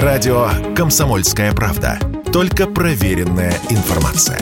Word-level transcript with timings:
Радио 0.00 0.48
«Комсомольская 0.74 1.52
правда». 1.52 1.98
Только 2.32 2.66
проверенная 2.66 3.52
информация. 3.68 4.38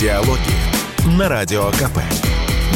Диалоги 0.00 0.38
на 1.18 1.28
Радио 1.28 1.70
КП. 1.72 1.98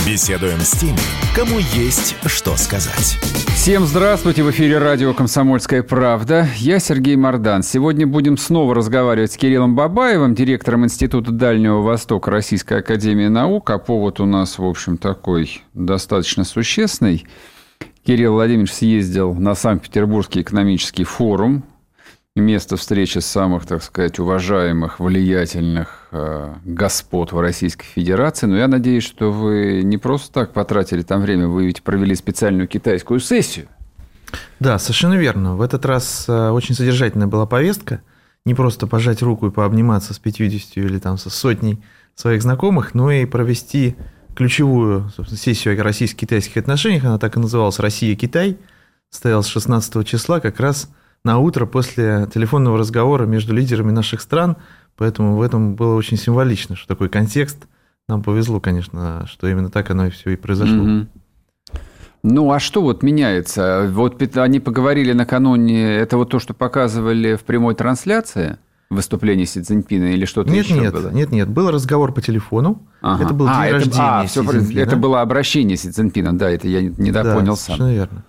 Беседуем 0.04 0.58
с 0.58 0.72
теми, 0.72 0.98
кому 1.34 1.58
есть 1.58 2.16
что 2.26 2.56
сказать. 2.56 3.16
Всем 3.54 3.86
здравствуйте! 3.86 4.42
В 4.42 4.50
эфире 4.50 4.78
радио 4.78 5.14
«Комсомольская 5.14 5.84
правда». 5.84 6.48
Я 6.56 6.80
Сергей 6.80 7.14
Мордан. 7.14 7.62
Сегодня 7.62 8.06
будем 8.06 8.36
снова 8.36 8.74
разговаривать 8.74 9.32
с 9.32 9.36
Кириллом 9.36 9.76
Бабаевым, 9.76 10.34
директором 10.34 10.84
Института 10.84 11.30
Дальнего 11.30 11.82
Востока 11.82 12.32
Российской 12.32 12.80
Академии 12.80 13.28
Наук. 13.28 13.70
А 13.70 13.78
повод 13.78 14.18
у 14.20 14.26
нас, 14.26 14.58
в 14.58 14.64
общем, 14.64 14.98
такой 14.98 15.62
достаточно 15.72 16.44
существенный. 16.44 17.24
Кирилл 18.04 18.34
Владимирович 18.34 18.72
съездил 18.72 19.34
на 19.34 19.54
Санкт-Петербургский 19.54 20.42
экономический 20.42 21.04
форум, 21.04 21.64
место 22.36 22.76
встречи 22.76 23.18
самых, 23.18 23.66
так 23.66 23.82
сказать, 23.82 24.18
уважаемых, 24.18 25.00
влиятельных 25.00 26.05
господ 26.64 27.32
в 27.32 27.40
Российской 27.40 27.86
Федерации. 27.86 28.46
Но 28.46 28.56
я 28.56 28.68
надеюсь, 28.68 29.04
что 29.04 29.32
вы 29.32 29.82
не 29.82 29.98
просто 29.98 30.32
так 30.32 30.52
потратили 30.52 31.02
там 31.02 31.20
время, 31.20 31.48
вы 31.48 31.66
ведь 31.66 31.82
провели 31.82 32.14
специальную 32.14 32.68
китайскую 32.68 33.20
сессию. 33.20 33.68
Да, 34.60 34.78
совершенно 34.78 35.14
верно. 35.14 35.56
В 35.56 35.62
этот 35.62 35.84
раз 35.86 36.26
э, 36.28 36.50
очень 36.50 36.74
содержательная 36.74 37.26
была 37.26 37.46
повестка. 37.46 38.02
Не 38.44 38.54
просто 38.54 38.86
пожать 38.86 39.22
руку 39.22 39.48
и 39.48 39.50
пообниматься 39.50 40.14
с 40.14 40.18
50 40.18 40.76
или 40.76 40.98
там 40.98 41.18
со 41.18 41.30
сотней 41.30 41.82
своих 42.14 42.42
знакомых, 42.42 42.94
но 42.94 43.10
и 43.10 43.24
провести 43.26 43.96
ключевую 44.34 45.10
сессию 45.28 45.78
о 45.78 45.82
российско-китайских 45.82 46.56
отношениях. 46.58 47.04
Она 47.04 47.18
так 47.18 47.36
и 47.36 47.40
называлась 47.40 47.78
«Россия-Китай». 47.78 48.58
Состоялась 49.10 49.46
16 49.46 50.06
числа 50.06 50.40
как 50.40 50.60
раз 50.60 50.90
на 51.24 51.38
утро 51.38 51.66
после 51.66 52.28
телефонного 52.32 52.78
разговора 52.78 53.26
между 53.26 53.54
лидерами 53.54 53.90
наших 53.90 54.20
стран, 54.20 54.56
поэтому 54.96 55.36
в 55.36 55.42
этом 55.42 55.74
было 55.74 55.94
очень 55.94 56.16
символично, 56.16 56.76
что 56.76 56.88
такой 56.88 57.08
контекст. 57.08 57.66
Нам 58.08 58.22
повезло, 58.22 58.60
конечно, 58.60 59.26
что 59.26 59.48
именно 59.48 59.70
так 59.70 59.90
оно 59.90 60.06
и 60.06 60.10
все 60.10 60.30
и 60.30 60.36
произошло. 60.36 60.76
Mm-hmm. 60.76 61.06
Ну, 62.22 62.50
а 62.50 62.58
что 62.58 62.82
вот 62.82 63.02
меняется? 63.02 63.88
Вот 63.90 64.20
они 64.36 64.60
поговорили 64.60 65.12
накануне, 65.12 65.96
это 65.96 66.16
вот 66.16 66.30
то, 66.30 66.38
что 66.38 66.54
показывали 66.54 67.36
в 67.36 67.42
прямой 67.42 67.74
трансляции? 67.74 68.58
выступление 68.90 69.46
Си 69.46 69.62
Цзиньпина 69.62 70.12
или 70.12 70.24
что-то 70.24 70.50
нет, 70.50 70.64
еще 70.64 70.78
нет, 70.78 70.92
было? 70.92 71.10
Нет, 71.10 71.32
нет, 71.32 71.48
был 71.48 71.70
разговор 71.70 72.12
по 72.12 72.22
телефону. 72.22 72.82
Ага. 73.00 73.24
Это 73.24 73.34
был 73.34 73.46
день 73.46 73.54
а, 73.56 73.70
рождения 73.72 73.96
это, 73.96 74.20
а, 74.20 74.26
Си 74.26 74.28
все, 74.28 74.42
Цзиньпина. 74.44 74.80
Это 74.80 74.96
было 74.96 75.20
обращение 75.22 75.76
Си 75.76 75.90
Цзиньпина, 75.90 76.38
да, 76.38 76.50
это 76.50 76.68
я 76.68 76.82
не 76.82 77.10
допонял 77.10 77.54
да, 77.54 77.56
сам. 77.56 77.76
совершенно 77.76 77.92
верно. 77.92 78.24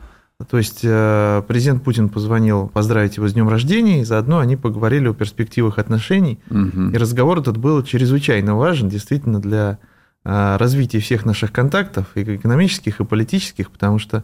То 0.46 0.58
есть 0.60 0.82
э, 0.84 1.42
президент 1.48 1.84
Путин 1.84 2.10
позвонил 2.10 2.68
поздравить 2.68 3.18
его 3.18 3.28
с 3.28 3.34
днем 3.34 3.50
рождения, 3.50 4.02
и 4.02 4.04
заодно 4.04 4.38
они 4.38 4.56
поговорили 4.56 5.10
о 5.10 5.14
перспективах 5.16 5.80
отношений. 5.80 6.40
Угу. 6.52 6.92
И 6.94 6.98
разговор 6.98 7.40
этот 7.40 7.58
был 7.58 7.82
чрезвычайно 7.82 8.56
важен 8.56 8.88
действительно 8.88 9.42
для 9.42 9.80
э, 10.24 10.58
развития 10.58 11.00
всех 11.00 11.26
наших 11.26 11.52
контактов, 11.52 12.06
и 12.14 12.22
экономических, 12.22 13.00
и 13.00 13.04
политических, 13.04 13.72
потому 13.72 13.98
что, 13.98 14.24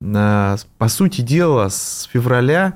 э, 0.00 0.56
по 0.78 0.88
сути 0.88 1.22
дела, 1.22 1.68
с 1.70 2.08
февраля 2.12 2.74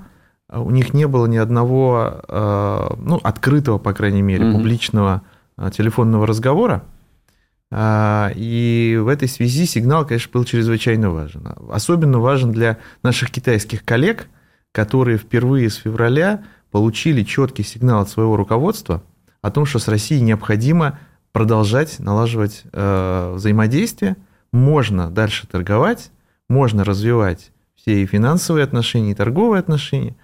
у 0.52 0.70
них 0.70 0.92
не 0.92 1.06
было 1.06 1.26
ни 1.26 1.38
одного, 1.38 2.24
ну, 2.28 3.18
открытого, 3.22 3.78
по 3.78 3.94
крайней 3.94 4.20
мере, 4.20 4.48
угу. 4.48 4.58
публичного 4.58 5.22
телефонного 5.70 6.26
разговора. 6.26 6.82
И 7.74 8.98
в 9.00 9.08
этой 9.08 9.28
связи 9.28 9.64
сигнал, 9.64 10.06
конечно, 10.06 10.30
был 10.30 10.44
чрезвычайно 10.44 11.10
важен. 11.10 11.48
Особенно 11.70 12.18
важен 12.18 12.52
для 12.52 12.78
наших 13.02 13.30
китайских 13.30 13.82
коллег, 13.84 14.28
которые 14.72 15.16
впервые 15.16 15.70
с 15.70 15.76
февраля 15.76 16.44
получили 16.70 17.22
четкий 17.22 17.62
сигнал 17.62 18.02
от 18.02 18.10
своего 18.10 18.36
руководства 18.36 19.02
о 19.40 19.50
том, 19.50 19.64
что 19.64 19.78
с 19.78 19.88
Россией 19.88 20.20
необходимо 20.20 20.98
продолжать 21.32 21.98
налаживать 21.98 22.62
э, 22.72 23.32
взаимодействие, 23.36 24.16
можно 24.52 25.10
дальше 25.10 25.46
торговать, 25.46 26.10
можно 26.50 26.84
развивать 26.84 27.52
все 27.74 28.02
и 28.02 28.06
финансовые 28.06 28.64
отношения, 28.64 29.12
и 29.12 29.14
торговые 29.14 29.60
отношения. 29.60 30.14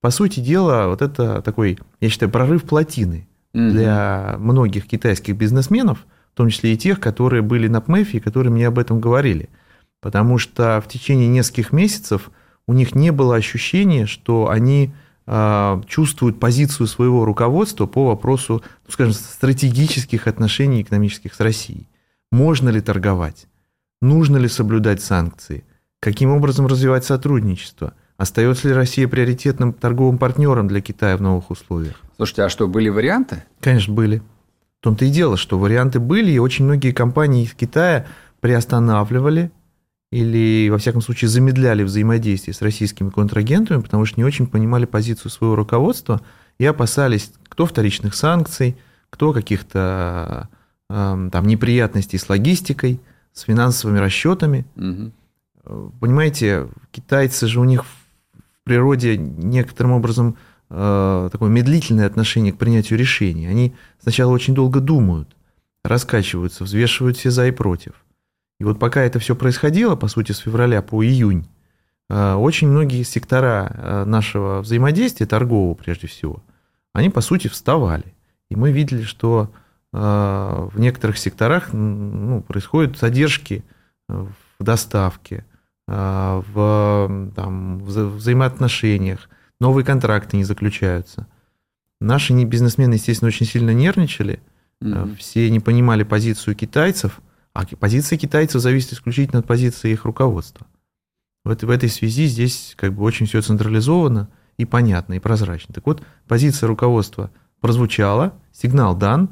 По 0.00 0.10
сути 0.10 0.40
дела, 0.40 0.88
вот 0.88 1.02
это 1.02 1.40
такой, 1.42 1.78
я 2.00 2.08
считаю, 2.08 2.32
прорыв 2.32 2.64
плотины 2.64 3.28
для 3.54 4.34
многих 4.38 4.88
китайских 4.88 5.36
бизнесменов– 5.36 6.04
в 6.36 6.38
том 6.38 6.50
числе 6.50 6.74
и 6.74 6.76
тех, 6.76 7.00
которые 7.00 7.40
были 7.40 7.66
на 7.66 7.80
ПМЭФе 7.80 8.18
и 8.18 8.20
которые 8.20 8.52
мне 8.52 8.66
об 8.66 8.78
этом 8.78 9.00
говорили. 9.00 9.48
Потому 10.02 10.36
что 10.36 10.82
в 10.84 10.86
течение 10.86 11.28
нескольких 11.28 11.72
месяцев 11.72 12.30
у 12.68 12.74
них 12.74 12.94
не 12.94 13.10
было 13.10 13.36
ощущения, 13.36 14.04
что 14.04 14.50
они 14.50 14.92
э, 15.26 15.82
чувствуют 15.88 16.38
позицию 16.38 16.88
своего 16.88 17.24
руководства 17.24 17.86
по 17.86 18.08
вопросу, 18.08 18.62
ну, 18.84 18.92
скажем, 18.92 19.14
стратегических 19.14 20.26
отношений 20.26 20.82
экономических 20.82 21.32
с 21.32 21.40
Россией. 21.40 21.88
Можно 22.30 22.68
ли 22.68 22.82
торговать? 22.82 23.46
Нужно 24.02 24.36
ли 24.36 24.48
соблюдать 24.48 25.00
санкции? 25.00 25.64
Каким 26.00 26.32
образом 26.32 26.66
развивать 26.66 27.06
сотрудничество? 27.06 27.94
Остается 28.18 28.68
ли 28.68 28.74
Россия 28.74 29.08
приоритетным 29.08 29.72
торговым 29.72 30.18
партнером 30.18 30.68
для 30.68 30.82
Китая 30.82 31.16
в 31.16 31.22
новых 31.22 31.50
условиях? 31.50 31.98
Слушайте, 32.16 32.42
а 32.42 32.50
что, 32.50 32.68
были 32.68 32.90
варианты? 32.90 33.42
Конечно, 33.62 33.94
были. 33.94 34.20
Том-то 34.86 35.04
и 35.04 35.10
дело, 35.10 35.36
что 35.36 35.58
варианты 35.58 35.98
были, 35.98 36.30
и 36.30 36.38
очень 36.38 36.64
многие 36.64 36.92
компании 36.92 37.42
из 37.42 37.54
Китая 37.54 38.06
приостанавливали 38.38 39.50
или, 40.12 40.68
во 40.70 40.78
всяком 40.78 41.02
случае, 41.02 41.28
замедляли 41.28 41.82
взаимодействие 41.82 42.54
с 42.54 42.62
российскими 42.62 43.10
контрагентами, 43.10 43.82
потому 43.82 44.04
что 44.04 44.20
не 44.20 44.24
очень 44.24 44.46
понимали 44.46 44.84
позицию 44.84 45.32
своего 45.32 45.56
руководства 45.56 46.20
и 46.58 46.64
опасались 46.64 47.32
кто 47.48 47.66
вторичных 47.66 48.14
санкций, 48.14 48.76
кто 49.10 49.32
каких-то 49.32 50.48
э, 50.88 51.28
там 51.32 51.46
неприятностей 51.48 52.18
с 52.18 52.28
логистикой, 52.28 53.00
с 53.32 53.40
финансовыми 53.40 53.98
расчетами. 53.98 54.66
Угу. 54.76 55.90
Понимаете, 55.98 56.68
китайцы 56.92 57.48
же 57.48 57.58
у 57.58 57.64
них 57.64 57.84
в 57.84 58.62
природе 58.62 59.16
некоторым 59.16 59.90
образом 59.90 60.36
Э, 60.68 61.28
такое 61.30 61.48
медлительное 61.48 62.06
отношение 62.06 62.52
к 62.52 62.58
принятию 62.58 62.98
решений. 62.98 63.46
Они 63.46 63.74
сначала 64.00 64.32
очень 64.32 64.54
долго 64.54 64.80
думают, 64.80 65.36
раскачиваются, 65.84 66.64
взвешивают 66.64 67.16
все 67.16 67.30
за 67.30 67.46
и 67.46 67.52
против. 67.52 67.92
И 68.58 68.64
вот 68.64 68.78
пока 68.78 69.02
это 69.02 69.18
все 69.20 69.36
происходило, 69.36 69.94
по 69.94 70.08
сути, 70.08 70.32
с 70.32 70.38
февраля 70.38 70.82
по 70.82 71.04
июнь, 71.04 71.46
э, 72.10 72.34
очень 72.34 72.68
многие 72.68 73.04
сектора 73.04 73.70
э, 73.72 74.04
нашего 74.06 74.60
взаимодействия, 74.60 75.26
торгового 75.26 75.74
прежде 75.74 76.08
всего, 76.08 76.42
они, 76.92 77.10
по 77.10 77.20
сути, 77.20 77.46
вставали. 77.46 78.14
И 78.50 78.56
мы 78.56 78.72
видели, 78.72 79.02
что 79.02 79.50
в 79.92 80.72
некоторых 80.74 81.16
секторах 81.16 81.72
ну, 81.72 82.42
происходят 82.42 82.98
задержки 82.98 83.64
в 84.08 84.28
доставке, 84.58 85.46
в 85.86 87.30
там, 87.34 87.78
взаимоотношениях, 87.78 89.30
новые 89.60 89.84
контракты 89.84 90.36
не 90.36 90.44
заключаются. 90.44 91.26
Наши 92.00 92.32
бизнесмены, 92.44 92.94
естественно, 92.94 93.28
очень 93.28 93.46
сильно 93.46 93.70
нервничали, 93.70 94.40
mm-hmm. 94.82 95.16
все 95.16 95.50
не 95.50 95.60
понимали 95.60 96.02
позицию 96.02 96.54
китайцев, 96.54 97.20
а 97.54 97.64
позиция 97.78 98.18
китайцев 98.18 98.60
зависит 98.60 98.92
исключительно 98.92 99.38
от 99.38 99.46
позиции 99.46 99.92
их 99.92 100.04
руководства. 100.04 100.66
Вот 101.44 101.62
в 101.62 101.70
этой 101.70 101.88
связи 101.88 102.26
здесь 102.26 102.74
как 102.76 102.92
бы 102.92 103.02
очень 103.02 103.26
все 103.26 103.40
централизовано 103.40 104.28
и 104.58 104.64
понятно, 104.64 105.14
и 105.14 105.20
прозрачно. 105.20 105.74
Так 105.74 105.86
вот, 105.86 106.02
позиция 106.26 106.66
руководства 106.66 107.30
прозвучала, 107.60 108.34
сигнал 108.52 108.96
дан, 108.96 109.30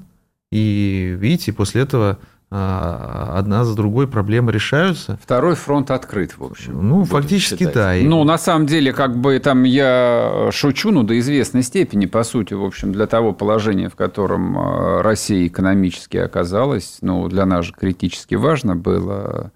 и 0.51 1.17
видите, 1.19 1.53
после 1.53 1.83
этого 1.83 2.21
одна 2.51 3.65
за 3.65 3.75
другой 3.75 4.07
проблемы 4.07 4.53
решаются. 4.53 5.19
Второй 5.23 5.55
фронт 5.57 5.91
открыт, 5.91 6.39
в 6.39 6.45
общем. 6.45 6.89
Ну, 6.89 7.05
фактически, 7.05 7.65
считать. 7.65 7.75
да. 7.75 8.09
Ну, 8.09 8.23
на 8.25 8.39
самом 8.39 8.67
деле, 8.67 8.93
как 8.93 9.17
бы 9.17 9.39
там 9.39 9.65
я 9.65 10.51
шучу, 10.53 10.91
ну, 10.91 11.03
до 11.03 11.19
известной 11.19 11.63
степени, 11.63 12.07
по 12.07 12.23
сути, 12.23 12.55
в 12.55 12.65
общем, 12.65 12.93
для 12.93 13.07
того 13.07 13.33
положения, 13.33 13.89
в 13.89 13.97
котором 13.97 14.59
а, 14.59 15.03
Россия 15.03 15.47
экономически 15.47 16.17
оказалась, 16.17 16.99
ну, 17.01 17.29
для 17.29 17.45
нас 17.47 17.67
же 17.67 17.73
критически 17.73 18.35
важно 18.37 18.77
было 18.77 19.53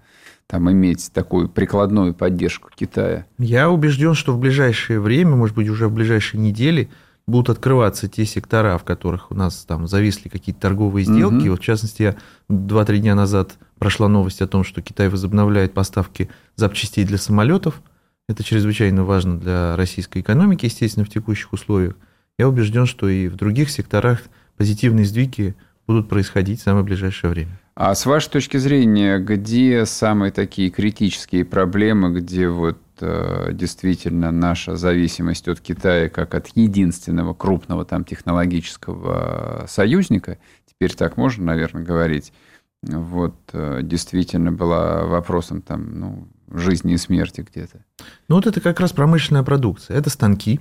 там 0.47 0.69
иметь 0.71 1.11
такую 1.13 1.47
прикладную 1.47 2.15
поддержку 2.15 2.69
Китая. 2.75 3.25
Я 3.37 3.69
убежден, 3.69 4.15
что 4.15 4.33
в 4.33 4.39
ближайшее 4.39 4.99
время, 4.99 5.35
может 5.35 5.55
быть, 5.55 5.69
уже 5.69 5.87
в 5.87 5.93
ближайшие 5.93 6.41
недели, 6.41 6.89
будут 7.29 7.49
открываться 7.49 8.07
те 8.07 8.25
сектора, 8.25 8.77
в 8.77 8.83
которых 8.83 9.31
у 9.31 9.35
нас 9.35 9.63
там 9.65 9.87
зависли 9.87 10.29
какие-то 10.29 10.61
торговые 10.61 11.05
сделки. 11.05 11.43
Угу. 11.43 11.51
Вот, 11.51 11.59
в 11.61 11.63
частности, 11.63 12.01
я 12.01 12.15
2-3 12.49 12.97
дня 12.97 13.15
назад 13.15 13.57
прошла 13.77 14.07
новость 14.07 14.41
о 14.41 14.47
том, 14.47 14.63
что 14.63 14.81
Китай 14.81 15.09
возобновляет 15.09 15.73
поставки 15.73 16.29
запчастей 16.55 17.05
для 17.05 17.17
самолетов. 17.17 17.81
Это 18.27 18.43
чрезвычайно 18.43 19.03
важно 19.03 19.39
для 19.39 19.75
российской 19.75 20.19
экономики, 20.19 20.65
естественно, 20.65 21.05
в 21.05 21.09
текущих 21.09 21.53
условиях. 21.53 21.95
Я 22.37 22.47
убежден, 22.47 22.85
что 22.85 23.09
и 23.09 23.27
в 23.27 23.35
других 23.35 23.69
секторах 23.69 24.21
позитивные 24.57 25.05
сдвиги 25.05 25.55
будут 25.87 26.07
происходить 26.07 26.59
в 26.59 26.63
самое 26.63 26.85
ближайшее 26.85 27.31
время. 27.31 27.59
А 27.75 27.95
с 27.95 28.05
вашей 28.05 28.29
точки 28.29 28.57
зрения, 28.57 29.19
где 29.19 29.85
самые 29.85 30.31
такие 30.31 30.69
критические 30.69 31.45
проблемы, 31.45 32.19
где 32.19 32.49
вот 32.49 32.77
действительно 33.01 34.31
наша 34.31 34.75
зависимость 34.75 35.47
от 35.47 35.59
Китая 35.59 36.09
как 36.09 36.35
от 36.35 36.47
единственного 36.55 37.33
крупного 37.33 37.85
там 37.85 38.03
технологического 38.03 39.65
союзника, 39.67 40.37
теперь 40.65 40.93
так 40.95 41.17
можно, 41.17 41.45
наверное, 41.45 41.83
говорить, 41.83 42.33
вот 42.81 43.35
э, 43.53 43.81
действительно 43.83 44.51
была 44.51 45.05
вопросом 45.05 45.61
там, 45.61 45.99
ну, 45.99 46.27
жизни 46.51 46.93
и 46.93 46.97
смерти 46.97 47.45
где-то. 47.49 47.83
Ну 48.27 48.35
вот 48.35 48.47
это 48.47 48.61
как 48.61 48.79
раз 48.79 48.93
промышленная 48.93 49.43
продукция. 49.43 49.97
Это 49.97 50.09
станки, 50.09 50.59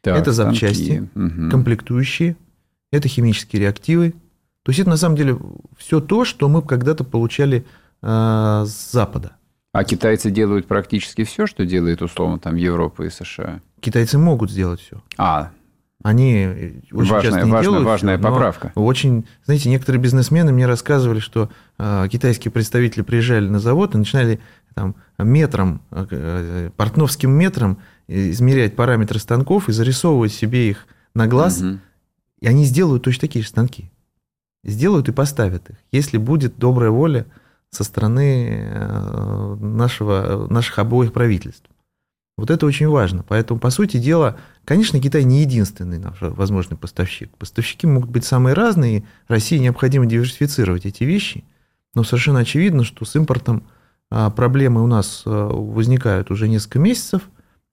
так, 0.00 0.18
это 0.18 0.32
запчасти, 0.32 1.08
угу. 1.14 1.50
комплектующие, 1.50 2.36
это 2.90 3.08
химические 3.08 3.62
реактивы. 3.62 4.14
То 4.62 4.70
есть 4.70 4.80
это 4.80 4.90
на 4.90 4.96
самом 4.96 5.16
деле 5.16 5.38
все 5.76 6.00
то, 6.00 6.24
что 6.24 6.48
мы 6.48 6.62
когда-то 6.62 7.04
получали 7.04 7.64
э, 8.02 8.64
с 8.66 8.92
Запада. 8.92 9.37
А 9.78 9.84
китайцы 9.84 10.32
делают 10.32 10.66
практически 10.66 11.22
все, 11.22 11.46
что 11.46 11.64
делает 11.64 12.02
условно 12.02 12.40
там 12.40 12.56
Европа 12.56 13.04
и 13.04 13.10
США. 13.10 13.60
Китайцы 13.78 14.18
могут 14.18 14.50
сделать 14.50 14.80
все. 14.80 15.00
А, 15.16 15.52
они 16.02 16.82
очень 16.90 17.10
важная, 17.10 17.22
часто 17.22 17.46
не 17.46 17.52
важная, 17.52 17.62
делают 17.62 17.86
важная 17.86 18.18
все, 18.18 18.28
поправка. 18.28 18.72
Очень, 18.74 19.26
знаете, 19.44 19.68
некоторые 19.68 20.02
бизнесмены 20.02 20.52
мне 20.52 20.66
рассказывали, 20.66 21.20
что 21.20 21.48
э, 21.78 22.08
китайские 22.10 22.50
представители 22.50 23.02
приезжали 23.02 23.48
на 23.48 23.60
завод 23.60 23.94
и 23.94 23.98
начинали 23.98 24.40
там, 24.74 24.96
метром, 25.16 25.80
э, 25.92 26.70
портновским 26.76 27.30
метром 27.30 27.78
измерять 28.08 28.74
параметры 28.74 29.20
станков 29.20 29.68
и 29.68 29.72
зарисовывать 29.72 30.32
себе 30.32 30.70
их 30.70 30.88
на 31.14 31.28
глаз, 31.28 31.60
угу. 31.60 31.78
и 32.40 32.48
они 32.48 32.64
сделают 32.64 33.04
точно 33.04 33.20
такие 33.20 33.44
же 33.44 33.48
станки. 33.48 33.92
Сделают 34.64 35.08
и 35.08 35.12
поставят 35.12 35.70
их, 35.70 35.76
если 35.92 36.18
будет 36.18 36.58
добрая 36.58 36.90
воля 36.90 37.26
со 37.70 37.84
стороны 37.84 38.70
э, 38.70 39.56
нашего, 39.60 40.46
наших 40.48 40.78
обоих 40.78 41.12
правительств. 41.12 41.68
Вот 42.38 42.50
это 42.50 42.66
очень 42.66 42.88
важно. 42.88 43.24
Поэтому, 43.26 43.58
по 43.58 43.68
сути 43.70 43.96
дела, 43.96 44.36
конечно, 44.64 45.00
Китай 45.00 45.24
не 45.24 45.40
единственный 45.40 45.98
наш 45.98 46.18
возможный 46.20 46.76
поставщик. 46.76 47.36
Поставщики 47.36 47.86
могут 47.86 48.10
быть 48.10 48.24
самые 48.24 48.54
разные. 48.54 49.04
России 49.26 49.58
необходимо 49.58 50.06
диверсифицировать 50.06 50.86
эти 50.86 51.02
вещи. 51.02 51.44
Но 51.94 52.04
совершенно 52.04 52.38
очевидно, 52.38 52.84
что 52.84 53.04
с 53.04 53.16
импортом 53.16 53.64
а, 54.08 54.30
проблемы 54.30 54.84
у 54.84 54.86
нас 54.86 55.24
а, 55.26 55.48
возникают 55.48 56.30
уже 56.30 56.48
несколько 56.48 56.78
месяцев. 56.78 57.22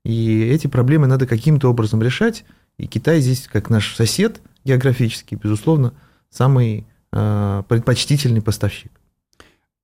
И 0.03 0.41
эти 0.41 0.65
проблемы 0.65 1.06
надо 1.06 1.27
каким-то 1.27 1.69
образом 1.69 2.01
решать. 2.01 2.44
И 2.77 2.88
Китай 2.88 3.21
здесь, 3.21 3.48
как 3.48 3.69
наш 3.69 3.95
сосед 3.95 4.41
географический, 4.63 5.38
безусловно, 5.38 5.94
самый 6.31 6.88
а, 7.12 7.62
предпочтительный 7.63 8.41
поставщик 8.41 8.91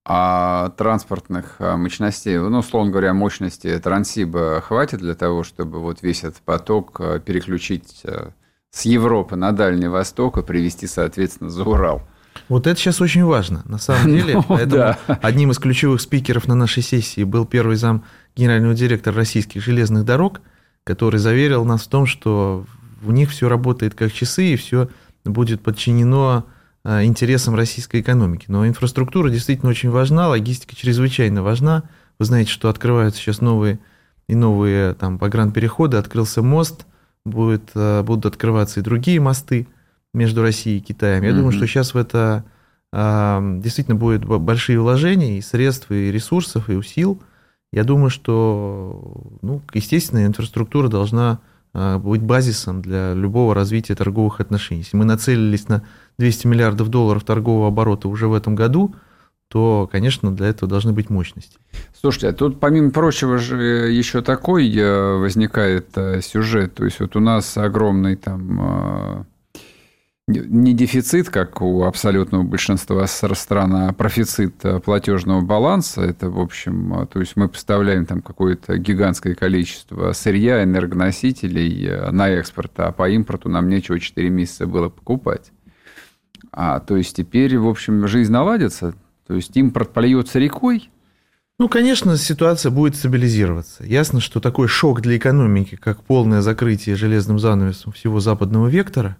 а 0.03 0.69
транспортных 0.77 1.55
а, 1.59 1.77
мощностей, 1.77 2.37
ну, 2.37 2.59
условно 2.59 2.91
говоря, 2.91 3.13
мощности 3.13 3.77
Транссиба 3.77 4.61
хватит 4.61 4.99
для 4.99 5.13
того, 5.13 5.43
чтобы 5.43 5.79
вот 5.79 6.01
весь 6.01 6.23
этот 6.23 6.41
поток 6.41 6.99
а, 6.99 7.19
переключить 7.19 8.01
а, 8.05 8.31
с 8.71 8.85
Европы 8.85 9.35
на 9.35 9.51
Дальний 9.51 9.87
Восток 9.87 10.37
и 10.37 10.43
привести, 10.43 10.87
соответственно, 10.87 11.51
за 11.51 11.63
Урал? 11.63 12.01
Вот 12.49 12.65
это 12.65 12.79
сейчас 12.79 12.99
очень 12.99 13.23
важно, 13.23 13.61
на 13.65 13.77
самом 13.77 14.07
деле. 14.15 14.43
Ну, 14.49 14.65
да. 14.65 14.97
одним 15.07 15.51
из 15.51 15.59
ключевых 15.59 16.01
спикеров 16.01 16.47
на 16.47 16.55
нашей 16.55 16.81
сессии 16.81 17.23
был 17.23 17.45
первый 17.45 17.75
зам 17.75 18.03
генерального 18.35 18.73
директора 18.73 19.15
российских 19.17 19.61
железных 19.61 20.03
дорог, 20.03 20.41
который 20.83 21.19
заверил 21.19 21.63
нас 21.63 21.83
в 21.83 21.89
том, 21.89 22.07
что 22.07 22.65
у 23.05 23.11
них 23.11 23.29
все 23.29 23.47
работает 23.47 23.93
как 23.93 24.11
часы, 24.11 24.53
и 24.53 24.55
все 24.55 24.89
будет 25.23 25.61
подчинено 25.61 26.39
Э, 26.39 26.51
интересам 26.83 27.55
российской 27.55 28.01
экономики. 28.01 28.45
Но 28.47 28.67
инфраструктура 28.67 29.29
действительно 29.29 29.69
очень 29.69 29.89
важна, 29.89 30.27
логистика 30.27 30.75
чрезвычайно 30.75 31.43
важна. 31.43 31.83
Вы 32.19 32.25
знаете, 32.25 32.51
что 32.51 32.69
открываются 32.69 33.19
сейчас 33.19 33.41
новые 33.41 33.79
и 34.27 34.35
новые 34.35 34.93
там 34.93 35.19
погранпереходы, 35.19 35.97
открылся 35.97 36.41
мост, 36.41 36.85
будет, 37.25 37.71
э, 37.75 38.01
будут 38.03 38.25
открываться 38.25 38.79
и 38.79 38.83
другие 38.83 39.19
мосты 39.19 39.67
между 40.13 40.41
Россией 40.41 40.79
и 40.79 40.81
Китаем. 40.81 41.23
Я 41.23 41.29
mm-hmm. 41.29 41.35
думаю, 41.35 41.51
что 41.51 41.67
сейчас 41.67 41.93
в 41.93 41.97
это 41.97 42.43
э, 42.93 43.59
действительно 43.59 43.95
будет 43.95 44.25
большие 44.25 44.79
вложения 44.79 45.37
и 45.37 45.41
средств, 45.41 45.91
и 45.91 46.11
ресурсов, 46.11 46.69
и 46.69 46.73
усил. 46.73 47.21
Я 47.71 47.83
думаю, 47.83 48.09
что, 48.09 49.29
ну, 49.41 49.61
естественно, 49.73 50.25
инфраструктура 50.25 50.87
должна 50.89 51.39
быть 51.73 52.21
базисом 52.21 52.81
для 52.81 53.13
любого 53.13 53.55
развития 53.55 53.95
торговых 53.95 54.41
отношений. 54.41 54.81
Если 54.81 54.97
мы 54.97 55.05
нацелились 55.05 55.69
на 55.69 55.83
200 56.17 56.47
миллиардов 56.47 56.89
долларов 56.89 57.23
торгового 57.23 57.67
оборота 57.67 58.07
уже 58.07 58.27
в 58.27 58.33
этом 58.33 58.55
году, 58.55 58.95
то, 59.51 59.89
конечно, 59.91 60.33
для 60.33 60.47
этого 60.47 60.69
должны 60.69 60.93
быть 60.93 61.09
мощности. 61.09 61.57
Слушайте, 61.99 62.29
а 62.29 62.33
тут, 62.33 62.61
помимо 62.61 62.91
прочего, 62.91 63.37
же 63.37 63.57
еще 63.91 64.21
такой 64.21 64.73
э, 64.73 65.17
возникает 65.17 65.89
э, 65.95 66.21
сюжет. 66.21 66.73
То 66.75 66.85
есть 66.85 67.01
вот 67.01 67.17
у 67.17 67.19
нас 67.19 67.57
огромный 67.57 68.15
там 68.15 68.59
э, 68.61 69.23
не 70.27 70.73
дефицит, 70.73 71.29
как 71.29 71.61
у 71.61 71.83
абсолютного 71.83 72.43
большинства 72.43 73.05
стран, 73.07 73.75
а 73.75 73.93
профицит 73.93 74.55
платежного 74.85 75.41
баланса. 75.41 76.01
Это, 76.01 76.29
в 76.29 76.39
общем, 76.39 77.05
то 77.11 77.19
есть 77.19 77.35
мы 77.35 77.49
поставляем 77.49 78.05
там 78.05 78.21
какое-то 78.21 78.77
гигантское 78.77 79.35
количество 79.35 80.13
сырья, 80.13 80.63
энергоносителей 80.63 82.09
на 82.11 82.29
экспорт, 82.29 82.71
а 82.77 82.93
по 82.93 83.09
импорту 83.09 83.49
нам 83.49 83.67
нечего 83.67 83.99
4 83.99 84.29
месяца 84.29 84.65
было 84.65 84.87
покупать. 84.87 85.51
А, 86.51 86.79
то 86.79 86.97
есть 86.97 87.15
теперь, 87.15 87.57
в 87.57 87.67
общем, 87.67 88.07
жизнь 88.07 88.31
наладится? 88.31 88.93
То 89.27 89.35
есть 89.35 89.55
импорт 89.55 89.93
польется 89.93 90.39
рекой? 90.39 90.89
Ну, 91.57 91.69
конечно, 91.69 92.17
ситуация 92.17 92.71
будет 92.71 92.95
стабилизироваться. 92.95 93.83
Ясно, 93.85 94.19
что 94.19 94.39
такой 94.39 94.67
шок 94.67 95.01
для 95.01 95.17
экономики, 95.17 95.75
как 95.75 96.03
полное 96.03 96.41
закрытие 96.41 96.95
железным 96.95 97.37
занавесом 97.37 97.91
всего 97.91 98.19
западного 98.19 98.67
вектора, 98.67 99.17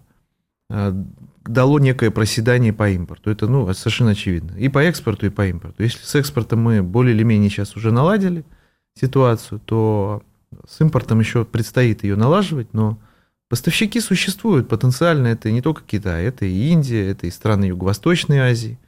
э, 0.70 0.92
дало 1.46 1.80
некое 1.80 2.12
проседание 2.12 2.74
по 2.74 2.90
импорту. 2.90 3.30
Это 3.30 3.48
ну, 3.48 3.72
совершенно 3.74 4.12
очевидно. 4.12 4.58
И 4.58 4.70
по 4.70 4.80
экспорту, 4.80 5.28
и 5.28 5.30
по 5.30 5.48
импорту. 5.48 5.84
Если 5.84 6.04
с 6.04 6.16
экспортом 6.16 6.62
мы 6.62 6.82
более 6.82 7.16
или 7.16 7.24
менее 7.24 7.50
сейчас 7.50 7.76
уже 7.76 7.92
наладили 7.92 8.44
ситуацию, 9.00 9.62
то 9.64 10.24
с 10.68 10.82
импортом 10.82 11.20
еще 11.20 11.46
предстоит 11.46 12.04
ее 12.04 12.16
налаживать, 12.16 12.74
но 12.74 12.98
Поставщики 13.52 14.00
существуют 14.00 14.70
потенциально, 14.70 15.28
это 15.28 15.52
не 15.52 15.62
только 15.62 15.82
Китай, 15.86 16.24
это 16.24 16.46
и 16.46 16.70
Индия, 16.70 17.10
это 17.10 17.28
и 17.28 17.32
страны 17.32 17.66
Юго-Восточной 17.66 18.40
Азии, 18.40 18.80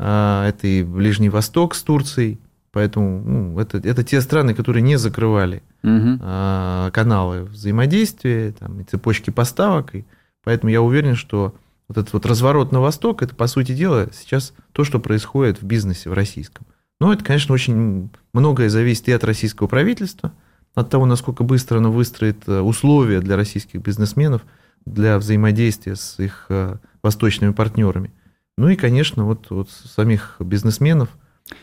а, 0.00 0.48
это 0.48 0.66
и 0.66 0.82
Ближний 0.82 1.28
Восток 1.28 1.76
с 1.76 1.82
Турцией, 1.84 2.40
поэтому 2.72 3.20
ну, 3.20 3.60
это, 3.60 3.78
это 3.78 4.02
те 4.02 4.20
страны, 4.20 4.52
которые 4.52 4.82
не 4.82 4.96
закрывали 4.96 5.62
угу. 5.84 6.18
каналы 6.18 7.44
взаимодействия, 7.44 8.50
там, 8.58 8.80
и 8.80 8.82
цепочки 8.82 9.30
поставок, 9.30 9.94
и 9.94 10.04
поэтому 10.42 10.72
я 10.72 10.82
уверен, 10.82 11.14
что 11.14 11.54
вот 11.86 11.96
этот 11.96 12.12
вот 12.14 12.26
разворот 12.26 12.72
на 12.72 12.80
восток, 12.80 13.22
это, 13.22 13.36
по 13.36 13.46
сути 13.46 13.76
дела, 13.76 14.08
сейчас 14.12 14.54
то, 14.72 14.82
что 14.82 14.98
происходит 14.98 15.62
в 15.62 15.66
бизнесе 15.66 16.10
в 16.10 16.14
российском. 16.14 16.66
Но 16.98 17.12
это, 17.12 17.22
конечно, 17.22 17.54
очень 17.54 18.10
многое 18.32 18.70
зависит 18.70 19.06
и 19.06 19.12
от 19.12 19.22
российского 19.22 19.68
правительства– 19.68 20.32
от 20.74 20.90
того, 20.90 21.06
насколько 21.06 21.44
быстро 21.44 21.78
оно 21.78 21.90
выстроит 21.90 22.48
э, 22.48 22.60
условия 22.60 23.20
для 23.20 23.36
российских 23.36 23.80
бизнесменов 23.80 24.42
для 24.84 25.18
взаимодействия 25.18 25.96
с 25.96 26.18
их 26.18 26.46
э, 26.48 26.76
восточными 27.02 27.52
партнерами. 27.52 28.12
Ну 28.56 28.68
и, 28.68 28.76
конечно, 28.76 29.24
вот, 29.24 29.50
вот 29.50 29.70
самих 29.70 30.36
бизнесменов, 30.38 31.08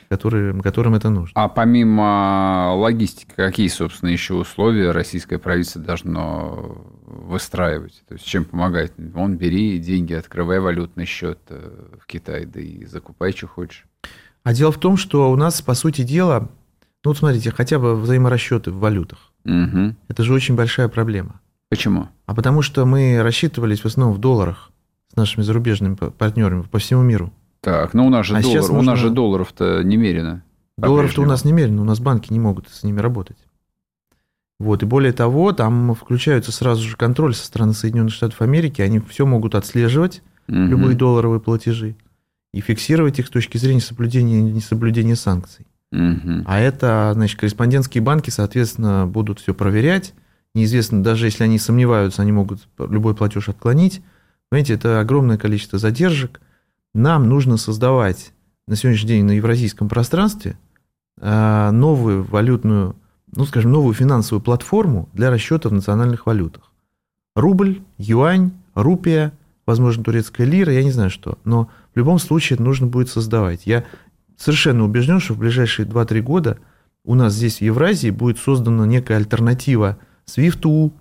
которые, 0.10 0.60
которым 0.62 0.96
это 0.96 1.10
нужно. 1.10 1.32
А 1.36 1.48
помимо 1.48 2.74
логистики, 2.76 3.32
какие, 3.36 3.68
собственно, 3.68 4.10
еще 4.10 4.34
условия 4.34 4.92
российское 4.92 5.38
правительство 5.38 5.82
должно 5.82 6.86
выстраивать? 7.06 8.04
То 8.08 8.16
есть 8.16 8.26
чем 8.26 8.46
помогать? 8.46 8.94
Вон, 8.98 9.38
бери 9.38 9.78
деньги, 9.80 10.14
открывай 10.14 10.60
валютный 10.60 11.06
счет 11.06 11.40
э, 11.50 11.98
в 12.00 12.06
Китае, 12.08 12.46
да 12.46 12.60
и 12.60 12.86
закупай, 12.86 13.32
что 13.32 13.48
хочешь. 13.48 13.86
А 14.44 14.54
дело 14.54 14.72
в 14.72 14.80
том, 14.80 14.98
что 14.98 15.32
у 15.32 15.36
нас, 15.36 15.62
по 15.62 15.76
сути 15.76 16.02
дела, 16.02 16.50
ну 17.04 17.12
вот 17.12 17.18
смотрите, 17.18 17.52
хотя 17.52 17.80
бы 17.80 17.96
взаиморасчеты 17.96 18.72
в 18.72 18.80
валютах. 18.80 19.32
Угу. 19.46 19.96
Это 20.08 20.24
же 20.24 20.34
очень 20.34 20.56
большая 20.56 20.88
проблема. 20.88 21.42
Почему? 21.70 22.10
А 22.26 22.36
потому 22.36 22.62
что 22.62 22.86
мы 22.86 23.22
рассчитывались 23.22 23.80
в 23.80 23.86
основном 23.86 24.16
в 24.16 24.20
долларах 24.20 24.72
с 25.12 25.16
нашими 25.16 25.44
зарубежными 25.44 25.96
партнерами 25.96 26.64
по 26.64 26.80
всему 26.80 27.02
миру. 27.02 27.34
Так, 27.62 27.94
ну 27.94 28.06
у 28.08 28.10
нас 28.10 28.26
же, 28.26 28.36
а 28.36 28.42
доллар, 28.42 28.72
у 28.72 28.82
нас 28.82 29.00
же 29.00 29.10
долларов-то 29.10 29.84
немерено. 29.84 30.44
Долларов-то 30.78 31.22
у 31.22 31.26
нас 31.26 31.46
немерено, 31.46 31.82
у 31.82 31.86
нас 31.86 32.00
банки 32.00 32.34
не 32.34 32.40
могут 32.40 32.70
с 32.70 32.84
ними 32.84 33.00
работать. 33.00 33.38
Вот, 34.60 34.84
и 34.84 34.86
более 34.86 35.12
того, 35.12 35.54
там 35.54 35.96
включаются 35.96 36.52
сразу 36.52 36.88
же 36.88 36.96
контроль 36.96 37.34
со 37.34 37.46
стороны 37.46 37.74
Соединенных 37.74 38.14
Штатов 38.14 38.42
Америки, 38.42 38.82
они 38.82 39.00
все 39.00 39.26
могут 39.26 39.56
отслеживать, 39.56 40.22
угу. 40.48 40.58
любые 40.58 40.96
долларовые 40.96 41.40
платежи, 41.40 41.96
и 42.54 42.62
фиксировать 42.62 43.18
их 43.18 43.28
с 43.28 43.30
точки 43.32 43.58
зрения 43.58 43.82
соблюдения 43.82 44.42
несоблюдения 44.42 45.16
санкций. 45.16 45.66
Угу. 45.92 46.44
А 46.46 46.60
это, 46.60 47.12
значит, 47.14 47.40
корреспондентские 47.40 48.02
банки, 48.02 48.30
соответственно, 48.30 49.06
будут 49.08 49.40
все 49.40 49.54
проверять. 49.54 50.14
Неизвестно, 50.54 51.04
даже 51.04 51.26
если 51.28 51.44
они 51.44 51.60
сомневаются, 51.60 52.22
они 52.22 52.32
могут 52.32 52.68
любой 52.78 53.16
платеж 53.16 53.50
отклонить. 53.50 54.02
Понимаете, 54.50 54.74
это 54.74 55.00
огромное 55.00 55.38
количество 55.38 55.80
задержек. 55.80 56.42
Нам 56.94 57.30
нужно 57.30 57.58
создавать 57.58 58.34
на 58.68 58.76
сегодняшний 58.76 59.08
день 59.08 59.26
на 59.26 59.32
евразийском 59.32 59.88
пространстве 59.88 60.58
а, 61.20 61.72
новую 61.72 62.24
валютную, 62.24 62.96
ну, 63.34 63.46
скажем, 63.46 63.72
новую 63.72 63.94
финансовую 63.94 64.42
платформу 64.42 65.10
для 65.14 65.30
расчета 65.30 65.70
в 65.70 65.74
национальных 65.74 66.26
валютах. 66.26 66.72
Рубль, 67.36 67.82
юань, 67.98 68.52
рупия, 68.74 69.32
возможно, 69.66 70.04
турецкая 70.04 70.48
лира, 70.48 70.74
я 70.74 70.84
не 70.84 70.92
знаю 70.92 71.10
что. 71.10 71.38
Но 71.46 71.70
в 71.94 71.98
любом 71.98 72.20
случае 72.20 72.56
это 72.56 72.64
нужно 72.64 72.88
будет 72.88 73.10
создавать. 73.10 73.62
Я 73.66 73.86
совершенно 74.42 74.84
убежден, 74.84 75.20
что 75.20 75.36
в 75.36 75.38
ближайшие 75.38 75.88
2-3 75.88 76.22
года 76.22 76.58
у 77.06 77.16
нас 77.16 77.34
здесь 77.34 77.58
в 77.58 77.62
Евразии 77.62 78.10
будет 78.10 78.40
создана 78.40 78.86
некая 78.86 79.18
альтернатива 79.18 79.98
SWIFT, 80.26 80.92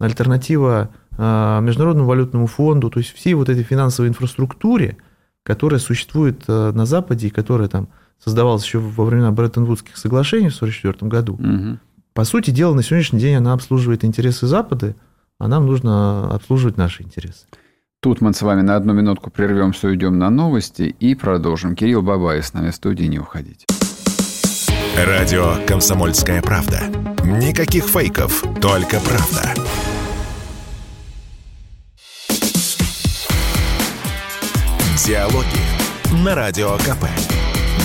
альтернатива 0.00 0.90
а, 1.16 1.60
Международному 1.60 2.08
валютному 2.08 2.46
фонду, 2.46 2.90
то 2.90 2.98
есть 2.98 3.12
всей 3.14 3.34
вот 3.34 3.48
этой 3.48 3.62
финансовой 3.62 4.08
инфраструктуре, 4.08 4.96
которая 5.44 5.78
существует 5.78 6.42
а, 6.48 6.72
на 6.72 6.84
Западе 6.84 7.28
и 7.28 7.30
которая 7.30 7.68
там 7.68 7.88
создавалась 8.18 8.64
еще 8.64 8.78
во 8.78 9.04
времена 9.04 9.30
Бреттон-Вудских 9.30 9.96
соглашений 9.96 10.48
в 10.48 10.56
1944 10.56 11.08
году. 11.08 11.34
Угу. 11.34 11.78
По 12.14 12.24
сути 12.24 12.50
дела, 12.50 12.74
на 12.74 12.82
сегодняшний 12.82 13.20
день 13.20 13.36
она 13.36 13.52
обслуживает 13.52 14.04
интересы 14.04 14.46
Запада, 14.46 14.94
а 15.38 15.48
нам 15.48 15.66
нужно 15.66 16.32
обслуживать 16.34 16.76
наши 16.76 17.02
интересы. 17.04 17.46
Тут 18.02 18.20
мы 18.20 18.34
с 18.34 18.42
вами 18.42 18.62
на 18.62 18.74
одну 18.74 18.94
минутку 18.94 19.30
прервемся, 19.30 19.86
уйдем 19.86 20.18
на 20.18 20.28
новости 20.28 20.96
и 20.98 21.14
продолжим. 21.14 21.76
Кирилл 21.76 22.02
Бабаев 22.02 22.44
с 22.44 22.52
нами 22.52 22.70
в 22.70 22.74
студии, 22.74 23.04
не 23.04 23.20
уходите. 23.20 23.64
Радио 24.96 25.54
«Комсомольская 25.68 26.42
правда». 26.42 26.80
Никаких 27.22 27.84
фейков, 27.84 28.42
только 28.60 28.98
правда. 28.98 29.54
Диалоги 35.06 36.24
на 36.24 36.34
Радио 36.34 36.72
КП. 36.78 37.06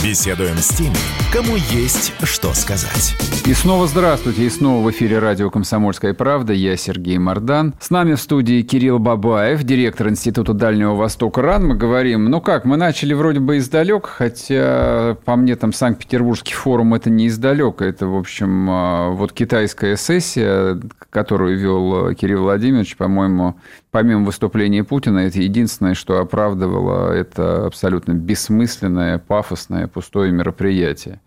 Беседуем 0.03 0.57
с 0.57 0.69
теми, 0.69 0.95
кому 1.33 1.55
есть 1.55 2.13
что 2.23 2.53
сказать. 2.53 3.15
И 3.45 3.53
снова 3.53 3.87
здравствуйте, 3.87 4.43
и 4.43 4.49
снова 4.49 4.85
в 4.85 4.91
эфире 4.91 5.19
радио 5.19 5.49
«Комсомольская 5.49 6.13
правда». 6.13 6.53
Я 6.53 6.77
Сергей 6.77 7.17
Мордан. 7.17 7.73
С 7.79 7.89
нами 7.89 8.13
в 8.13 8.21
студии 8.21 8.61
Кирилл 8.61 8.99
Бабаев, 8.99 9.63
директор 9.63 10.09
Института 10.09 10.53
Дальнего 10.53 10.95
Востока 10.95 11.41
РАН. 11.41 11.67
Мы 11.67 11.75
говорим, 11.75 12.25
ну 12.25 12.41
как, 12.41 12.65
мы 12.65 12.77
начали 12.77 13.13
вроде 13.13 13.39
бы 13.39 13.57
издалек, 13.57 14.05
хотя 14.05 15.17
по 15.25 15.35
мне 15.35 15.55
там 15.55 15.73
Санкт-Петербургский 15.73 16.53
форум 16.53 16.93
это 16.93 17.09
не 17.09 17.27
издалека. 17.27 17.85
Это, 17.85 18.07
в 18.07 18.15
общем, 18.15 18.69
а, 18.69 19.09
вот 19.09 19.33
китайская 19.33 19.97
сессия, 19.97 20.79
которую 21.09 21.57
вел 21.57 22.13
Кирилл 22.15 22.43
Владимирович, 22.43 22.97
по-моему, 22.97 23.55
помимо 23.91 24.25
выступления 24.25 24.83
Путина, 24.83 25.19
это 25.19 25.39
единственное, 25.39 25.93
что 25.93 26.19
оправдывало 26.19 27.11
это 27.11 27.65
абсолютно 27.65 28.13
бессмысленное, 28.13 29.19
пафосное, 29.19 29.87
пустое 29.87 30.31
мероприятие. 30.31 31.19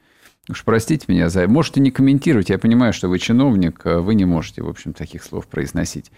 Уж 0.48 0.64
простите 0.64 1.04
меня 1.06 1.28
за... 1.28 1.46
Можете 1.46 1.80
не 1.80 1.90
комментировать, 1.90 2.48
я 2.48 2.58
понимаю, 2.58 2.92
что 2.92 3.08
вы 3.08 3.18
чиновник, 3.18 3.82
а 3.84 4.00
вы 4.00 4.14
не 4.14 4.24
можете, 4.24 4.62
в 4.62 4.68
общем, 4.68 4.94
таких 4.94 5.22
слов 5.22 5.46
произносить. 5.46 6.10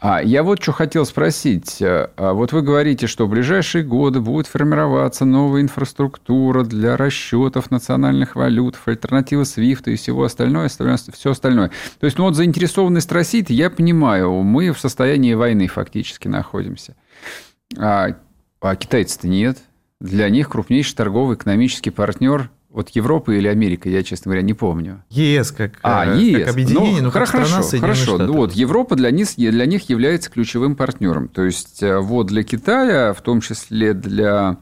А 0.00 0.22
я 0.22 0.44
вот 0.44 0.62
что 0.62 0.72
хотел 0.72 1.04
спросить. 1.06 1.78
А 1.80 2.34
вот 2.34 2.52
вы 2.52 2.62
говорите, 2.62 3.06
что 3.06 3.26
в 3.26 3.30
ближайшие 3.30 3.82
годы 3.82 4.20
будет 4.20 4.46
формироваться 4.46 5.24
новая 5.24 5.62
инфраструктура 5.62 6.62
для 6.62 6.96
расчетов 6.96 7.70
национальных 7.70 8.36
валют, 8.36 8.76
альтернатива 8.84 9.42
SWIFT 9.42 9.92
и 9.92 9.96
всего 9.96 10.24
остальное, 10.24 10.68
все 10.68 11.30
остальное. 11.30 11.70
То 11.98 12.04
есть, 12.04 12.18
ну 12.18 12.24
вот 12.24 12.36
заинтересованность 12.36 13.10
России, 13.10 13.44
я 13.48 13.70
понимаю, 13.70 14.30
мы 14.42 14.72
в 14.72 14.78
состоянии 14.78 15.34
войны 15.34 15.66
фактически 15.66 16.28
находимся. 16.28 16.94
А, 17.76 18.14
а 18.60 18.76
китайцы-то 18.76 19.26
нет. 19.26 19.58
Для 20.00 20.28
них 20.28 20.50
крупнейший 20.50 20.94
торговый 20.96 21.36
экономический 21.36 21.90
партнер 21.90 22.50
вот 22.74 22.90
Европа 22.90 23.30
или 23.30 23.46
Америка, 23.46 23.88
я, 23.88 24.02
честно 24.02 24.30
говоря, 24.30 24.42
не 24.42 24.52
помню. 24.52 25.04
ЕС 25.08 25.52
как, 25.52 25.78
а, 25.84 26.06
э, 26.06 26.20
ЕС. 26.20 26.40
как 26.40 26.48
объединение, 26.48 27.02
ну, 27.02 27.04
но 27.04 27.10
как 27.12 27.28
хорошо, 27.28 27.62
страна 27.62 27.82
хорошо. 27.82 28.18
Ну, 28.18 28.32
вот 28.32 28.52
Европа 28.52 28.96
для 28.96 29.12
них, 29.12 29.28
для 29.36 29.64
них 29.64 29.88
является 29.88 30.28
ключевым 30.28 30.74
партнером. 30.74 31.28
То 31.28 31.44
есть, 31.44 31.84
э, 31.84 31.98
вот 32.00 32.26
для 32.26 32.42
Китая, 32.42 33.14
в 33.14 33.20
том 33.22 33.40
числе 33.40 33.94
для 33.94 34.56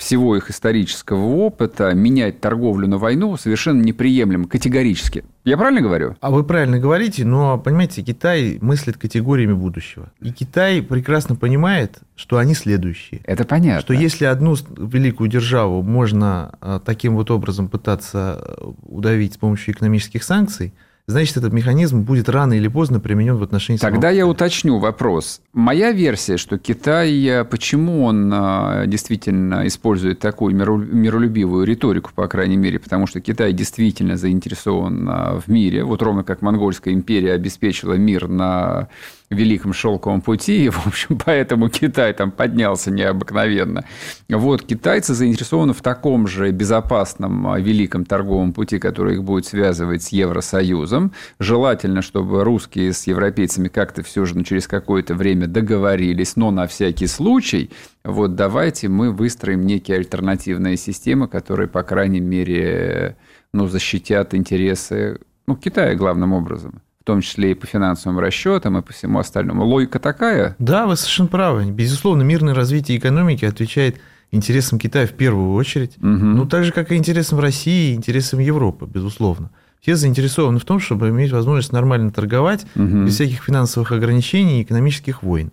всего 0.00 0.34
их 0.34 0.50
исторического 0.50 1.26
опыта 1.26 1.92
менять 1.92 2.40
торговлю 2.40 2.88
на 2.88 2.96
войну 2.96 3.36
совершенно 3.36 3.82
неприемлемо, 3.82 4.48
категорически. 4.48 5.24
Я 5.44 5.58
правильно 5.58 5.82
говорю? 5.82 6.16
А 6.20 6.30
вы 6.30 6.42
правильно 6.42 6.78
говорите, 6.78 7.26
но, 7.26 7.58
понимаете, 7.58 8.02
Китай 8.02 8.58
мыслит 8.62 8.96
категориями 8.96 9.52
будущего. 9.52 10.10
И 10.22 10.32
Китай 10.32 10.80
прекрасно 10.80 11.36
понимает, 11.36 11.98
что 12.16 12.38
они 12.38 12.54
следующие. 12.54 13.20
Это 13.24 13.44
понятно. 13.44 13.82
Что 13.82 13.92
если 13.92 14.24
одну 14.24 14.56
великую 14.78 15.28
державу 15.28 15.82
можно 15.82 16.54
а, 16.60 16.80
таким 16.80 17.14
вот 17.16 17.30
образом 17.30 17.68
пытаться 17.68 18.42
э, 18.42 18.72
удавить 18.82 19.34
с 19.34 19.36
помощью 19.36 19.74
экономических 19.74 20.24
санкций– 20.24 20.72
значит, 21.10 21.36
этот 21.36 21.52
механизм 21.52 22.02
будет 22.02 22.28
рано 22.28 22.54
или 22.54 22.68
поздно 22.68 23.00
применен 23.00 23.36
в 23.36 23.42
отношении 23.42 23.78
Тогда 23.78 24.10
я 24.10 24.26
уточню 24.26 24.78
вопрос. 24.78 25.40
Моя 25.52 25.92
версия, 25.92 26.36
что 26.36 26.58
Китай, 26.58 27.12
э, 27.24 27.44
почему 27.44 28.04
он 28.04 28.32
э, 28.32 28.84
действительно 28.86 29.66
использует 29.66 30.18
такую 30.20 30.54
миролюбивую 30.54 31.66
риторику, 31.66 32.10
по 32.14 32.28
крайней 32.28 32.56
мере, 32.56 32.78
потому 32.78 33.06
что 33.06 33.20
Китай 33.20 33.52
действительно 33.52 34.16
заинтересован 34.16 35.08
э, 35.08 35.40
в 35.40 35.48
мире, 35.48 35.84
вот 35.84 36.02
ровно 36.02 36.24
как 36.24 36.42
Монгольская 36.42 36.94
империя 36.94 37.32
обеспечила 37.32 37.94
мир 37.94 38.28
на 38.28 38.88
Великом 39.30 39.72
Шелковом 39.72 40.22
пути, 40.22 40.64
и, 40.64 40.68
в 40.70 40.86
общем, 40.88 41.16
поэтому 41.24 41.68
Китай 41.68 42.12
там 42.12 42.32
поднялся 42.32 42.90
необыкновенно. 42.90 43.84
Вот 44.28 44.62
китайцы 44.62 45.14
заинтересованы 45.14 45.72
в 45.72 45.82
таком 45.82 46.26
же 46.26 46.50
безопасном 46.50 47.46
а, 47.46 47.60
великом 47.60 48.04
торговом 48.04 48.52
пути, 48.52 48.80
который 48.80 49.14
их 49.14 49.22
будет 49.22 49.46
связывать 49.46 50.02
с 50.02 50.08
Евросоюзом. 50.08 51.12
Желательно, 51.38 52.02
чтобы 52.02 52.42
русские 52.42 52.92
с 52.92 53.06
европейцами 53.06 53.68
как-то 53.68 54.02
все 54.02 54.24
же 54.24 54.36
ну, 54.36 54.42
через 54.42 54.66
какое-то 54.66 55.14
время 55.14 55.46
договорились, 55.46 56.34
но 56.34 56.50
на 56.50 56.66
всякий 56.66 57.06
случай, 57.06 57.70
вот 58.04 58.34
давайте 58.34 58.88
мы 58.88 59.12
выстроим 59.12 59.64
некие 59.64 59.98
альтернативные 59.98 60.76
системы, 60.76 61.28
которые, 61.28 61.68
по 61.68 61.84
крайней 61.84 62.20
мере, 62.20 63.16
ну, 63.52 63.68
защитят 63.68 64.34
интересы 64.34 65.20
ну, 65.46 65.54
Китая 65.54 65.94
главным 65.94 66.32
образом 66.32 66.82
том 67.10 67.20
числе 67.20 67.52
и 67.52 67.54
по 67.54 67.66
финансовым 67.66 68.18
расчетам, 68.18 68.78
и 68.78 68.82
по 68.82 68.92
всему 68.92 69.18
остальному. 69.18 69.64
Логика 69.64 69.98
такая? 69.98 70.54
Да, 70.58 70.86
вы 70.86 70.96
совершенно 70.96 71.28
правы. 71.28 71.70
Безусловно, 71.70 72.22
мирное 72.22 72.54
развитие 72.54 72.98
экономики 72.98 73.44
отвечает 73.44 74.00
интересам 74.30 74.78
Китая 74.78 75.06
в 75.06 75.12
первую 75.12 75.54
очередь, 75.54 75.96
угу. 75.98 76.06
ну, 76.06 76.46
так 76.46 76.64
же, 76.64 76.72
как 76.72 76.92
и 76.92 76.96
интересам 76.96 77.40
России, 77.40 77.92
и 77.92 77.94
интересам 77.94 78.38
Европы, 78.38 78.86
безусловно. 78.86 79.50
Все 79.80 79.96
заинтересованы 79.96 80.58
в 80.58 80.64
том, 80.64 80.78
чтобы 80.78 81.08
иметь 81.08 81.32
возможность 81.32 81.72
нормально 81.72 82.12
торговать, 82.12 82.64
угу. 82.74 83.04
без 83.04 83.14
всяких 83.14 83.42
финансовых 83.42 83.92
ограничений 83.92 84.60
и 84.60 84.62
экономических 84.62 85.22
войн. 85.22 85.50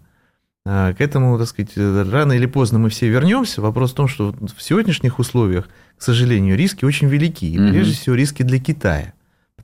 А, 0.69 0.93
к 0.93 1.01
этому, 1.01 1.37
так 1.39 1.47
сказать, 1.47 1.71
рано 1.75 2.33
или 2.33 2.45
поздно 2.45 2.77
мы 2.77 2.89
все 2.89 3.07
вернемся. 3.07 3.61
Вопрос 3.61 3.93
в 3.93 3.95
том, 3.95 4.07
что 4.07 4.35
в 4.39 4.61
сегодняшних 4.61 5.17
условиях, 5.17 5.69
к 5.97 6.01
сожалению, 6.01 6.57
риски 6.57 6.83
очень 6.83 7.07
велики. 7.07 7.45
И 7.45 7.57
прежде 7.57 7.93
всего 7.93 8.15
риски 8.15 8.43
для 8.43 8.59
Китая. 8.59 9.13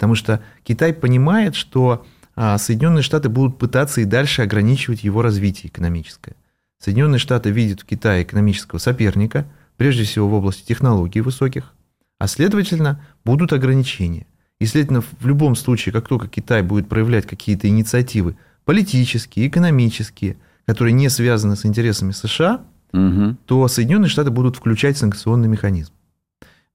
Потому 0.03 0.15
что 0.15 0.41
Китай 0.65 0.93
понимает, 0.93 1.55
что 1.55 2.05
а, 2.35 2.57
Соединенные 2.57 3.03
Штаты 3.03 3.29
будут 3.29 3.57
пытаться 3.57 4.01
и 4.01 4.03
дальше 4.03 4.41
ограничивать 4.41 5.05
его 5.05 5.21
развитие 5.21 5.69
экономическое. 5.69 6.35
Соединенные 6.77 7.19
Штаты 7.19 7.51
видят 7.51 7.79
в 7.79 7.85
Китае 7.85 8.23
экономического 8.23 8.79
соперника, 8.79 9.45
прежде 9.77 10.03
всего 10.03 10.27
в 10.27 10.33
области 10.33 10.67
технологий 10.67 11.21
высоких, 11.21 11.73
а 12.19 12.27
следовательно 12.27 12.99
будут 13.23 13.53
ограничения. 13.53 14.27
И, 14.59 14.65
следовательно, 14.65 15.05
в 15.21 15.25
любом 15.25 15.55
случае, 15.55 15.93
как 15.93 16.05
только 16.09 16.27
Китай 16.27 16.63
будет 16.63 16.89
проявлять 16.89 17.25
какие-то 17.25 17.69
инициативы 17.69 18.35
политические, 18.65 19.47
экономические, 19.47 20.35
которые 20.65 20.91
не 20.91 21.07
связаны 21.07 21.55
с 21.55 21.65
интересами 21.65 22.11
США, 22.11 22.65
угу. 22.91 23.37
то 23.45 23.65
Соединенные 23.69 24.09
Штаты 24.09 24.31
будут 24.31 24.57
включать 24.57 24.97
санкционный 24.97 25.47
механизм. 25.47 25.93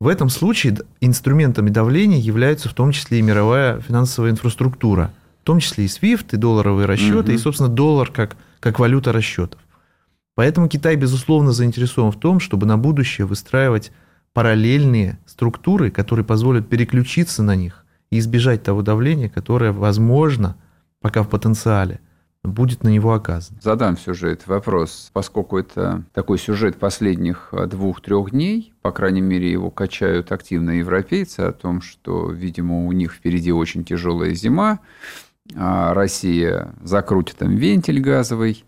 В 0.01 0.07
этом 0.07 0.29
случае 0.29 0.79
инструментами 1.01 1.71
давления 1.71 2.19
являются 2.19 2.69
в 2.69 2.75
том 2.75 2.93
числе 2.93 3.19
и 3.19 3.23
мировая 3.23 3.81
финансовая 3.81 4.31
инфраструктура, 4.31 5.13
в 5.43 5.45
том 5.45 5.59
числе 5.59 5.87
и 5.87 5.89
SWIFT, 5.89 6.27
и 6.33 6.37
долларовые 6.37 6.87
расчеты, 6.87 7.31
угу. 7.31 7.33
и, 7.33 7.39
собственно, 7.39 7.69
доллар 7.69 8.11
как, 8.13 8.37
как 8.61 8.79
валюта 8.79 9.13
расчетов. 9.13 9.61
Поэтому 10.37 10.69
Китай, 10.69 10.95
безусловно, 10.95 11.51
заинтересован 11.51 12.13
в 12.13 12.21
том, 12.21 12.39
чтобы 12.39 12.65
на 12.65 12.79
будущее 12.79 13.27
выстраивать 13.27 13.91
параллельные 14.33 15.19
структуры, 15.27 15.91
которые 15.91 16.25
позволят 16.25 16.69
переключиться 16.69 17.43
на 17.43 17.57
них 17.57 17.85
и 18.11 18.21
избежать 18.21 18.63
того 18.63 18.83
давления, 18.83 19.29
которое 19.29 19.73
возможно, 19.73 20.55
пока 21.01 21.25
в 21.25 21.29
потенциале, 21.29 21.99
будет 22.45 22.83
на 22.85 22.89
него 22.89 23.13
оказан. 23.13 23.57
Задам 23.61 23.97
этот 24.33 24.47
вопрос, 24.47 25.11
поскольку 25.13 25.59
это 25.59 26.05
такой 26.15 26.39
сюжет 26.39 26.77
последних 26.79 27.49
а, 27.53 27.67
двух-трех 27.67 28.31
дней, 28.31 28.73
по 28.83 28.93
крайней 28.93 29.21
мере, 29.21 29.51
его 29.51 29.71
качают 29.71 30.33
активно 30.33 30.71
европейцы 30.71 31.41
о 31.41 31.53
том, 31.53 31.81
что, 31.81 32.31
видимо, 32.31 32.87
у 32.87 32.93
них 32.93 33.13
впереди 33.13 33.53
очень 33.53 33.85
тяжелая 33.85 34.33
зима, 34.35 34.81
а 35.57 35.95
Россия 35.95 36.75
закрутит 36.83 37.43
им 37.43 37.57
вентиль 37.57 38.01
газовый, 38.01 38.65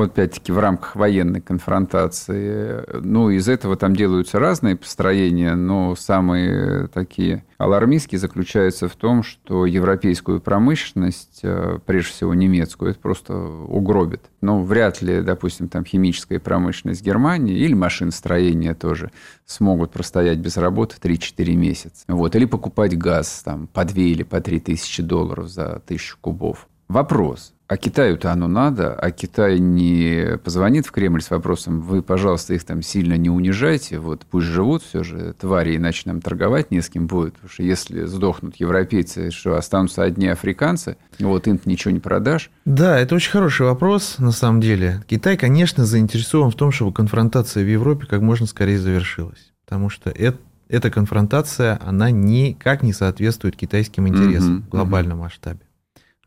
опять-таки 0.00 0.52
в 0.52 0.58
рамках 0.58 0.96
военной 0.96 1.40
конфронтации. 1.40 2.84
Ну, 3.02 3.30
из 3.30 3.48
этого 3.48 3.76
там 3.76 3.94
делаются 3.94 4.38
разные 4.38 4.76
построения, 4.76 5.54
но 5.54 5.94
самые 5.94 6.88
такие 6.88 7.44
алармистские 7.58 8.18
заключаются 8.18 8.88
в 8.88 8.96
том, 8.96 9.22
что 9.22 9.66
европейскую 9.66 10.40
промышленность, 10.40 11.40
э, 11.42 11.78
прежде 11.84 12.12
всего 12.12 12.34
немецкую, 12.34 12.92
это 12.92 13.00
просто 13.00 13.36
угробит. 13.36 14.22
Ну, 14.40 14.62
вряд 14.62 15.02
ли, 15.02 15.22
допустим, 15.22 15.68
там 15.68 15.84
химическая 15.84 16.40
промышленность 16.40 17.04
Германии 17.04 17.56
или 17.56 17.74
машиностроение 17.74 18.74
тоже 18.74 19.10
смогут 19.44 19.92
простоять 19.92 20.38
без 20.38 20.56
работы 20.56 20.96
3-4 21.00 21.54
месяца. 21.54 22.04
Вот. 22.08 22.34
Или 22.34 22.46
покупать 22.46 22.96
газ 22.96 23.42
там, 23.44 23.66
по 23.66 23.84
2 23.84 23.94
или 23.96 24.22
по 24.22 24.40
3 24.40 24.60
тысячи 24.60 25.02
долларов 25.02 25.48
за 25.48 25.82
тысячу 25.86 26.16
кубов. 26.20 26.66
Вопрос. 26.88 27.54
А 27.72 27.78
Китаю-то 27.78 28.30
оно 28.30 28.48
надо, 28.48 28.92
а 28.92 29.10
Китай 29.10 29.58
не 29.58 30.36
позвонит 30.44 30.84
в 30.84 30.90
Кремль 30.90 31.22
с 31.22 31.30
вопросом, 31.30 31.80
вы, 31.80 32.02
пожалуйста, 32.02 32.52
их 32.52 32.64
там 32.64 32.82
сильно 32.82 33.14
не 33.14 33.30
унижайте, 33.30 33.98
вот 33.98 34.26
пусть 34.30 34.46
живут 34.46 34.82
все 34.82 35.02
же 35.02 35.34
твари, 35.40 35.76
иначе 35.76 36.02
нам 36.04 36.20
торговать 36.20 36.70
не 36.70 36.82
с 36.82 36.90
кем 36.90 37.06
будет, 37.06 37.32
потому 37.32 37.48
что 37.48 37.62
если 37.62 38.04
сдохнут 38.04 38.56
европейцы, 38.56 39.30
что 39.30 39.56
останутся 39.56 40.02
одни 40.02 40.28
африканцы, 40.28 40.98
вот 41.18 41.48
им 41.48 41.58
ничего 41.64 41.92
не 41.92 42.00
продашь. 42.00 42.50
Да, 42.66 42.98
это 42.98 43.14
очень 43.14 43.30
хороший 43.30 43.64
вопрос, 43.64 44.16
на 44.18 44.32
самом 44.32 44.60
деле. 44.60 45.02
Китай, 45.08 45.38
конечно, 45.38 45.86
заинтересован 45.86 46.50
в 46.50 46.56
том, 46.56 46.72
чтобы 46.72 46.92
конфронтация 46.92 47.64
в 47.64 47.68
Европе 47.68 48.04
как 48.06 48.20
можно 48.20 48.44
скорее 48.44 48.78
завершилась, 48.78 49.50
потому 49.64 49.88
что 49.88 50.10
это 50.10 50.36
эта 50.68 50.90
конфронтация, 50.90 51.78
она 51.82 52.10
никак 52.10 52.82
не 52.82 52.92
соответствует 52.92 53.56
китайским 53.56 54.08
интересам 54.08 54.56
угу, 54.56 54.62
в 54.64 54.68
глобальном 54.68 55.18
угу. 55.18 55.24
масштабе. 55.24 55.60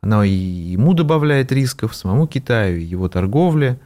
Она 0.06 0.24
и 0.24 0.30
ему 0.30 0.94
добавляет 0.94 1.52
рисков, 1.52 1.96
самому 1.96 2.28
Китаю, 2.28 2.80
его 2.80 3.10
торговле 3.10 3.80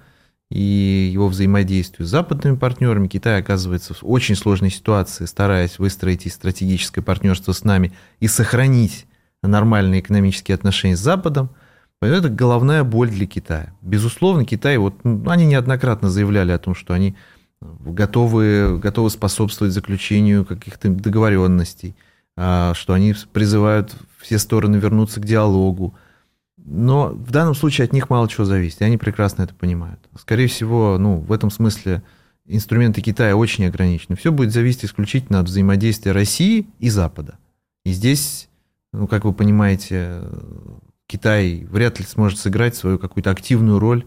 и 0.51 1.09
его 1.13 1.29
взаимодействию 1.29 2.05
с 2.05 2.09
западными 2.09 2.57
партнерами. 2.57 3.07
Китай 3.07 3.39
оказывается 3.39 3.93
в 3.93 3.99
очень 4.01 4.35
сложной 4.35 4.69
ситуации, 4.69 5.23
стараясь 5.23 5.79
выстроить 5.79 6.25
и 6.25 6.29
стратегическое 6.29 7.01
партнерство 7.01 7.53
с 7.53 7.63
нами 7.63 7.93
и 8.19 8.27
сохранить 8.27 9.05
нормальные 9.43 10.01
экономические 10.01 10.55
отношения 10.55 10.97
с 10.97 10.99
Западом. 10.99 11.51
Это 12.01 12.27
головная 12.27 12.83
боль 12.83 13.09
для 13.09 13.25
Китая. 13.25 13.73
Безусловно, 13.81 14.43
Китай, 14.43 14.75
вот, 14.75 14.95
ну, 15.05 15.29
они 15.29 15.45
неоднократно 15.45 16.09
заявляли 16.09 16.51
о 16.51 16.59
том, 16.59 16.75
что 16.75 16.93
они 16.93 17.15
готовы, 17.61 18.77
готовы 18.77 19.09
способствовать 19.09 19.73
заключению 19.73 20.43
каких-то 20.43 20.89
договоренностей, 20.89 21.95
а, 22.35 22.73
что 22.73 22.91
они 22.91 23.15
призывают 23.31 23.95
все 24.17 24.37
стороны 24.37 24.75
вернуться 24.75 25.21
к 25.21 25.25
диалогу, 25.25 25.95
но 26.69 27.09
в 27.09 27.31
данном 27.31 27.55
случае 27.55 27.85
от 27.85 27.93
них 27.93 28.09
мало 28.11 28.29
чего 28.29 28.45
зависит, 28.45 28.81
и 28.81 28.85
они 28.85 28.97
прекрасно 28.97 29.41
это 29.41 29.55
понимают. 29.55 29.99
Скорее 30.17 30.47
всего, 30.47 30.97
ну, 30.99 31.17
в 31.17 31.31
этом 31.31 31.49
смысле 31.49 32.03
инструменты 32.45 33.01
Китая 33.01 33.35
очень 33.35 33.65
ограничены. 33.65 34.15
Все 34.15 34.31
будет 34.31 34.53
зависеть 34.53 34.85
исключительно 34.85 35.39
от 35.39 35.47
взаимодействия 35.47 36.11
России 36.11 36.67
и 36.77 36.89
Запада. 36.89 37.39
И 37.85 37.91
здесь, 37.91 38.49
ну, 38.93 39.07
как 39.07 39.25
вы 39.25 39.33
понимаете, 39.33 40.21
Китай 41.07 41.67
вряд 41.71 41.99
ли 41.99 42.05
сможет 42.05 42.37
сыграть 42.37 42.75
свою 42.75 42.99
какую-то 42.99 43.31
активную 43.31 43.79
роль 43.79 44.05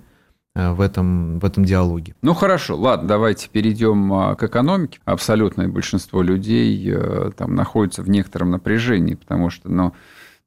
э, 0.55 0.73
в 0.73 0.81
этом, 0.81 1.41
в 1.41 1.45
этом 1.45 1.65
диалоге. 1.65 2.15
Ну 2.23 2.33
хорошо, 2.33 2.77
ладно, 2.77 3.09
давайте 3.09 3.49
перейдем 3.49 4.13
а, 4.13 4.37
к 4.37 4.45
экономике. 4.45 5.01
Абсолютное 5.05 5.67
большинство 5.67 6.23
людей 6.23 6.81
э, 6.95 7.33
там 7.37 7.57
находится 7.57 8.05
в 8.05 8.09
некотором 8.09 8.53
напряжении, 8.53 9.17
потому 9.17 9.51
что, 9.51 9.69
ну, 9.69 9.95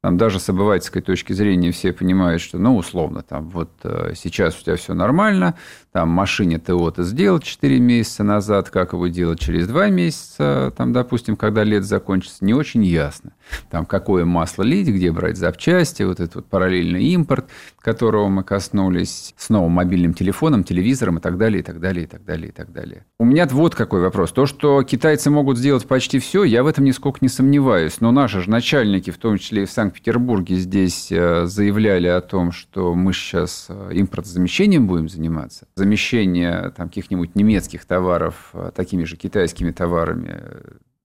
там 0.05 0.17
даже 0.17 0.39
с 0.39 0.47
обывательской 0.49 1.01
точки 1.01 1.33
зрения 1.33 1.71
все 1.71 1.91
понимают, 1.91 2.39
что, 2.39 2.59
ну, 2.59 2.77
условно, 2.77 3.23
там 3.23 3.49
вот 3.49 3.71
э, 3.81 4.13
сейчас 4.15 4.55
у 4.55 4.63
тебя 4.63 4.75
все 4.75 4.93
нормально, 4.93 5.55
там 5.91 6.09
машине 6.09 6.59
ТО 6.59 6.91
ты 6.91 7.01
сделал 7.01 7.39
4 7.39 7.79
месяца 7.79 8.23
назад, 8.23 8.69
как 8.69 8.93
его 8.93 9.07
делать 9.07 9.39
через 9.39 9.67
2 9.67 9.87
месяца, 9.89 10.71
там, 10.77 10.93
допустим, 10.93 11.35
когда 11.35 11.63
лет 11.63 11.85
закончится, 11.85 12.45
не 12.45 12.53
очень 12.53 12.83
ясно. 12.83 13.31
Там 13.69 13.85
какое 13.85 14.25
масло 14.25 14.63
лить, 14.63 14.87
где 14.87 15.11
брать 15.11 15.37
запчасти, 15.37 16.03
вот 16.03 16.19
этот 16.19 16.35
вот 16.35 16.45
параллельный 16.47 17.03
импорт, 17.05 17.45
которого 17.79 18.27
мы 18.27 18.43
коснулись, 18.43 19.33
с 19.37 19.49
новым 19.49 19.73
мобильным 19.73 20.13
телефоном, 20.13 20.63
телевизором 20.63 21.17
и 21.17 21.21
так 21.21 21.37
далее, 21.37 21.59
и 21.59 21.63
так 21.63 21.79
далее, 21.79 22.05
и 22.05 22.07
так 22.07 22.23
далее, 22.25 22.49
и 22.49 22.51
так 22.51 22.71
далее. 22.71 23.05
У 23.19 23.25
меня 23.25 23.47
вот 23.47 23.75
какой 23.75 24.01
вопрос. 24.01 24.31
То, 24.31 24.45
что 24.45 24.83
китайцы 24.83 25.29
могут 25.29 25.57
сделать 25.57 25.87
почти 25.87 26.19
все, 26.19 26.43
я 26.43 26.63
в 26.63 26.67
этом 26.67 26.83
нисколько 26.83 27.19
не 27.21 27.29
сомневаюсь. 27.29 28.01
Но 28.01 28.11
наши 28.11 28.41
же 28.41 28.49
начальники, 28.49 29.11
в 29.11 29.17
том 29.17 29.37
числе 29.37 29.63
и 29.63 29.65
в 29.65 29.71
Санкт-Петербурге, 29.71 30.55
здесь 30.55 31.11
э, 31.11 31.45
заявляли 31.45 32.07
о 32.07 32.21
том, 32.21 32.51
что 32.51 32.93
мы 32.95 33.13
сейчас 33.13 33.67
э, 33.69 33.89
импортозамещением 33.93 34.87
будем 34.87 35.09
заниматься. 35.09 35.67
Замещение 35.75 36.73
там, 36.75 36.87
каких-нибудь 36.87 37.35
немецких 37.35 37.85
товаров 37.85 38.49
э, 38.53 38.71
такими 38.75 39.03
же 39.03 39.15
китайскими 39.15 39.71
товарами 39.71 40.41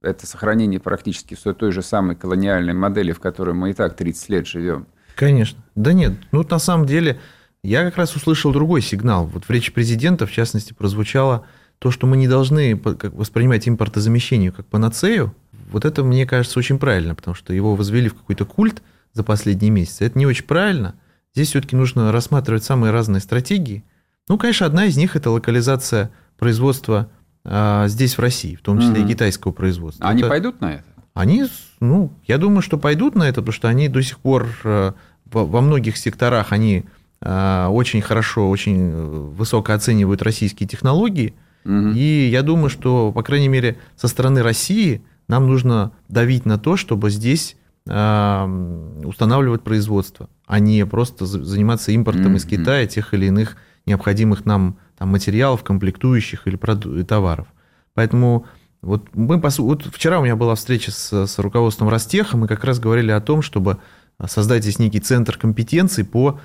это 0.03 0.27
сохранение 0.27 0.81
практически 0.81 1.35
все 1.35 1.53
той 1.53 1.73
же 1.73 1.83
самой 1.83 2.17
колониальной 2.17 2.73
модели, 2.73 3.13
в 3.13 3.21
которой 3.21 3.55
мы 3.55 3.71
и 3.71 3.75
так 3.75 3.97
30 3.97 4.29
лет 4.31 4.47
живем. 4.47 4.87
Конечно. 5.15 5.63
Да 5.75 5.93
нет, 5.93 6.15
ну 6.33 6.47
на 6.49 6.59
самом 6.59 6.87
деле 6.87 7.21
я 7.63 7.85
как 7.85 7.97
раз 7.97 8.17
услышал 8.17 8.53
другой 8.53 8.81
сигнал. 8.81 9.27
Вот 9.27 9.45
в 9.45 9.51
речи 9.51 9.73
президента, 9.73 10.27
в 10.27 10.33
частности, 10.33 10.73
прозвучало 10.73 11.47
то, 11.79 11.91
что 11.91 12.07
мы 12.07 12.17
не 12.17 12.29
должны 12.29 12.75
воспринимать 12.75 13.69
импортозамещение 13.69 14.53
как 14.53 14.67
панацею. 14.67 15.35
Вот 15.71 15.85
это, 15.85 16.03
мне 16.03 16.27
кажется, 16.27 16.59
очень 16.59 16.79
правильно, 16.79 17.15
потому 17.15 17.35
что 17.35 17.53
его 17.53 17.77
возвели 17.77 18.09
в 18.09 18.15
какой-то 18.15 18.45
культ 18.45 18.83
за 19.13 19.23
последние 19.23 19.71
месяцы. 19.71 20.05
Это 20.05 20.19
не 20.19 20.27
очень 20.27 20.45
правильно. 20.45 20.95
Здесь 21.35 21.49
все-таки 21.49 21.77
нужно 21.77 22.13
рассматривать 22.13 22.65
самые 22.65 22.91
разные 22.91 23.21
стратегии. 23.21 23.85
Ну, 24.29 24.39
конечно, 24.39 24.67
одна 24.67 24.87
из 24.87 24.97
них– 24.97 25.17
это 25.17 25.31
локализация 25.31 26.11
производства 26.39 27.11
а, 27.45 27.89
здесь, 27.89 28.19
в 28.19 28.21
России, 28.21 28.55
в 28.55 28.63
том 28.63 28.79
числе 28.81 29.01
угу. 29.01 29.09
и 29.09 29.13
китайского 29.13 29.53
производства. 29.53 30.07
Они 30.07 30.21
это, 30.21 30.29
пойдут 30.29 30.61
на 30.61 30.75
это? 30.75 30.85
Они, 31.15 31.45
ну, 31.81 32.13
я 32.27 32.39
думаю, 32.39 32.63
что 32.63 32.79
пойдут 32.79 33.15
на 33.15 33.25
это, 33.25 33.41
потому 33.41 33.53
что 33.53 33.69
они 33.69 33.89
до 33.89 34.03
сих 34.03 34.19
пор 34.19 34.49
э, 34.65 34.93
во 35.27 35.61
многих 35.61 35.97
секторах 35.97 36.53
они 36.53 36.85
э, 37.21 37.67
очень 37.67 38.01
хорошо, 38.01 38.49
очень 38.49 38.91
э, 38.91 39.07
высоко 39.37 39.73
оценивают 39.73 40.23
российские 40.23 40.69
технологии. 40.69 41.35
Угу. 41.65 41.93
И 41.95 42.29
я 42.29 42.43
думаю, 42.43 42.71
что, 42.71 43.13
по 43.13 43.23
крайней 43.23 43.49
мере, 43.49 43.79
со 43.97 44.09
стороны 44.09 44.43
России 44.43 45.03
нам 45.29 45.47
нужно 45.47 45.93
давить 46.09 46.47
на 46.47 46.59
то, 46.59 46.77
чтобы 46.77 47.11
здесь 47.11 47.57
устанавливать 47.87 49.63
производство, 49.63 50.29
а 50.47 50.61
не 50.61 50.85
просто 50.85 51.25
заниматься 51.25 51.91
импортом 51.93 52.35
mm 52.35 52.37
из 52.37 52.45
Китая 52.45 52.87
тех 52.87 53.15
или 53.15 53.27
иных 53.27 53.57
необходимых 53.87 54.45
нам 54.45 54.77
там, 55.01 55.09
материалов, 55.09 55.65
комплектующих 55.65 56.47
или 56.47 56.57
товаров. 57.05 57.47
Поэтому 57.95 58.47
вот 58.83 59.09
мы, 59.15 59.39
вот 59.41 59.87
вчера 59.87 60.21
у 60.21 60.25
меня 60.25 60.37
была 60.37 60.55
встреча 60.55 60.93
с, 60.93 61.27
с 61.27 61.39
руководством 61.39 61.89
Ростеха, 61.89 62.37
мы 62.37 62.47
как 62.47 62.65
раз 62.65 62.79
говорили 62.79 63.11
о 63.11 63.21
том, 63.23 63.41
чтобы 63.41 63.79
создать 64.27 64.63
здесь 64.63 64.79
некий 64.79 65.01
центр 65.01 65.39
компетенций 65.39 66.05
по, 66.05 66.39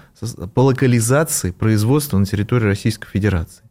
по 0.54 0.62
локализации 0.62 1.52
производства 1.52 2.18
на 2.18 2.26
территории 2.26 2.64
Российской 2.64 3.10
Федерации. 3.10 3.66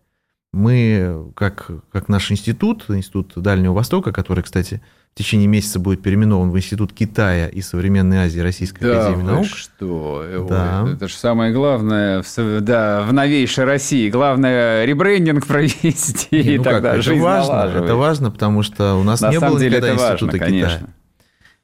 Мы, 0.53 1.33
как, 1.35 1.70
как 1.90 2.09
наш 2.09 2.31
институт, 2.31 2.85
Институт 2.88 3.33
Дальнего 3.37 3.73
Востока, 3.73 4.12
который, 4.12 4.44
кстати, 4.44 4.83
в 5.14 5.16
течение 5.16 5.46
месяца 5.46 5.79
будет 5.79 6.03
переименован 6.03 6.50
в 6.50 6.57
Институт 6.57 6.92
Китая 6.92 7.46
и 7.46 7.61
Современной 7.61 8.24
Азии 8.24 8.40
Российской 8.40 8.81
да, 8.81 9.07
Академии 9.07 9.22
Наук. 9.22 9.46
что? 9.46 10.46
Да. 10.48 10.88
это 10.92 11.07
же 11.07 11.14
самое 11.14 11.53
главное 11.53 12.22
в, 12.22 12.61
да, 12.61 13.03
в 13.03 13.12
новейшей 13.12 13.62
России. 13.62 14.11
Главное 14.11 14.85
ребрендинг 14.85 15.46
провести 15.46 16.27
Не, 16.33 16.55
и 16.55 16.59
ну 16.59 16.64
тогда 16.64 16.96
как, 16.96 17.07
это 17.07 17.14
важно, 17.14 17.79
это 17.79 17.94
важно, 17.94 18.33
потому 18.33 18.64
что 18.64 18.96
у 18.96 19.05
нас 19.05 19.20
На 19.20 19.31
не 19.31 19.38
было 19.38 19.57
никогда 19.57 19.94
Института 19.94 20.27
важно, 20.27 20.33
Китая. 20.33 20.81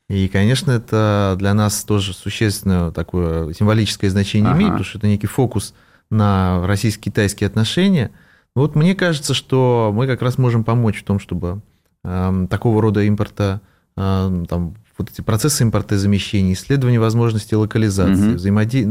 И, 0.08 0.28
конечно, 0.28 0.70
это 0.70 1.34
для 1.36 1.52
нас 1.52 1.82
тоже 1.82 2.14
существенное 2.14 2.92
такое 2.92 3.52
символическое 3.52 4.10
значение 4.10 4.50
ага. 4.50 4.58
имеет, 4.58 4.70
потому 4.72 4.84
что 4.84 4.98
это 4.98 5.08
некий 5.08 5.26
фокус 5.26 5.74
на 6.08 6.64
российско-китайские 6.68 7.48
отношения. 7.48 8.12
Вот 8.54 8.76
мне 8.76 8.94
кажется, 8.94 9.34
что 9.34 9.90
мы 9.92 10.06
как 10.06 10.22
раз 10.22 10.38
можем 10.38 10.62
помочь 10.62 11.00
в 11.00 11.04
том, 11.04 11.18
чтобы 11.18 11.62
такого 12.02 12.80
рода 12.80 13.02
импорта, 13.02 13.60
эм, 13.96 14.46
там, 14.46 14.74
вот 14.96 15.10
эти 15.10 15.20
процессы 15.20 15.62
импорта 15.62 15.94
и 15.94 15.98
замещения, 15.98 16.52
исследование 16.52 17.00
возможностей 17.00 17.56
локализации, 17.56 18.30
угу. 18.30 18.36
взаимоди... 18.36 18.86